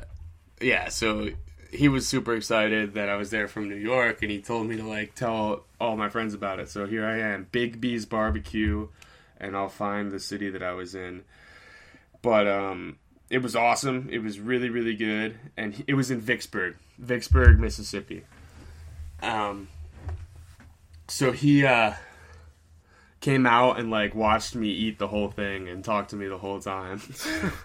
yeah, 0.60 0.88
so 0.88 1.30
he 1.70 1.88
was 1.88 2.06
super 2.06 2.34
excited 2.34 2.94
that 2.94 3.08
I 3.08 3.16
was 3.16 3.30
there 3.30 3.48
from 3.48 3.68
New 3.68 3.74
York, 3.76 4.22
and 4.22 4.30
he 4.30 4.40
told 4.40 4.66
me 4.68 4.76
to 4.76 4.84
like 4.86 5.14
tell 5.14 5.64
all 5.80 5.96
my 5.96 6.08
friends 6.08 6.32
about 6.34 6.60
it. 6.60 6.68
So 6.68 6.86
here 6.86 7.04
I 7.04 7.18
am, 7.18 7.48
Big 7.50 7.80
B's 7.80 8.06
Barbecue, 8.06 8.88
and 9.38 9.56
I'll 9.56 9.68
find 9.68 10.10
the 10.12 10.20
city 10.20 10.50
that 10.50 10.62
I 10.62 10.72
was 10.72 10.94
in. 10.94 11.24
But 12.22 12.46
um, 12.46 12.96
it 13.30 13.38
was 13.38 13.56
awesome. 13.56 14.08
It 14.10 14.18
was 14.18 14.38
really, 14.38 14.70
really 14.70 14.94
good, 14.94 15.38
and 15.56 15.82
it 15.86 15.94
was 15.94 16.10
in 16.10 16.20
Vicksburg, 16.20 16.76
Vicksburg, 16.98 17.58
Mississippi. 17.58 18.24
Um, 19.22 19.68
so 21.08 21.32
he 21.32 21.64
uh 21.64 21.94
came 23.20 23.46
out 23.46 23.78
and 23.78 23.90
like 23.90 24.14
watched 24.14 24.54
me 24.54 24.68
eat 24.68 24.98
the 24.98 25.08
whole 25.08 25.30
thing 25.30 25.66
and 25.68 25.82
talked 25.82 26.10
to 26.10 26.16
me 26.16 26.28
the 26.28 26.36
whole 26.36 26.60
time. 26.60 27.00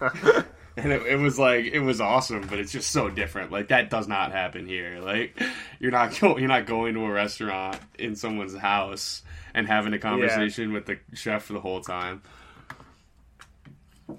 and 0.76 0.90
it, 0.90 1.02
it 1.02 1.16
was 1.18 1.38
like 1.38 1.66
it 1.66 1.80
was 1.80 2.00
awesome, 2.00 2.46
but 2.48 2.58
it's 2.58 2.72
just 2.72 2.90
so 2.90 3.10
different. 3.10 3.52
Like 3.52 3.68
that 3.68 3.90
does 3.90 4.08
not 4.08 4.32
happen 4.32 4.66
here. 4.66 5.00
Like 5.00 5.38
you're 5.78 5.90
not 5.90 6.18
go- 6.18 6.38
you're 6.38 6.48
not 6.48 6.64
going 6.66 6.94
to 6.94 7.04
a 7.04 7.10
restaurant 7.10 7.78
in 7.98 8.16
someone's 8.16 8.56
house 8.56 9.22
and 9.52 9.66
having 9.66 9.92
a 9.92 9.98
conversation 9.98 10.72
with 10.72 10.86
the 10.86 10.98
chef 11.12 11.44
for 11.44 11.52
the 11.52 11.60
whole 11.60 11.82
time. 11.82 12.22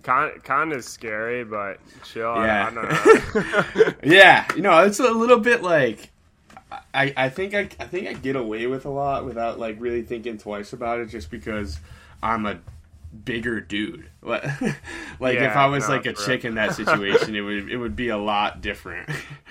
Kind 0.04 0.44
kind 0.44 0.74
of 0.74 0.84
scary, 0.84 1.44
but 1.44 1.80
chill. 2.04 2.36
Yeah. 2.36 2.68
I, 2.68 2.74
don't 2.74 3.76
know. 3.76 3.94
yeah, 4.04 4.46
you 4.56 4.62
know, 4.62 4.84
it's 4.84 5.00
a 5.00 5.12
little 5.12 5.40
bit 5.40 5.62
like 5.62 6.12
I, 6.94 7.14
I 7.16 7.30
think 7.30 7.54
I, 7.54 7.70
I 7.80 7.86
think 7.86 8.08
I 8.08 8.14
get 8.14 8.36
away 8.36 8.68
with 8.68 8.86
a 8.86 8.90
lot 8.90 9.26
without 9.26 9.60
like 9.60 9.78
really 9.80 10.04
thinking 10.04 10.38
twice 10.38 10.74
about 10.74 11.00
it, 11.00 11.08
just 11.08 11.30
because 11.30 11.80
I'm 12.22 12.46
a 12.46 12.60
bigger 13.26 13.60
dude. 13.60 14.10
like 14.22 14.44
like 15.20 15.38
if 15.38 15.56
I 15.56 15.68
was 15.68 15.88
no, 15.88 15.96
like 15.96 16.06
a 16.06 16.14
chick 16.14 16.46
in 16.46 16.56
that 16.56 16.76
situation, 16.76 17.36
it 17.36 17.42
would 17.42 17.70
it 17.70 17.78
would 17.78 17.96
be 17.96 18.10
a 18.10 18.18
lot 18.18 18.62
different. 18.62 19.10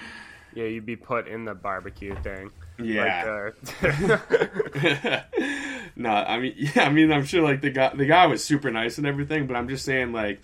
yeah, 0.55 0.65
you'd 0.65 0.87
be 0.87 0.97
put 0.97 1.29
in 1.29 1.45
the 1.45 1.55
barbecue 1.55 2.15
thing. 2.23 2.51
Yeah. 2.85 3.51
Uh, 3.83 5.21
no, 5.97 6.11
I 6.11 6.39
mean, 6.39 6.55
yeah, 6.57 6.85
I 6.85 6.91
mean, 6.91 7.13
I'm 7.13 7.25
sure 7.25 7.43
like 7.43 7.61
the 7.61 7.71
guy, 7.71 7.95
the 7.95 8.07
guy 8.07 8.27
was 8.27 8.45
super 8.45 8.71
nice 8.71 8.99
and 8.99 9.07
everything, 9.07 9.47
but 9.47 9.57
I'm 9.57 9.69
just 9.69 9.85
saying 9.85 10.13
like, 10.13 10.41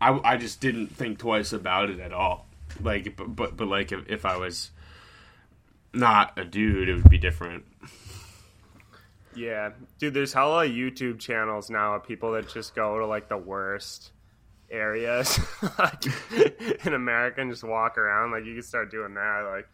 I, 0.00 0.18
I 0.24 0.36
just 0.36 0.60
didn't 0.60 0.88
think 0.88 1.18
twice 1.18 1.52
about 1.52 1.90
it 1.90 2.00
at 2.00 2.12
all. 2.12 2.46
Like, 2.82 3.16
but 3.16 3.34
but, 3.34 3.56
but 3.56 3.68
like 3.68 3.92
if, 3.92 4.08
if 4.08 4.24
I 4.24 4.36
was 4.36 4.70
not 5.92 6.38
a 6.38 6.44
dude, 6.44 6.88
it 6.88 6.94
would 6.94 7.10
be 7.10 7.18
different. 7.18 7.64
Yeah, 9.36 9.70
dude, 9.98 10.14
there's 10.14 10.32
hella 10.32 10.66
YouTube 10.66 11.18
channels 11.18 11.70
now 11.70 11.94
of 11.94 12.04
people 12.06 12.32
that 12.32 12.48
just 12.48 12.74
go 12.74 12.98
to 12.98 13.06
like 13.06 13.28
the 13.28 13.36
worst 13.36 14.12
areas 14.70 15.38
like, 15.78 16.04
in 16.86 16.94
America 16.94 17.40
and 17.40 17.50
just 17.50 17.64
walk 17.64 17.98
around. 17.98 18.32
Like 18.32 18.44
you 18.44 18.54
can 18.54 18.62
start 18.62 18.90
doing 18.90 19.14
that. 19.14 19.48
Like, 19.50 19.68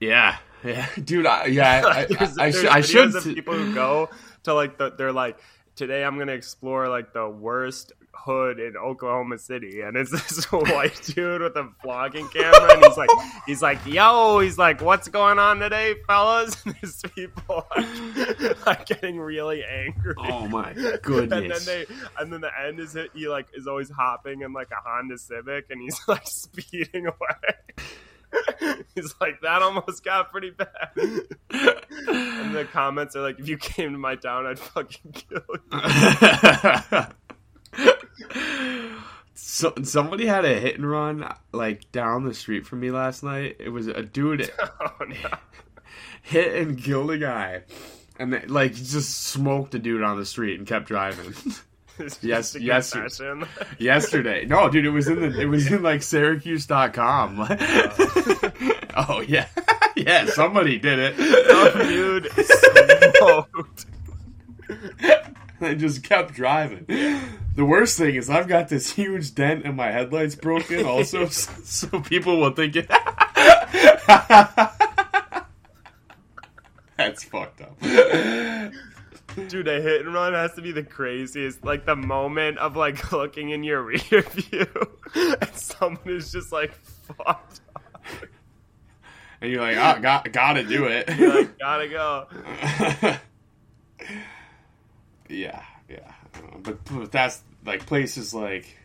Yeah, 0.00 0.36
yeah, 0.64 0.88
dude. 1.04 1.26
I, 1.26 1.46
yeah, 1.46 1.82
I, 1.84 1.98
I, 2.00 2.04
there's, 2.10 2.38
I, 2.38 2.50
there's 2.50 2.60
should, 2.60 2.66
I 2.66 2.80
should. 2.80 3.16
of 3.16 3.24
people 3.24 3.54
who 3.54 3.74
go 3.74 4.10
to 4.44 4.54
like 4.54 4.78
the, 4.78 4.90
they're 4.90 5.12
like 5.12 5.38
today 5.76 6.04
I'm 6.04 6.18
gonna 6.18 6.32
explore 6.32 6.88
like 6.88 7.12
the 7.12 7.28
worst 7.28 7.92
hood 8.12 8.58
in 8.58 8.76
Oklahoma 8.76 9.38
City, 9.38 9.82
and 9.82 9.96
it's 9.96 10.10
this 10.28 10.44
white 10.50 11.00
dude 11.04 11.42
with 11.42 11.56
a 11.56 11.70
vlogging 11.84 12.30
camera, 12.32 12.74
and 12.74 12.84
he's 12.84 12.96
like, 12.96 13.10
he's 13.46 13.62
like, 13.62 13.78
yo, 13.86 14.40
he's 14.40 14.58
like, 14.58 14.80
what's 14.80 15.08
going 15.08 15.38
on 15.38 15.60
today, 15.60 15.94
fellas? 16.06 16.56
And 16.64 16.74
these 16.82 17.02
people 17.14 17.64
are, 17.76 17.84
like 18.66 18.86
getting 18.86 19.18
really 19.18 19.62
angry. 19.64 20.14
Oh 20.18 20.48
my 20.48 20.72
goodness! 21.02 21.32
And 21.32 21.50
then 21.50 21.64
they, 21.64 21.86
and 22.18 22.32
then 22.32 22.40
the 22.40 22.50
end 22.66 22.80
is. 22.80 22.96
He 23.14 23.28
like 23.28 23.46
is 23.54 23.66
always 23.66 23.90
hopping 23.90 24.42
in 24.42 24.52
like 24.52 24.70
a 24.70 24.88
Honda 24.88 25.18
Civic, 25.18 25.66
and 25.70 25.80
he's 25.80 26.00
like 26.08 26.26
speeding 26.26 27.06
away. 27.06 27.86
he's 28.94 29.14
like 29.20 29.40
that 29.42 29.62
almost 29.62 30.04
got 30.04 30.30
pretty 30.30 30.50
bad. 30.50 30.68
and 30.96 32.54
the 32.54 32.66
comments 32.72 33.16
are 33.16 33.22
like, 33.22 33.38
if 33.38 33.48
you 33.48 33.56
came 33.58 33.92
to 33.92 33.98
my 33.98 34.16
town, 34.16 34.46
I'd 34.46 34.58
fucking 34.58 35.12
kill 35.12 35.42
you. 37.78 37.90
so, 39.34 39.72
somebody 39.82 40.26
had 40.26 40.44
a 40.44 40.54
hit 40.58 40.76
and 40.76 40.90
run 40.90 41.30
like 41.52 41.90
down 41.92 42.24
the 42.24 42.34
street 42.34 42.66
from 42.66 42.80
me 42.80 42.90
last 42.90 43.22
night. 43.22 43.56
It 43.58 43.70
was 43.70 43.86
a 43.86 44.02
dude 44.02 44.50
Oh 44.80 45.04
no. 45.06 45.16
hit 46.22 46.54
and 46.56 46.82
killed 46.82 47.10
a 47.10 47.18
guy, 47.18 47.62
and 48.18 48.32
then, 48.32 48.44
like 48.48 48.74
just 48.74 49.24
smoked 49.24 49.74
a 49.74 49.78
dude 49.78 50.02
on 50.02 50.18
the 50.18 50.26
street 50.26 50.58
and 50.58 50.66
kept 50.66 50.86
driving. 50.86 51.34
Yes, 52.20 52.54
yes. 52.54 52.94
Yesterday, 53.78 54.44
no, 54.44 54.68
dude, 54.68 54.84
it 54.84 54.90
was 54.90 55.08
in 55.08 55.20
the 55.20 55.40
it 55.40 55.46
was 55.46 55.70
in 55.70 55.82
like 55.82 56.02
Syracuse.com. 56.02 57.40
oh 58.96 59.20
yeah, 59.26 59.48
yeah, 59.96 60.26
somebody 60.26 60.78
did 60.78 60.98
it. 60.98 61.16
Some 61.16 61.88
dude 61.88 62.30
smoked. 63.16 63.86
I 65.60 65.74
just 65.74 66.02
kept 66.04 66.34
driving. 66.34 66.84
The 67.54 67.64
worst 67.64 67.96
thing 67.96 68.16
is 68.16 68.28
I've 68.28 68.48
got 68.48 68.68
this 68.68 68.92
huge 68.92 69.34
dent 69.34 69.64
in 69.64 69.74
my 69.74 69.90
headlights 69.90 70.34
broken 70.34 70.84
also, 70.84 71.26
so, 71.28 71.52
so 71.64 72.00
people 72.00 72.38
will 72.38 72.50
think 72.52 72.76
it. 72.76 72.88
That's 76.96 77.24
fucked 77.24 77.62
up. 77.62 77.80
Dude, 79.48 79.68
a 79.68 79.80
hit 79.80 80.00
and 80.02 80.14
run 80.14 80.32
has 80.32 80.54
to 80.54 80.62
be 80.62 80.72
the 80.72 80.82
craziest. 80.82 81.64
Like 81.64 81.84
the 81.84 81.96
moment 81.96 82.58
of 82.58 82.76
like 82.76 83.12
looking 83.12 83.50
in 83.50 83.62
your 83.64 83.82
rear 83.82 84.22
view, 84.22 84.66
and 85.14 85.54
someone 85.54 86.00
is 86.06 86.32
just 86.32 86.52
like 86.52 86.74
fucked. 86.74 87.60
up. 87.74 88.04
And 89.40 89.52
you're 89.52 89.60
like, 89.60 89.76
oh, 89.76 90.00
got, 90.00 90.32
gotta 90.32 90.64
do 90.64 90.86
it. 90.86 91.14
You're 91.16 91.34
like, 91.34 91.58
gotta 91.58 91.88
go. 91.88 92.26
yeah, 95.28 95.62
yeah. 95.90 96.12
But, 96.62 96.82
but 96.86 97.12
that's 97.12 97.42
like 97.64 97.84
places 97.84 98.32
like 98.32 98.78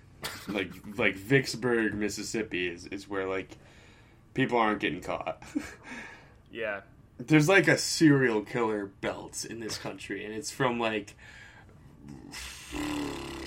like 0.50 0.72
like 0.98 1.16
Vicksburg, 1.16 1.94
Mississippi 1.94 2.68
is, 2.68 2.86
is 2.88 3.08
where 3.08 3.28
like 3.28 3.58
people 4.34 4.58
aren't 4.58 4.80
getting 4.80 5.02
caught. 5.02 5.42
Yeah. 6.52 6.82
There's 7.28 7.50
like 7.50 7.68
a 7.68 7.78
serial 7.78 8.42
killer 8.42 8.86
belt 8.86 9.46
in 9.46 9.60
this 9.60 9.78
country, 9.78 10.26
and 10.26 10.34
it's 10.34 10.52
from 10.52 10.80
like 10.80 11.16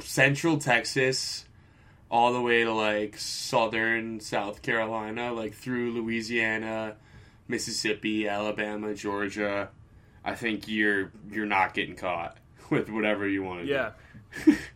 central 0.00 0.58
Texas 0.58 1.44
all 2.10 2.32
the 2.32 2.40
way 2.40 2.64
to 2.64 2.72
like 2.72 3.18
southern 3.18 4.20
South 4.20 4.62
Carolina, 4.62 5.32
like 5.32 5.54
through 5.54 5.92
Louisiana, 5.92 6.96
Mississippi, 7.48 8.28
Alabama, 8.28 8.94
Georgia. 8.94 9.70
I 10.24 10.34
think 10.34 10.68
you're 10.68 11.12
you're 11.30 11.46
not 11.46 11.74
getting 11.74 11.96
caught 11.96 12.38
with 12.70 12.88
whatever 12.88 13.28
you 13.28 13.42
want 13.42 13.60
to 13.60 13.66
do. 13.66 13.72
Yeah. 13.72 13.90
do. 14.44 14.56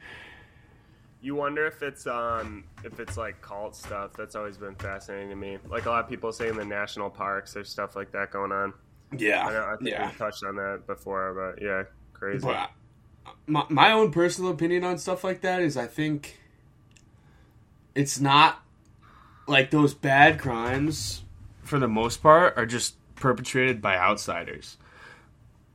You 1.20 1.34
wonder 1.34 1.66
if 1.66 1.82
it's 1.82 2.06
um 2.06 2.62
if 2.84 3.00
it's 3.00 3.16
like 3.16 3.42
cult 3.42 3.74
stuff. 3.74 4.12
That's 4.16 4.36
always 4.36 4.56
been 4.56 4.76
fascinating 4.76 5.30
to 5.30 5.36
me. 5.36 5.58
Like 5.68 5.86
a 5.86 5.90
lot 5.90 6.04
of 6.04 6.08
people 6.08 6.30
say 6.32 6.48
in 6.48 6.56
the 6.56 6.64
national 6.64 7.10
parks, 7.10 7.54
there's 7.54 7.68
stuff 7.68 7.96
like 7.96 8.12
that 8.12 8.30
going 8.30 8.52
on. 8.52 8.72
Yeah, 9.16 9.46
I, 9.46 9.52
know, 9.52 9.62
I 9.72 9.76
think 9.76 9.90
yeah. 9.90 10.10
we 10.10 10.16
touched 10.18 10.44
on 10.44 10.56
that 10.56 10.82
before, 10.86 11.32
but 11.54 11.62
yeah, 11.64 11.84
crazy. 12.12 12.46
But 12.46 12.56
I- 12.56 12.68
my, 13.46 13.64
my 13.68 13.92
own 13.92 14.10
personal 14.10 14.50
opinion 14.50 14.84
on 14.84 14.98
stuff 14.98 15.24
like 15.24 15.40
that 15.42 15.60
is 15.62 15.76
I 15.76 15.86
think 15.86 16.38
it's 17.94 18.20
not 18.20 18.62
like 19.46 19.70
those 19.70 19.94
bad 19.94 20.38
crimes 20.38 21.22
for 21.62 21.78
the 21.78 21.88
most 21.88 22.22
part 22.22 22.54
are 22.56 22.66
just 22.66 22.96
perpetrated 23.16 23.80
by 23.82 23.96
outsiders. 23.96 24.76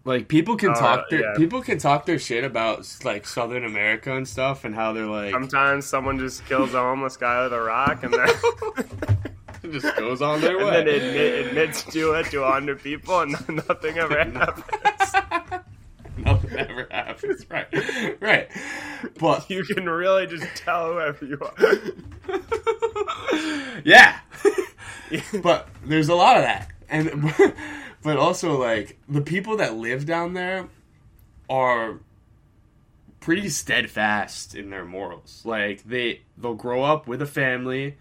Like 0.05 0.27
people 0.27 0.55
can 0.57 0.71
Oh, 0.71 0.73
talk 0.73 1.09
their 1.09 1.21
yeah. 1.21 1.33
people 1.37 1.61
can 1.61 1.77
talk 1.77 2.05
their 2.05 2.19
shit 2.19 2.43
about 2.43 2.87
like 3.03 3.25
Southern 3.25 3.63
America 3.65 4.15
and 4.15 4.27
stuff 4.27 4.65
and 4.65 4.75
how 4.75 4.93
they're 4.93 5.05
like 5.05 5.31
Sometimes 5.31 5.85
someone 5.85 6.19
just 6.19 6.45
kills 6.45 6.73
a 6.73 6.79
homeless 6.79 7.17
guy 7.17 7.43
with 7.43 7.53
a 7.53 7.61
rock 7.61 8.03
and 8.03 8.13
just 9.71 9.95
goes 9.97 10.21
on 10.21 10.41
their 10.41 10.57
and 10.59 10.87
then 10.87 10.87
admit, 10.87 11.47
admits 11.47 11.83
to 11.85 12.13
it 12.13 12.25
to 12.27 12.43
a 12.43 12.51
hundred 12.51 12.81
people 12.81 13.19
and 13.21 13.31
nothing 13.49 13.97
ever 13.97 14.17
happens. 14.23 15.63
Nothing 16.17 16.57
ever 16.59 16.87
happens. 16.91 17.49
Right. 17.49 18.21
Right. 18.21 18.49
But 19.19 19.49
You 19.49 19.63
can 19.63 19.89
really 19.89 20.27
just 20.27 20.45
tell 20.55 20.93
whoever 20.93 21.25
you 21.25 21.39
are. 21.41 21.55
yeah. 23.83 24.19
but 25.41 25.67
there's 25.85 26.09
a 26.09 26.15
lot 26.15 26.37
of 26.37 26.43
that. 26.43 26.69
And 26.89 27.33
but 28.03 28.17
also 28.17 28.59
like 28.61 28.99
the 29.07 29.21
people 29.21 29.57
that 29.57 29.75
live 29.75 30.05
down 30.05 30.33
there 30.33 30.67
are 31.49 31.99
pretty 33.19 33.49
steadfast 33.49 34.53
in 34.53 34.69
their 34.69 34.85
morals. 34.85 35.41
Like 35.45 35.83
they 35.83 36.21
they'll 36.37 36.53
grow 36.53 36.83
up 36.83 37.07
with 37.07 37.21
a 37.21 37.25
family 37.25 37.97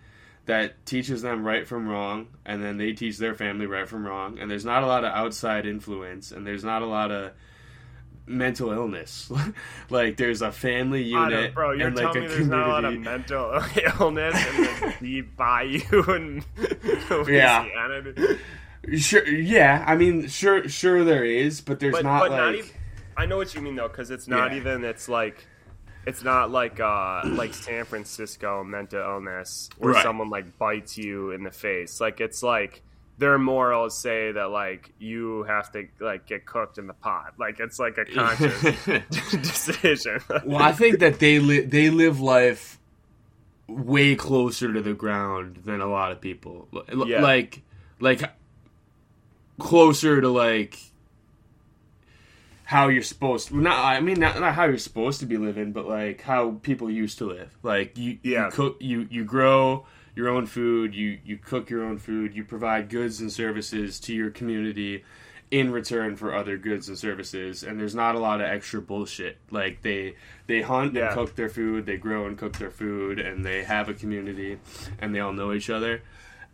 that 0.46 0.84
teaches 0.86 1.22
them 1.22 1.44
right 1.44 1.66
from 1.68 1.88
wrong 1.88 2.26
and 2.44 2.62
then 2.62 2.76
they 2.76 2.92
teach 2.92 3.18
their 3.18 3.34
family 3.34 3.66
right 3.66 3.88
from 3.88 4.04
wrong 4.06 4.38
and 4.38 4.50
there's 4.50 4.64
not 4.64 4.82
a 4.82 4.86
lot 4.86 5.04
of 5.04 5.12
outside 5.12 5.66
influence 5.66 6.32
and 6.32 6.46
there's 6.46 6.64
not 6.64 6.82
a 6.82 6.86
lot 6.86 7.10
of 7.12 7.30
mental 8.26 8.70
illness 8.70 9.30
like 9.90 10.16
there's 10.16 10.42
a 10.42 10.52
family 10.52 11.02
unit 11.02 11.54
bro, 11.54 11.72
you're 11.72 11.88
and 11.88 11.96
like 11.96 12.04
telling 12.12 12.18
a 12.24 12.28
me 12.28 12.34
there's 12.34 12.46
not 12.48 12.66
a 12.66 12.70
lot 12.70 12.84
of 12.84 12.98
mental 12.98 13.52
illness 14.00 14.46
in 14.48 14.62
the 14.62 14.94
deep 15.00 15.36
bayou 15.36 16.02
in 16.14 16.44
Yeah. 17.28 17.62
Louisiana. 17.62 18.12
dude. 18.12 18.40
Sure, 19.00 19.24
yeah. 19.28 19.84
I 19.86 19.94
mean, 19.94 20.26
sure, 20.26 20.68
sure 20.68 21.04
there 21.04 21.24
is, 21.24 21.60
but 21.60 21.78
there's 21.78 21.92
But, 21.92 22.02
not 22.04 22.20
but 22.22 22.30
like 22.32 22.40
not 22.40 22.54
even. 22.56 22.70
I 23.16 23.26
know 23.26 23.36
what 23.36 23.54
you 23.54 23.60
mean 23.60 23.76
though, 23.76 23.86
because 23.86 24.10
it's 24.10 24.26
not 24.26 24.50
Yeah. 24.50 24.56
even. 24.58 24.84
It's 24.84 25.08
like. 25.08 25.46
It's 26.06 26.24
not 26.24 26.50
like 26.50 26.80
uh 26.80 27.22
like 27.24 27.54
San 27.54 27.84
Francisco 27.84 28.64
mental 28.64 29.00
illness 29.00 29.68
where 29.78 29.94
Right. 29.94 30.02
someone 30.02 30.30
like 30.30 30.58
bites 30.58 30.98
you 30.98 31.30
in 31.30 31.44
the 31.44 31.50
face. 31.52 32.00
Like 32.00 32.20
it's 32.20 32.42
like 32.42 32.82
their 33.18 33.38
morals 33.38 33.96
say 33.96 34.32
that 34.32 34.50
like 34.50 34.90
you 34.98 35.44
have 35.44 35.70
to 35.72 35.86
like 36.00 36.26
get 36.26 36.44
cooked 36.44 36.78
in 36.78 36.86
the 36.88 36.94
pot. 36.94 37.34
Like 37.38 37.60
it's 37.60 37.78
like 37.78 37.98
a 37.98 38.04
conscious 38.04 38.84
decision. 39.30 40.20
well, 40.44 40.60
I 40.62 40.72
think 40.72 40.98
that 40.98 41.20
they 41.20 41.38
li- 41.38 41.60
they 41.60 41.88
live 41.90 42.20
life 42.20 42.78
way 43.68 44.16
closer 44.16 44.72
to 44.72 44.80
the 44.82 44.94
ground 44.94 45.60
than 45.64 45.80
a 45.80 45.86
lot 45.86 46.10
of 46.10 46.20
people. 46.20 46.66
L- 46.74 47.06
Yeah. 47.08 47.22
Like, 47.22 47.62
like 48.00 48.22
closer 49.58 50.20
to 50.20 50.28
like 50.28 50.78
how 52.72 52.88
you're 52.88 53.02
supposed 53.02 53.48
to. 53.48 53.56
Not, 53.56 53.78
I 53.84 54.00
mean, 54.00 54.18
not, 54.20 54.40
not 54.40 54.54
how 54.54 54.64
you're 54.64 54.78
supposed 54.78 55.20
to 55.20 55.26
be 55.26 55.36
living, 55.36 55.72
but 55.72 55.86
like 55.86 56.22
how 56.22 56.52
people 56.62 56.90
used 56.90 57.18
to 57.18 57.26
live. 57.26 57.50
Like 57.62 57.96
you, 57.98 58.18
Yeah. 58.22 58.46
you 58.46 58.50
cook, 58.50 58.76
you 58.80 59.06
you 59.10 59.24
grow 59.24 59.86
your 60.16 60.28
own 60.28 60.46
food, 60.46 60.94
you 60.94 61.18
you 61.24 61.36
cook 61.38 61.70
your 61.70 61.84
own 61.84 61.98
food, 61.98 62.34
you 62.34 62.44
provide 62.44 62.88
goods 62.88 63.20
and 63.20 63.30
services 63.32 64.00
to 64.00 64.14
your 64.14 64.30
community 64.30 65.04
in 65.50 65.70
return 65.70 66.16
for 66.16 66.34
other 66.34 66.56
goods 66.56 66.88
and 66.88 66.96
services 66.98 67.62
and 67.62 67.78
there's 67.78 67.94
not 67.94 68.14
a 68.14 68.18
lot 68.18 68.40
of 68.40 68.46
extra 68.46 68.80
bullshit 68.80 69.36
like 69.50 69.82
they 69.82 70.14
they 70.46 70.62
hunt 70.62 70.94
Yeah. 70.94 71.08
and 71.08 71.14
cook 71.14 71.36
their 71.36 71.50
food 71.50 71.84
they 71.84 71.98
grow 71.98 72.26
and 72.26 72.38
cook 72.38 72.56
their 72.56 72.70
food 72.70 73.18
and 73.20 73.44
they 73.44 73.62
have 73.62 73.90
a 73.90 73.92
community 73.92 74.58
and 74.98 75.14
they 75.14 75.20
all 75.20 75.34
know 75.34 75.52
each 75.52 75.68
other 75.68 76.00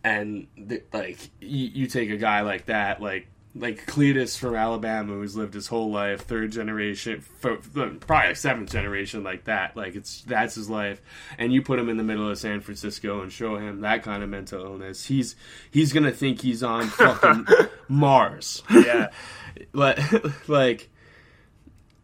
and 0.02 0.48
like 0.92 1.18
you, 1.40 1.66
you 1.78 1.86
take 1.86 2.10
a 2.10 2.16
guy 2.16 2.40
like 2.40 2.66
that 2.66 3.00
like 3.00 3.28
like 3.58 3.86
Cletus 3.86 4.38
from 4.38 4.54
Alabama 4.54 5.14
who's 5.14 5.36
lived 5.36 5.54
his 5.54 5.66
whole 5.66 5.90
life 5.90 6.22
third 6.22 6.52
generation 6.52 7.24
probably 7.40 8.34
seventh 8.34 8.70
generation 8.70 9.22
like 9.24 9.44
that 9.44 9.76
like 9.76 9.94
it's 9.96 10.22
that's 10.22 10.54
his 10.54 10.70
life 10.70 11.00
and 11.38 11.52
you 11.52 11.60
put 11.62 11.78
him 11.78 11.88
in 11.88 11.96
the 11.96 12.04
middle 12.04 12.30
of 12.30 12.38
San 12.38 12.60
Francisco 12.60 13.20
and 13.22 13.32
show 13.32 13.56
him 13.56 13.80
that 13.80 14.02
kind 14.02 14.22
of 14.22 14.28
mental 14.28 14.64
illness 14.64 15.04
he's 15.06 15.34
he's 15.70 15.92
gonna 15.92 16.12
think 16.12 16.40
he's 16.40 16.62
on 16.62 16.86
fucking 16.88 17.46
Mars 17.88 18.62
yeah. 18.70 19.08
like 19.72 19.98
like 20.48 20.88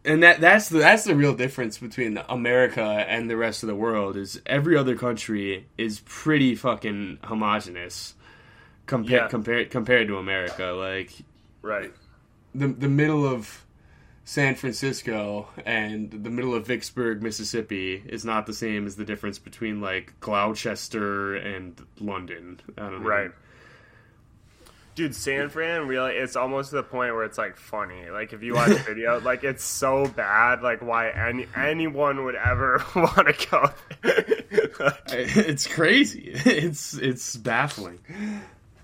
and 0.03 0.21
that 0.23 0.39
that's 0.39 0.69
the 0.69 0.79
that's 0.79 1.03
the 1.05 1.15
real 1.15 1.33
difference 1.33 1.77
between 1.77 2.19
America 2.29 2.83
and 2.83 3.29
the 3.29 3.37
rest 3.37 3.63
of 3.63 3.67
the 3.67 3.75
world 3.75 4.17
is 4.17 4.39
every 4.45 4.77
other 4.77 4.95
country 4.95 5.65
is 5.77 6.01
pretty 6.05 6.53
fucking 6.55 7.17
homogenous 7.23 8.13
compared 8.85 9.21
Yeah. 9.23 9.27
compared 9.29 9.71
compared 9.71 10.07
to 10.09 10.17
America 10.17 10.65
like 10.77 11.11
Right. 11.65 11.91
the 12.53 12.67
the 12.67 12.87
middle 12.87 13.25
of 13.25 13.65
San 14.23 14.55
Francisco 14.55 15.47
and 15.65 16.11
the 16.11 16.29
middle 16.29 16.53
of 16.55 16.65
Vicksburg, 16.67 17.21
Mississippi 17.23 18.03
is 18.05 18.23
not 18.25 18.45
the 18.45 18.53
same 18.53 18.85
as 18.87 18.95
the 18.95 19.05
difference 19.05 19.39
between 19.39 19.81
like 19.81 20.19
Gloucester 20.19 21.35
and 21.35 21.79
London. 21.99 22.59
I 22.77 22.81
don't 22.89 23.01
know. 23.03 23.09
Right. 23.09 23.31
Dude, 24.95 25.13
San 25.13 25.49
Fran 25.49 25.87
really 25.87 26.13
it's 26.13 26.35
almost 26.37 26.69
to 26.69 26.77
the 26.77 26.83
point 26.83 27.13
where 27.13 27.25
it's 27.25 27.37
like 27.37 27.57
funny. 27.57 28.09
Like 28.09 28.31
if 28.31 28.41
you 28.43 28.53
watch 28.53 28.69
a 28.69 28.75
video, 28.87 29.19
like 29.19 29.43
it's 29.43 29.63
so 29.63 30.07
bad, 30.07 30.61
like 30.61 30.81
why 30.81 31.09
any 31.09 31.47
anyone 31.55 32.23
would 32.25 32.35
ever 32.35 32.81
want 32.95 33.27
to 33.27 33.47
go 33.49 33.69
there. 34.03 34.97
It's 35.09 35.67
crazy. 35.67 36.31
It's 36.33 36.93
it's 36.93 37.35
baffling. 37.35 37.99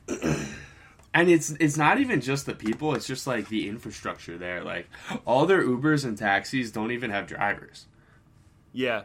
And 1.13 1.29
it's 1.29 1.49
it's 1.59 1.75
not 1.77 1.99
even 1.99 2.21
just 2.21 2.45
the 2.45 2.55
people, 2.55 2.95
it's 2.95 3.05
just 3.07 3.27
like 3.27 3.49
the 3.49 3.67
infrastructure 3.67 4.37
there. 4.37 4.63
Like 4.63 4.87
all 5.25 5.45
their 5.45 5.63
Ubers 5.63 6.05
and 6.05 6.17
taxis 6.17 6.71
don't 6.71 6.91
even 6.91 7.09
have 7.11 7.27
drivers. 7.27 7.87
yeah. 8.73 9.03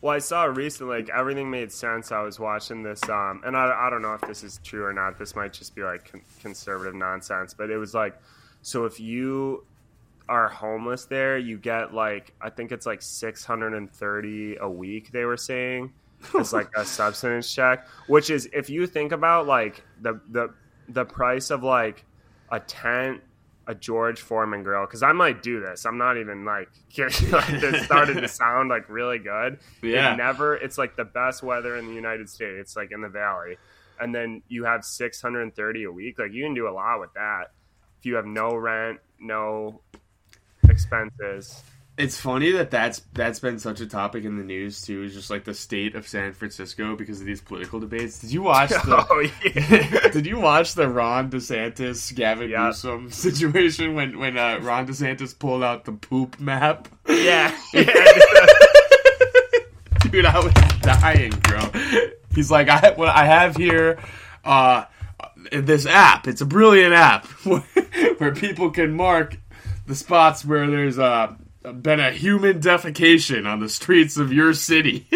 Well, 0.00 0.14
I 0.16 0.18
saw 0.18 0.44
recently, 0.44 0.96
like 0.96 1.10
everything 1.10 1.48
made 1.48 1.70
sense. 1.70 2.10
I 2.10 2.22
was 2.22 2.40
watching 2.40 2.82
this, 2.82 3.00
um, 3.08 3.40
and 3.44 3.56
I, 3.56 3.86
I 3.86 3.90
don't 3.90 4.02
know 4.02 4.14
if 4.14 4.20
this 4.22 4.42
is 4.42 4.58
true 4.64 4.84
or 4.84 4.92
not. 4.92 5.16
This 5.16 5.36
might 5.36 5.52
just 5.52 5.76
be 5.76 5.84
like 5.84 6.10
con- 6.10 6.22
conservative 6.40 6.94
nonsense, 6.96 7.54
but 7.54 7.70
it 7.70 7.76
was 7.78 7.94
like, 7.94 8.20
so 8.62 8.84
if 8.84 8.98
you 8.98 9.64
are 10.28 10.48
homeless 10.48 11.04
there, 11.04 11.38
you 11.38 11.56
get 11.56 11.94
like 11.94 12.32
I 12.40 12.50
think 12.50 12.72
it's 12.72 12.84
like 12.86 13.00
six 13.00 13.44
hundred 13.44 13.74
and 13.74 13.88
thirty 13.92 14.56
a 14.56 14.68
week. 14.68 15.12
They 15.12 15.24
were 15.24 15.36
saying 15.36 15.92
it's 16.34 16.52
like 16.52 16.70
a 16.76 16.84
subsistence 16.84 17.52
check, 17.54 17.86
which 18.08 18.28
is 18.30 18.48
if 18.52 18.68
you 18.68 18.88
think 18.88 19.12
about 19.12 19.46
like 19.46 19.84
the 20.00 20.20
the 20.30 20.52
the 20.88 21.04
price 21.04 21.50
of 21.50 21.62
like 21.62 22.04
a 22.50 22.60
tent, 22.60 23.20
a 23.66 23.74
George 23.74 24.20
Foreman 24.20 24.62
grill, 24.62 24.84
because 24.86 25.02
I 25.02 25.12
might 25.12 25.42
do 25.42 25.60
this. 25.60 25.84
I'm 25.86 25.98
not 25.98 26.16
even 26.18 26.44
like 26.44 26.68
kidding. 26.90 27.30
like 27.30 27.60
this 27.60 27.84
started 27.86 28.20
to 28.20 28.28
sound 28.28 28.68
like 28.68 28.88
really 28.88 29.18
good. 29.18 29.58
Yeah. 29.82 30.14
It 30.14 30.16
never. 30.16 30.54
It's 30.56 30.78
like 30.78 30.96
the 30.96 31.04
best 31.04 31.42
weather 31.42 31.76
in 31.76 31.86
the 31.86 31.94
United 31.94 32.28
States, 32.28 32.56
It's 32.60 32.76
like 32.76 32.92
in 32.92 33.00
the 33.00 33.08
valley, 33.08 33.56
and 34.00 34.14
then 34.14 34.42
you 34.48 34.64
have 34.64 34.84
630 34.84 35.84
a 35.84 35.90
week. 35.90 36.18
Like 36.18 36.32
you 36.32 36.44
can 36.44 36.54
do 36.54 36.68
a 36.68 36.72
lot 36.74 37.00
with 37.00 37.12
that 37.14 37.52
if 38.02 38.06
you 38.06 38.16
have 38.16 38.26
no 38.26 38.56
rent, 38.56 38.98
no 39.20 39.80
expenses. 40.68 41.62
It's 41.98 42.18
funny 42.18 42.52
that 42.52 42.70
that's 42.70 43.02
that's 43.12 43.38
been 43.38 43.58
such 43.58 43.80
a 43.80 43.86
topic 43.86 44.24
in 44.24 44.38
the 44.38 44.42
news 44.44 44.80
too. 44.80 45.02
Is 45.02 45.12
just 45.12 45.28
like 45.28 45.44
the 45.44 45.52
state 45.52 45.94
of 45.94 46.08
San 46.08 46.32
Francisco 46.32 46.96
because 46.96 47.20
of 47.20 47.26
these 47.26 47.42
political 47.42 47.80
debates. 47.80 48.18
Did 48.18 48.32
you 48.32 48.42
watch 48.42 48.70
the? 48.70 49.06
oh 49.10 49.28
yeah. 49.44 50.08
Did 50.12 50.24
you 50.26 50.38
watch 50.40 50.74
the 50.74 50.88
Ron 50.88 51.30
DeSantis 51.30 52.14
Gavin 52.14 52.48
Yeah. 52.48 52.66
Newsom 52.66 53.10
situation 53.12 53.94
when 53.94 54.18
when 54.18 54.38
uh, 54.38 54.58
Ron 54.62 54.86
DeSantis 54.86 55.38
pulled 55.38 55.62
out 55.62 55.84
the 55.84 55.92
poop 55.92 56.40
map? 56.40 56.88
yeah. 57.08 57.54
yeah. 57.74 57.84
Dude, 60.10 60.24
I 60.26 60.40
was 60.40 60.52
dying, 60.80 61.30
bro. 61.42 61.60
He's 62.34 62.50
like, 62.50 62.68
I 62.68 62.92
what 62.96 63.08
I 63.08 63.26
have 63.26 63.56
here, 63.56 63.98
uh, 64.44 64.84
this 65.50 65.86
app. 65.86 66.26
It's 66.26 66.40
a 66.40 66.46
brilliant 66.46 66.94
app 66.94 67.26
where 67.44 68.34
people 68.34 68.70
can 68.70 68.94
mark 68.94 69.36
the 69.86 69.94
spots 69.94 70.44
where 70.44 70.68
there's 70.68 70.98
uh, 70.98 71.34
been 71.62 72.00
a 72.00 72.10
human 72.10 72.60
defecation 72.60 73.46
on 73.46 73.60
the 73.60 73.68
streets 73.68 74.16
of 74.16 74.32
your 74.32 74.54
city. 74.54 75.06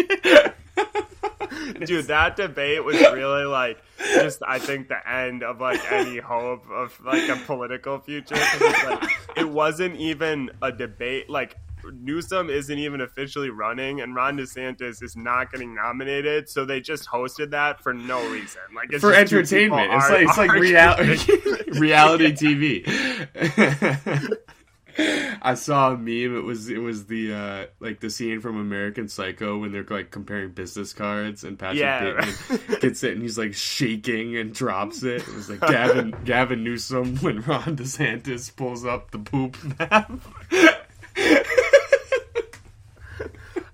Dude, 1.85 2.05
that 2.07 2.35
debate 2.35 2.83
was 2.83 2.99
really 2.99 3.45
like 3.45 3.81
just 3.97 4.41
I 4.47 4.59
think 4.59 4.87
the 4.87 5.09
end 5.09 5.43
of 5.43 5.59
like 5.59 5.91
any 5.91 6.17
hope 6.17 6.69
of 6.69 6.99
like 7.03 7.29
a 7.29 7.35
political 7.35 7.99
future. 7.99 8.35
like 8.35 9.09
it 9.35 9.49
wasn't 9.49 9.95
even 9.97 10.51
a 10.61 10.71
debate. 10.71 11.29
Like 11.29 11.55
Newsom 11.93 12.49
isn't 12.49 12.77
even 12.77 13.01
officially 13.01 13.49
running, 13.49 14.01
and 14.01 14.15
Ron 14.15 14.37
DeSantis 14.37 15.01
is 15.03 15.15
not 15.15 15.51
getting 15.51 15.75
nominated, 15.75 16.49
so 16.49 16.65
they 16.65 16.81
just 16.81 17.07
hosted 17.07 17.51
that 17.51 17.81
for 17.81 17.93
no 17.93 18.19
reason, 18.29 18.61
like 18.75 18.91
it's 18.91 19.01
for 19.01 19.13
entertainment. 19.13 19.91
It's 19.93 20.09
like 20.09 20.27
it's 20.27 20.37
like 20.37 20.51
reality 20.59 21.33
reality 21.79 22.31
TV. 22.31 22.85
I 24.99 25.53
saw 25.55 25.91
a 25.91 25.97
meme. 25.97 26.35
It 26.35 26.43
was 26.43 26.69
it 26.69 26.79
was 26.79 27.05
the 27.05 27.33
uh, 27.33 27.65
like 27.79 27.99
the 27.99 28.09
scene 28.09 28.41
from 28.41 28.57
American 28.59 29.07
Psycho 29.07 29.57
when 29.59 29.71
they're 29.71 29.85
like 29.87 30.09
comparing 30.11 30.51
business 30.51 30.93
cards, 30.93 31.43
and 31.43 31.57
Patrick 31.59 31.79
Yeah, 31.79 32.03
Bateman 32.49 32.79
gets 32.81 33.03
it, 33.03 33.13
and 33.13 33.21
he's 33.21 33.37
like 33.37 33.53
shaking 33.53 34.35
and 34.37 34.53
drops 34.53 35.03
it. 35.03 35.21
It 35.21 35.35
was 35.35 35.49
like 35.49 35.61
Gavin 35.61 36.15
Gavin 36.25 36.63
Newsom 36.63 37.17
when 37.17 37.41
Ron 37.41 37.75
DeSantis 37.77 38.55
pulls 38.55 38.85
up 38.85 39.11
the 39.11 39.19
poop 39.19 39.57
map. 39.79 40.11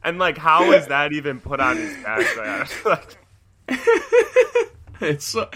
and 0.03 0.19
like, 0.19 0.37
how 0.37 0.71
is 0.71 0.87
that 0.87 1.13
even 1.13 1.39
put 1.39 1.59
on 1.59 1.77
his 1.77 1.95
back? 2.03 2.85
Like, 2.85 3.17
it's 5.01 5.25
so, 5.25 5.49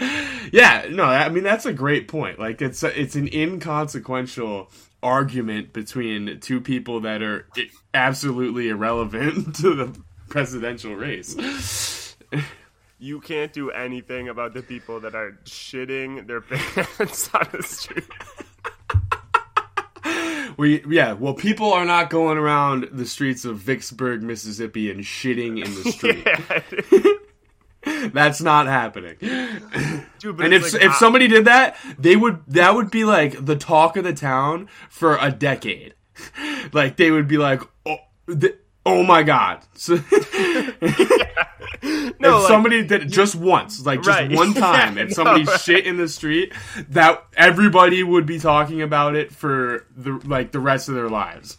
yeah 0.52 0.86
no 0.90 1.04
i 1.04 1.28
mean 1.30 1.42
that's 1.44 1.64
a 1.64 1.72
great 1.72 2.06
point 2.08 2.38
like 2.38 2.60
it's 2.60 2.82
it's 2.82 3.16
an 3.16 3.28
inconsequential 3.32 4.70
argument 5.02 5.72
between 5.72 6.40
two 6.40 6.60
people 6.60 7.00
that 7.00 7.22
are 7.22 7.46
absolutely 7.94 8.68
irrelevant 8.68 9.54
to 9.60 9.74
the 9.74 10.00
presidential 10.28 10.94
race 10.94 12.16
you 12.98 13.20
can't 13.20 13.52
do 13.52 13.70
anything 13.70 14.28
about 14.28 14.52
the 14.54 14.62
people 14.62 15.00
that 15.00 15.14
are 15.14 15.38
shitting 15.44 16.26
their 16.26 16.40
pants 16.98 17.30
on 17.32 17.46
the 17.52 17.62
street. 17.62 18.04
we 20.56 20.84
yeah 20.88 21.12
well 21.12 21.34
people 21.34 21.72
are 21.72 21.84
not 21.84 22.10
going 22.10 22.36
around 22.36 22.88
the 22.92 23.06
streets 23.06 23.44
of 23.44 23.56
vicksburg 23.58 24.22
mississippi 24.22 24.90
and 24.90 25.00
shitting 25.04 25.64
in 25.64 25.74
the 25.82 25.92
street 25.92 26.26
Yeah. 26.26 27.12
that's 28.12 28.40
not 28.40 28.66
happening 28.66 29.16
Dude, 30.18 30.40
and 30.40 30.52
if 30.52 30.72
like, 30.72 30.82
if 30.82 30.94
somebody 30.96 31.28
did 31.28 31.44
that, 31.44 31.76
they 31.98 32.16
would 32.16 32.40
that 32.48 32.74
would 32.74 32.90
be 32.90 33.04
like 33.04 33.44
the 33.44 33.54
talk 33.56 33.96
of 33.96 34.04
the 34.04 34.12
town 34.12 34.68
for 34.90 35.16
a 35.20 35.30
decade. 35.30 35.94
like 36.72 36.96
they 36.96 37.10
would 37.12 37.28
be 37.28 37.38
like, 37.38 37.62
oh, 37.86 37.98
th- 38.28 38.56
oh 38.84 39.04
my 39.04 39.22
god. 39.22 39.60
So, 39.74 40.00
if 40.10 42.18
No, 42.18 42.38
like, 42.40 42.48
somebody 42.48 42.84
did 42.84 43.02
it 43.02 43.06
just 43.06 43.36
once, 43.36 43.86
like 43.86 44.02
just 44.02 44.18
Right. 44.18 44.32
one 44.32 44.52
time, 44.54 44.96
Yeah, 44.96 45.04
if 45.04 45.12
somebody 45.12 45.44
no. 45.44 45.56
shit 45.58 45.86
in 45.86 45.96
the 45.96 46.08
street, 46.08 46.52
that 46.88 47.24
everybody 47.36 48.02
would 48.02 48.26
be 48.26 48.40
talking 48.40 48.82
about 48.82 49.14
it 49.14 49.32
for 49.32 49.86
the 49.96 50.20
like 50.24 50.50
the 50.50 50.60
rest 50.60 50.88
of 50.88 50.96
their 50.96 51.08
lives. 51.08 51.58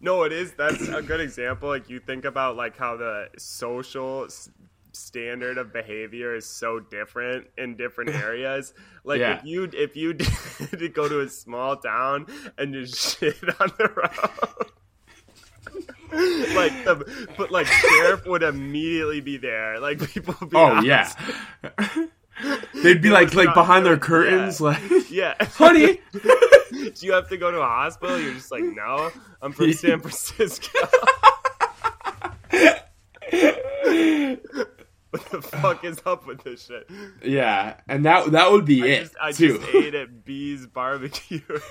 No, 0.00 0.24
it 0.24 0.32
is. 0.32 0.52
That's 0.52 0.86
a 0.88 1.00
good 1.00 1.20
example. 1.20 1.70
Like 1.70 1.88
you 1.88 1.98
think 1.98 2.26
about 2.26 2.56
like 2.56 2.76
how 2.76 2.98
the 2.98 3.28
social 3.38 4.28
standard 4.94 5.58
of 5.58 5.72
behavior 5.72 6.34
is 6.34 6.46
so 6.46 6.78
different 6.80 7.46
in 7.58 7.76
different 7.76 8.10
areas. 8.14 8.72
Like 9.04 9.20
Yeah. 9.20 9.38
if 9.38 9.44
you 9.44 9.68
if 9.72 9.96
you 9.96 10.12
did 10.76 10.94
go 10.94 11.08
to 11.08 11.20
a 11.20 11.28
small 11.28 11.76
town 11.76 12.26
and 12.58 12.72
just 12.74 13.18
shit 13.20 13.36
on 13.60 13.70
the 13.78 13.88
road. 13.96 14.70
like 16.54 16.84
the 16.84 17.28
but 17.36 17.50
like 17.50 17.66
sheriff 17.66 18.24
would 18.26 18.42
immediately 18.42 19.20
be 19.20 19.36
there. 19.36 19.80
Like 19.80 19.98
people 20.10 20.34
would 20.40 20.50
be 20.50 20.56
Oh 20.56 20.66
honest. 20.66 21.16
yeah. 21.62 22.06
They'd 22.82 23.00
be 23.02 23.10
like 23.10 23.32
like 23.34 23.46
not 23.46 23.54
behind 23.54 23.86
their 23.86 23.96
curtains, 23.96 24.60
Yeah. 24.60 24.66
like 24.66 24.82
Yeah. 25.10 25.34
honey. 25.52 26.00
Do 26.12 26.92
you 27.06 27.12
have 27.12 27.28
to 27.28 27.36
go 27.36 27.50
to 27.50 27.58
a 27.60 27.66
hospital? 27.66 28.18
You're 28.20 28.34
just 28.34 28.50
like, 28.50 28.64
no, 28.64 29.10
I'm 29.40 29.52
from 29.52 29.72
San 29.72 30.00
Francisco. 30.00 30.68
What 35.14 35.30
the 35.30 35.40
fuck 35.40 35.84
is 35.84 36.00
up 36.04 36.26
with 36.26 36.42
this 36.42 36.66
shit? 36.66 36.90
Yeah, 37.22 37.76
and 37.86 38.04
that 38.04 38.32
that 38.32 38.50
would 38.50 38.64
be 38.64 38.82
I 38.82 38.86
it 38.86 39.00
just, 39.02 39.14
I 39.20 39.30
too. 39.30 39.58
just 39.58 39.72
ate 39.72 39.94
at 39.94 40.24
B's 40.24 40.66
barbecue. 40.66 41.40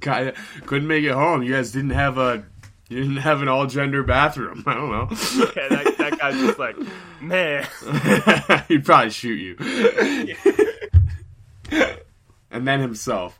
God, 0.00 0.34
couldn't 0.66 0.88
make 0.88 1.04
it 1.04 1.12
home. 1.12 1.44
You 1.44 1.52
guys 1.52 1.70
didn't 1.70 1.90
have 1.90 2.18
a 2.18 2.44
you 2.88 3.00
didn't 3.00 3.18
have 3.18 3.42
an 3.42 3.48
all 3.48 3.66
gender 3.66 4.02
bathroom. 4.02 4.64
I 4.66 4.74
don't 4.74 4.90
know. 4.90 5.06
yeah, 5.56 5.68
that, 5.68 5.94
that 5.98 6.18
guy's 6.18 6.34
just 6.40 6.58
like, 6.58 6.76
man. 7.20 7.64
He'd 8.68 8.84
probably 8.84 9.10
shoot 9.10 9.34
you. 9.34 9.56
and 12.50 12.66
then 12.66 12.80
himself. 12.80 13.38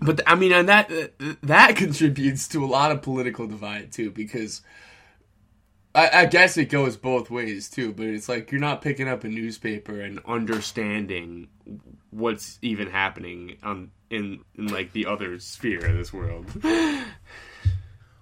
But 0.00 0.20
I 0.26 0.34
mean, 0.34 0.52
and 0.52 0.68
that 0.68 0.90
that 1.42 1.76
contributes 1.76 2.48
to 2.48 2.64
a 2.64 2.66
lot 2.66 2.90
of 2.90 3.02
political 3.02 3.46
divide 3.46 3.92
too, 3.92 4.10
because 4.10 4.62
I, 5.94 6.10
I 6.12 6.26
guess 6.26 6.56
it 6.56 6.66
goes 6.66 6.96
both 6.96 7.30
ways 7.30 7.70
too. 7.70 7.92
But 7.92 8.06
it's 8.06 8.28
like 8.28 8.52
you're 8.52 8.60
not 8.60 8.82
picking 8.82 9.08
up 9.08 9.24
a 9.24 9.28
newspaper 9.28 10.00
and 10.00 10.20
understanding 10.26 11.48
what's 12.10 12.58
even 12.62 12.90
happening 12.90 13.56
on 13.62 13.90
in 14.10 14.40
in 14.56 14.66
like 14.68 14.92
the 14.92 15.06
other 15.06 15.38
sphere 15.38 15.86
of 15.86 15.96
this 15.96 16.12
world. 16.12 16.46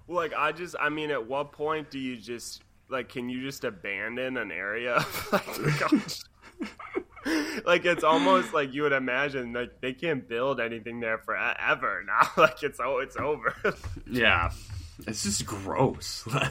Well, 0.07 0.17
like, 0.17 0.35
I 0.37 0.53
just, 0.53 0.77
I 0.79 0.91
mean, 0.91 1.11
at 1.11 1.27
what 1.27 1.53
point 1.53 1.91
do 1.91 1.99
you 1.99 2.17
just, 2.17 2.63
like, 2.89 3.09
can 3.09 3.29
you 3.29 3.41
just 3.43 3.65
abandon 3.65 4.37
an 4.37 4.53
area? 4.53 5.05
like, 5.33 5.43
like, 7.65 7.85
it's 7.85 8.05
almost 8.05 8.53
like 8.55 8.73
you 8.75 8.83
would 8.83 8.93
imagine, 8.93 9.53
like, 9.53 9.81
they 9.81 9.93
can't 9.93 10.29
build 10.29 10.61
anything 10.61 11.01
there 11.01 11.19
forever 11.19 12.05
now. 12.07 12.31
Like, 12.37 12.63
it's, 12.63 12.81
oh, 12.81 12.99
it's 12.99 13.17
over. 13.17 13.55
Yeah, 14.11 14.51
it's 15.07 15.23
just 15.23 15.47
gross. 15.47 16.27
like, 16.27 16.49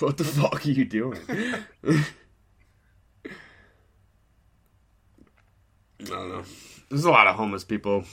what 0.00 0.16
the 0.16 0.24
fuck 0.24 0.66
are 0.66 0.70
you 0.70 0.84
doing? 0.84 1.20
I 6.00 6.04
don't 6.04 6.28
know. 6.28 6.44
There's 6.88 7.04
a 7.04 7.10
lot 7.10 7.26
of 7.26 7.36
homeless 7.36 7.64
people 7.64 8.04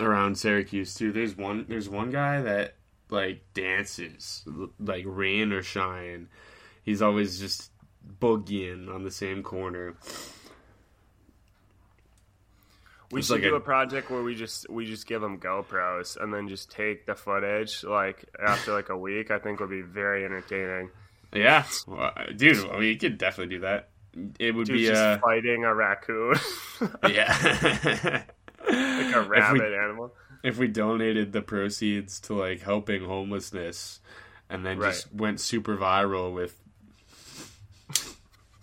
around 0.00 0.38
Syracuse 0.38 0.94
too. 0.94 1.12
There's 1.12 1.36
one. 1.36 1.66
There's 1.68 1.88
one 1.88 2.10
guy 2.10 2.40
that 2.42 2.76
like 3.10 3.42
dances 3.54 4.44
like 4.78 5.04
rain 5.06 5.52
or 5.52 5.62
shine. 5.62 6.28
He's 6.82 7.02
always 7.02 7.38
just 7.38 7.70
boogieing 8.20 8.92
on 8.94 9.02
the 9.04 9.10
same 9.10 9.42
corner. 9.42 9.94
We 13.10 13.20
It's 13.20 13.28
should 13.28 13.34
like 13.34 13.42
do 13.42 13.54
a- 13.54 13.58
a 13.58 13.60
project 13.60 14.10
where 14.10 14.22
we 14.22 14.34
just 14.34 14.68
we 14.70 14.86
just 14.86 15.06
give 15.06 15.20
them 15.20 15.38
GoPros 15.38 16.16
and 16.16 16.32
then 16.32 16.48
just 16.48 16.70
take 16.70 17.06
the 17.06 17.14
footage 17.14 17.84
like 17.84 18.24
after 18.44 18.72
like 18.72 18.88
a 18.88 18.96
week. 18.96 19.30
I 19.30 19.38
think 19.38 19.60
would 19.60 19.70
be 19.70 19.82
very 19.82 20.24
entertaining. 20.24 20.90
Yeah, 21.32 21.64
well, 21.86 22.12
dude. 22.36 22.64
I 22.70 22.78
mean, 22.78 22.88
you 22.88 22.96
could 22.96 23.18
definitely 23.18 23.56
do 23.56 23.60
that. 23.62 23.90
It 24.38 24.54
would 24.54 24.66
Dude 24.66 24.76
be 24.76 24.86
just 24.86 25.02
uh, 25.02 25.18
fighting 25.18 25.64
a 25.64 25.74
raccoon, 25.74 26.36
yeah. 27.08 27.36
like 27.42 28.04
a 28.04 28.24
If 28.68 29.14
we- 29.14 29.28
rabbit 29.28 29.74
animal. 29.74 30.14
if 30.44 30.58
we 30.58 30.68
donated 30.68 31.32
the 31.32 31.42
proceeds 31.42 32.20
to 32.20 32.34
like 32.34 32.60
helping 32.62 33.04
homelessness 33.04 34.00
and 34.48 34.64
then 34.64 34.80
just 34.80 35.12
went 35.12 35.40
super 35.40 35.76
viral 35.76 36.32
with 36.32 36.56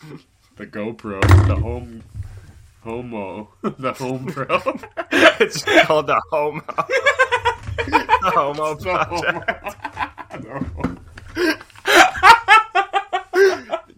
the 0.58 0.66
GoPro, 0.68 1.22
the 1.47 1.56
home 1.56 2.04
homo, 2.84 3.49
the 3.62 3.93
home 3.93 4.26
pro. 4.26 4.45
it's 5.12 5.64
called 5.86 6.08
the 6.08 6.22
Homo. 6.32 6.62
the 7.78 8.32
Homo 8.34 8.76
Project. 8.82 9.78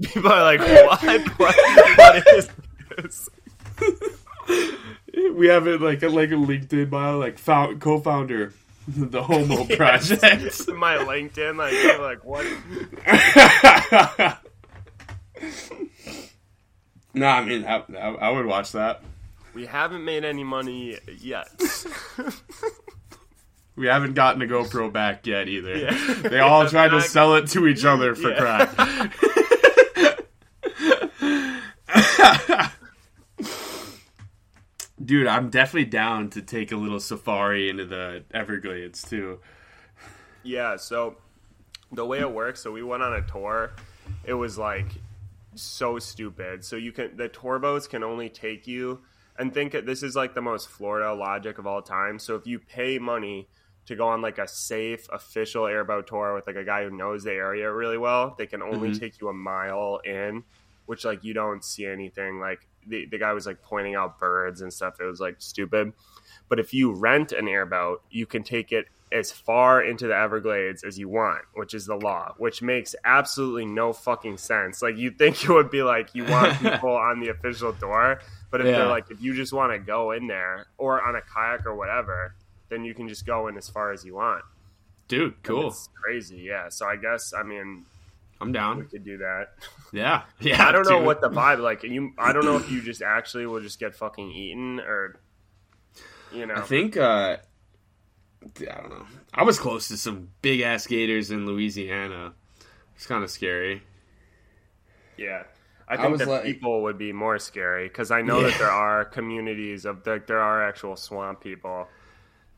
People 0.01 0.31
are 0.31 0.43
like, 0.43 0.59
what? 0.59 1.03
What, 1.37 1.55
what 1.97 2.27
is 2.33 2.49
this? 2.97 3.29
we 5.35 5.47
have 5.47 5.67
it 5.67 5.81
like 5.81 6.03
a 6.03 6.09
like 6.09 6.31
a 6.31 6.35
LinkedIn 6.35 6.89
bio, 6.89 7.19
like 7.19 7.37
found, 7.37 7.79
co-founder, 7.79 8.53
the 8.87 9.23
Homo 9.23 9.65
Project. 9.65 10.67
My 10.69 10.97
LinkedIn, 10.97 11.57
like, 11.57 11.99
like, 11.99 12.23
what? 12.25 12.45
No, 17.13 17.27
I 17.27 17.43
mean, 17.45 17.65
I, 17.65 17.83
I, 17.97 18.07
I 18.15 18.29
would 18.31 18.45
watch 18.45 18.71
that. 18.73 19.01
We 19.53 19.65
haven't 19.67 20.03
made 20.03 20.23
any 20.25 20.43
money 20.43 20.97
yet. 21.19 21.47
We 23.75 23.87
haven't 23.87 24.13
gotten 24.13 24.39
a 24.43 24.45
GoPro 24.45 24.93
back 24.93 25.25
yet 25.25 25.47
either. 25.47 25.75
Yeah. 25.75 26.13
They 26.29 26.37
all 26.39 26.61
Yeah, 26.65 26.69
tried 26.69 26.89
to 26.89 26.97
back- 26.99 27.07
sell 27.09 27.33
it 27.37 27.47
to 27.47 27.65
each 27.65 27.83
other 27.83 28.13
for 28.13 28.29
Yeah. 28.29 28.65
crack. 28.67 29.13
Dude, 35.03 35.27
I'm 35.27 35.49
definitely 35.49 35.89
down 35.89 36.29
to 36.31 36.41
take 36.41 36.71
a 36.71 36.75
little 36.75 36.99
safari 36.99 37.67
into 37.69 37.85
the 37.85 38.23
Everglades 38.33 39.01
too. 39.03 39.39
Yeah, 40.43 40.77
so 40.77 41.15
the 41.91 42.05
way 42.05 42.19
it 42.19 42.31
works, 42.31 42.61
so 42.61 42.71
we 42.71 42.83
went 42.83 43.01
on 43.03 43.13
a 43.13 43.21
tour. 43.23 43.71
It 44.23 44.33
was 44.33 44.57
like 44.57 44.85
so 45.55 45.99
stupid. 45.99 46.63
So 46.65 46.75
you 46.75 46.91
can 46.91 47.17
the 47.17 47.29
tour 47.29 47.59
boats 47.59 47.87
can 47.87 48.03
only 48.03 48.29
take 48.29 48.67
you 48.67 49.01
and 49.37 49.53
think 49.53 49.73
it- 49.73 49.85
this 49.85 50.03
is 50.03 50.15
like 50.15 50.33
the 50.35 50.41
most 50.41 50.69
Florida 50.69 51.13
logic 51.13 51.57
of 51.57 51.65
all 51.67 51.81
time. 51.81 52.19
So 52.19 52.35
if 52.35 52.45
you 52.45 52.59
pay 52.59 52.99
money 52.99 53.47
to 53.85 53.95
go 53.95 54.07
on 54.07 54.21
like 54.21 54.37
a 54.37 54.47
safe 54.47 55.07
official 55.11 55.65
airboat 55.65 56.07
tour 56.07 56.33
with 56.33 56.47
like 56.47 56.55
a 56.55 56.63
guy 56.63 56.83
who 56.83 56.91
knows 56.91 57.23
the 57.23 57.31
area 57.33 57.71
really 57.71 57.97
well, 57.97 58.35
they 58.37 58.47
can 58.47 58.61
only 58.61 58.91
Mhm. 58.91 58.99
take 58.99 59.19
you 59.19 59.27
a 59.27 59.33
mile 59.33 59.97
in, 60.05 60.43
which 60.85 61.03
like 61.03 61.23
you 61.23 61.33
don't 61.33 61.63
see 61.65 61.85
anything. 61.85 62.39
Like 62.39 62.67
the 62.87 63.05
the 63.05 63.17
guy 63.17 63.33
was 63.33 63.45
like 63.45 63.61
pointing 63.61 63.95
out 63.95 64.19
birds 64.19 64.61
and 64.61 64.71
stuff. 64.73 64.99
It 64.99 65.05
was 65.05 65.19
like 65.19 65.35
stupid. 65.39 65.93
But 66.49 66.59
if 66.59 66.73
you 66.73 66.91
rent 66.93 67.31
an 67.31 67.47
airboat, 67.47 68.03
you 68.11 68.25
can 68.25 68.43
take 68.43 68.71
it 68.71 68.87
as 69.11 69.31
far 69.31 69.81
into 69.81 70.07
the 70.07 70.15
Everglades 70.15 70.83
as 70.83 70.97
you 70.97 71.07
want, 71.07 71.41
which 71.53 71.73
is 71.75 71.85
the 71.85 71.95
law, 71.95 72.33
which 72.37 72.61
makes 72.61 72.95
absolutely 73.05 73.65
no 73.65 73.93
fucking 73.93 74.37
sense. 74.37 74.81
Like 74.81 74.97
you'd 74.97 75.17
think 75.17 75.43
it 75.43 75.49
would 75.49 75.69
be 75.69 75.83
like 75.83 76.13
you 76.15 76.25
want 76.25 76.59
people 76.61 76.89
on 76.95 77.19
the 77.19 77.29
official 77.29 77.71
door, 77.73 78.19
but 78.51 78.61
if 78.61 78.67
Yeah. 78.67 78.79
they're 78.79 78.87
like 78.87 79.09
if 79.11 79.21
you 79.21 79.33
just 79.35 79.53
want 79.53 79.71
to 79.71 79.79
go 79.79 80.11
in 80.11 80.27
there 80.27 80.65
or 80.77 81.01
on 81.01 81.15
a 81.15 81.21
kayak 81.21 81.65
or 81.65 81.75
whatever, 81.75 82.35
then 82.69 82.83
you 82.83 82.93
can 82.95 83.07
just 83.07 83.25
go 83.25 83.47
in 83.47 83.55
as 83.57 83.69
far 83.69 83.91
as 83.91 84.03
you 84.03 84.15
want. 84.15 84.43
Dude, 85.07 85.41
cool. 85.43 85.67
It's 85.67 85.89
crazy, 86.03 86.37
yeah. 86.37 86.69
So 86.69 86.87
I 86.87 86.95
guess 86.95 87.33
I 87.37 87.43
mean 87.43 87.85
I'm 88.41 88.51
down. 88.51 88.79
we 88.79 88.85
could 88.85 89.05
do 89.05 89.17
that. 89.19 89.49
Yeah. 89.91 90.23
Yeah. 90.39 90.67
I 90.67 90.71
don't 90.71 90.87
know 90.89 91.01
what 91.01 91.21
the 91.21 91.29
vibe 91.29 91.59
like. 91.59 91.83
You, 91.83 92.11
I 92.17 92.33
don't 92.33 92.43
know 92.45 92.57
if 92.57 92.69
you 92.69 92.81
just 92.81 93.01
actually 93.01 93.45
will 93.45 93.61
just 93.61 93.79
get 93.79 93.95
fucking 93.95 94.31
eaten 94.31 94.79
or, 94.81 95.19
you 96.33 96.45
know. 96.45 96.55
I 96.55 96.61
think 96.61 96.97
uh 96.97 97.37
I 98.59 98.75
don't 98.75 98.89
know. 98.89 99.05
I 99.33 99.43
was 99.43 99.57
close 99.59 99.87
to 99.87 99.97
some 99.97 100.29
big 100.41 100.59
ass 100.61 100.85
gators 100.87 101.31
in 101.31 101.45
Louisiana. 101.45 102.33
It's 102.95 103.05
kind 103.05 103.23
of 103.23 103.29
scary. 103.31 103.81
Yeah. 105.17 105.43
I 105.87 105.93
I 105.93 105.97
think 105.97 106.11
was 106.11 106.19
that 106.19 106.27
like- 106.29 106.43
people 106.43 106.83
would 106.83 106.97
be 106.97 107.13
more 107.13 107.39
scary 107.39 107.87
because 107.87 108.11
I 108.11 108.21
know 108.21 108.41
that 108.41 108.57
there 108.57 108.71
are 108.71 109.05
communities 109.05 109.85
of 109.85 110.05
like 110.05 110.27
there 110.27 110.39
are 110.41 110.67
actual 110.67 110.95
swamp 110.97 111.41
people. 111.41 111.87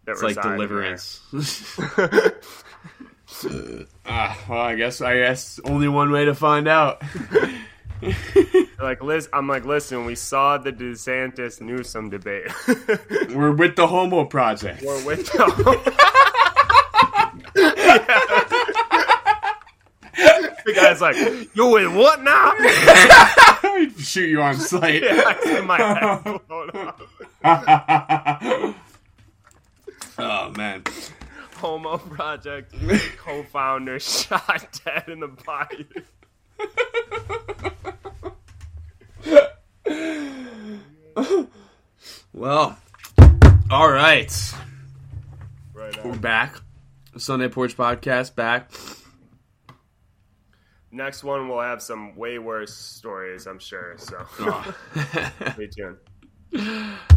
That 0.06 0.14
It's 0.14 0.22
like 0.24 0.42
deliverance. 0.42 1.22
ah, 4.06 4.38
well, 4.48 4.60
I 4.60 4.76
guess 4.76 5.02
I 5.02 5.18
guess 5.18 5.60
only 5.66 5.88
one 5.88 6.12
way 6.12 6.26
to 6.26 6.36
find 6.36 6.68
out. 6.68 7.02
like 8.80 9.02
Liz, 9.02 9.30
I'm 9.34 9.48
like, 9.48 9.66
listen, 9.66 10.06
we 10.06 10.16
saw 10.16 10.58
the 10.58 10.72
DeSantis 10.72 11.62
Newsom 11.62 12.10
debate. 12.10 12.52
We're 13.36 13.52
with 13.52 13.76
the 13.76 13.88
Homo 13.88 14.26
Project. 14.26 14.84
We're 14.84 15.04
with 15.06 15.32
them. 15.32 15.50
the 20.66 20.74
guy's 20.74 21.02
like, 21.02 21.16
you 21.56 21.68
with 21.68 21.96
what 21.96 22.22
now? 22.22 22.54
I'd 22.58 23.94
shoot 23.98 24.30
you 24.30 24.42
on 24.42 24.56
sight. 24.56 25.04
Yeah, 25.04 25.62
my 25.62 25.78
head 25.78 26.40
oh 30.18 30.50
man. 30.52 30.84
Homo 31.58 31.98
Project 31.98 32.74
co-founder 33.18 34.00
shot 34.00 34.80
dead 34.86 35.06
in 35.08 35.20
the 35.22 35.28
body. 35.28 35.88
Well, 42.34 42.78
all 43.72 43.92
right. 43.92 44.54
Right 45.74 46.06
We're 46.06 46.16
back. 46.18 46.58
Sunday 47.18 47.48
Porch 47.48 47.78
Podcast 47.78 48.36
back. 48.36 48.72
Next 50.92 51.24
one 51.24 51.48
we'll 51.50 51.62
have 51.62 51.82
some 51.82 52.16
way 52.16 52.40
worse 52.40 52.74
stories, 52.74 53.48
I'm 53.48 53.60
sure. 53.60 53.96
So 53.98 54.18
Oh. 54.40 54.76
stay 55.54 55.68
tuned. 55.68 55.98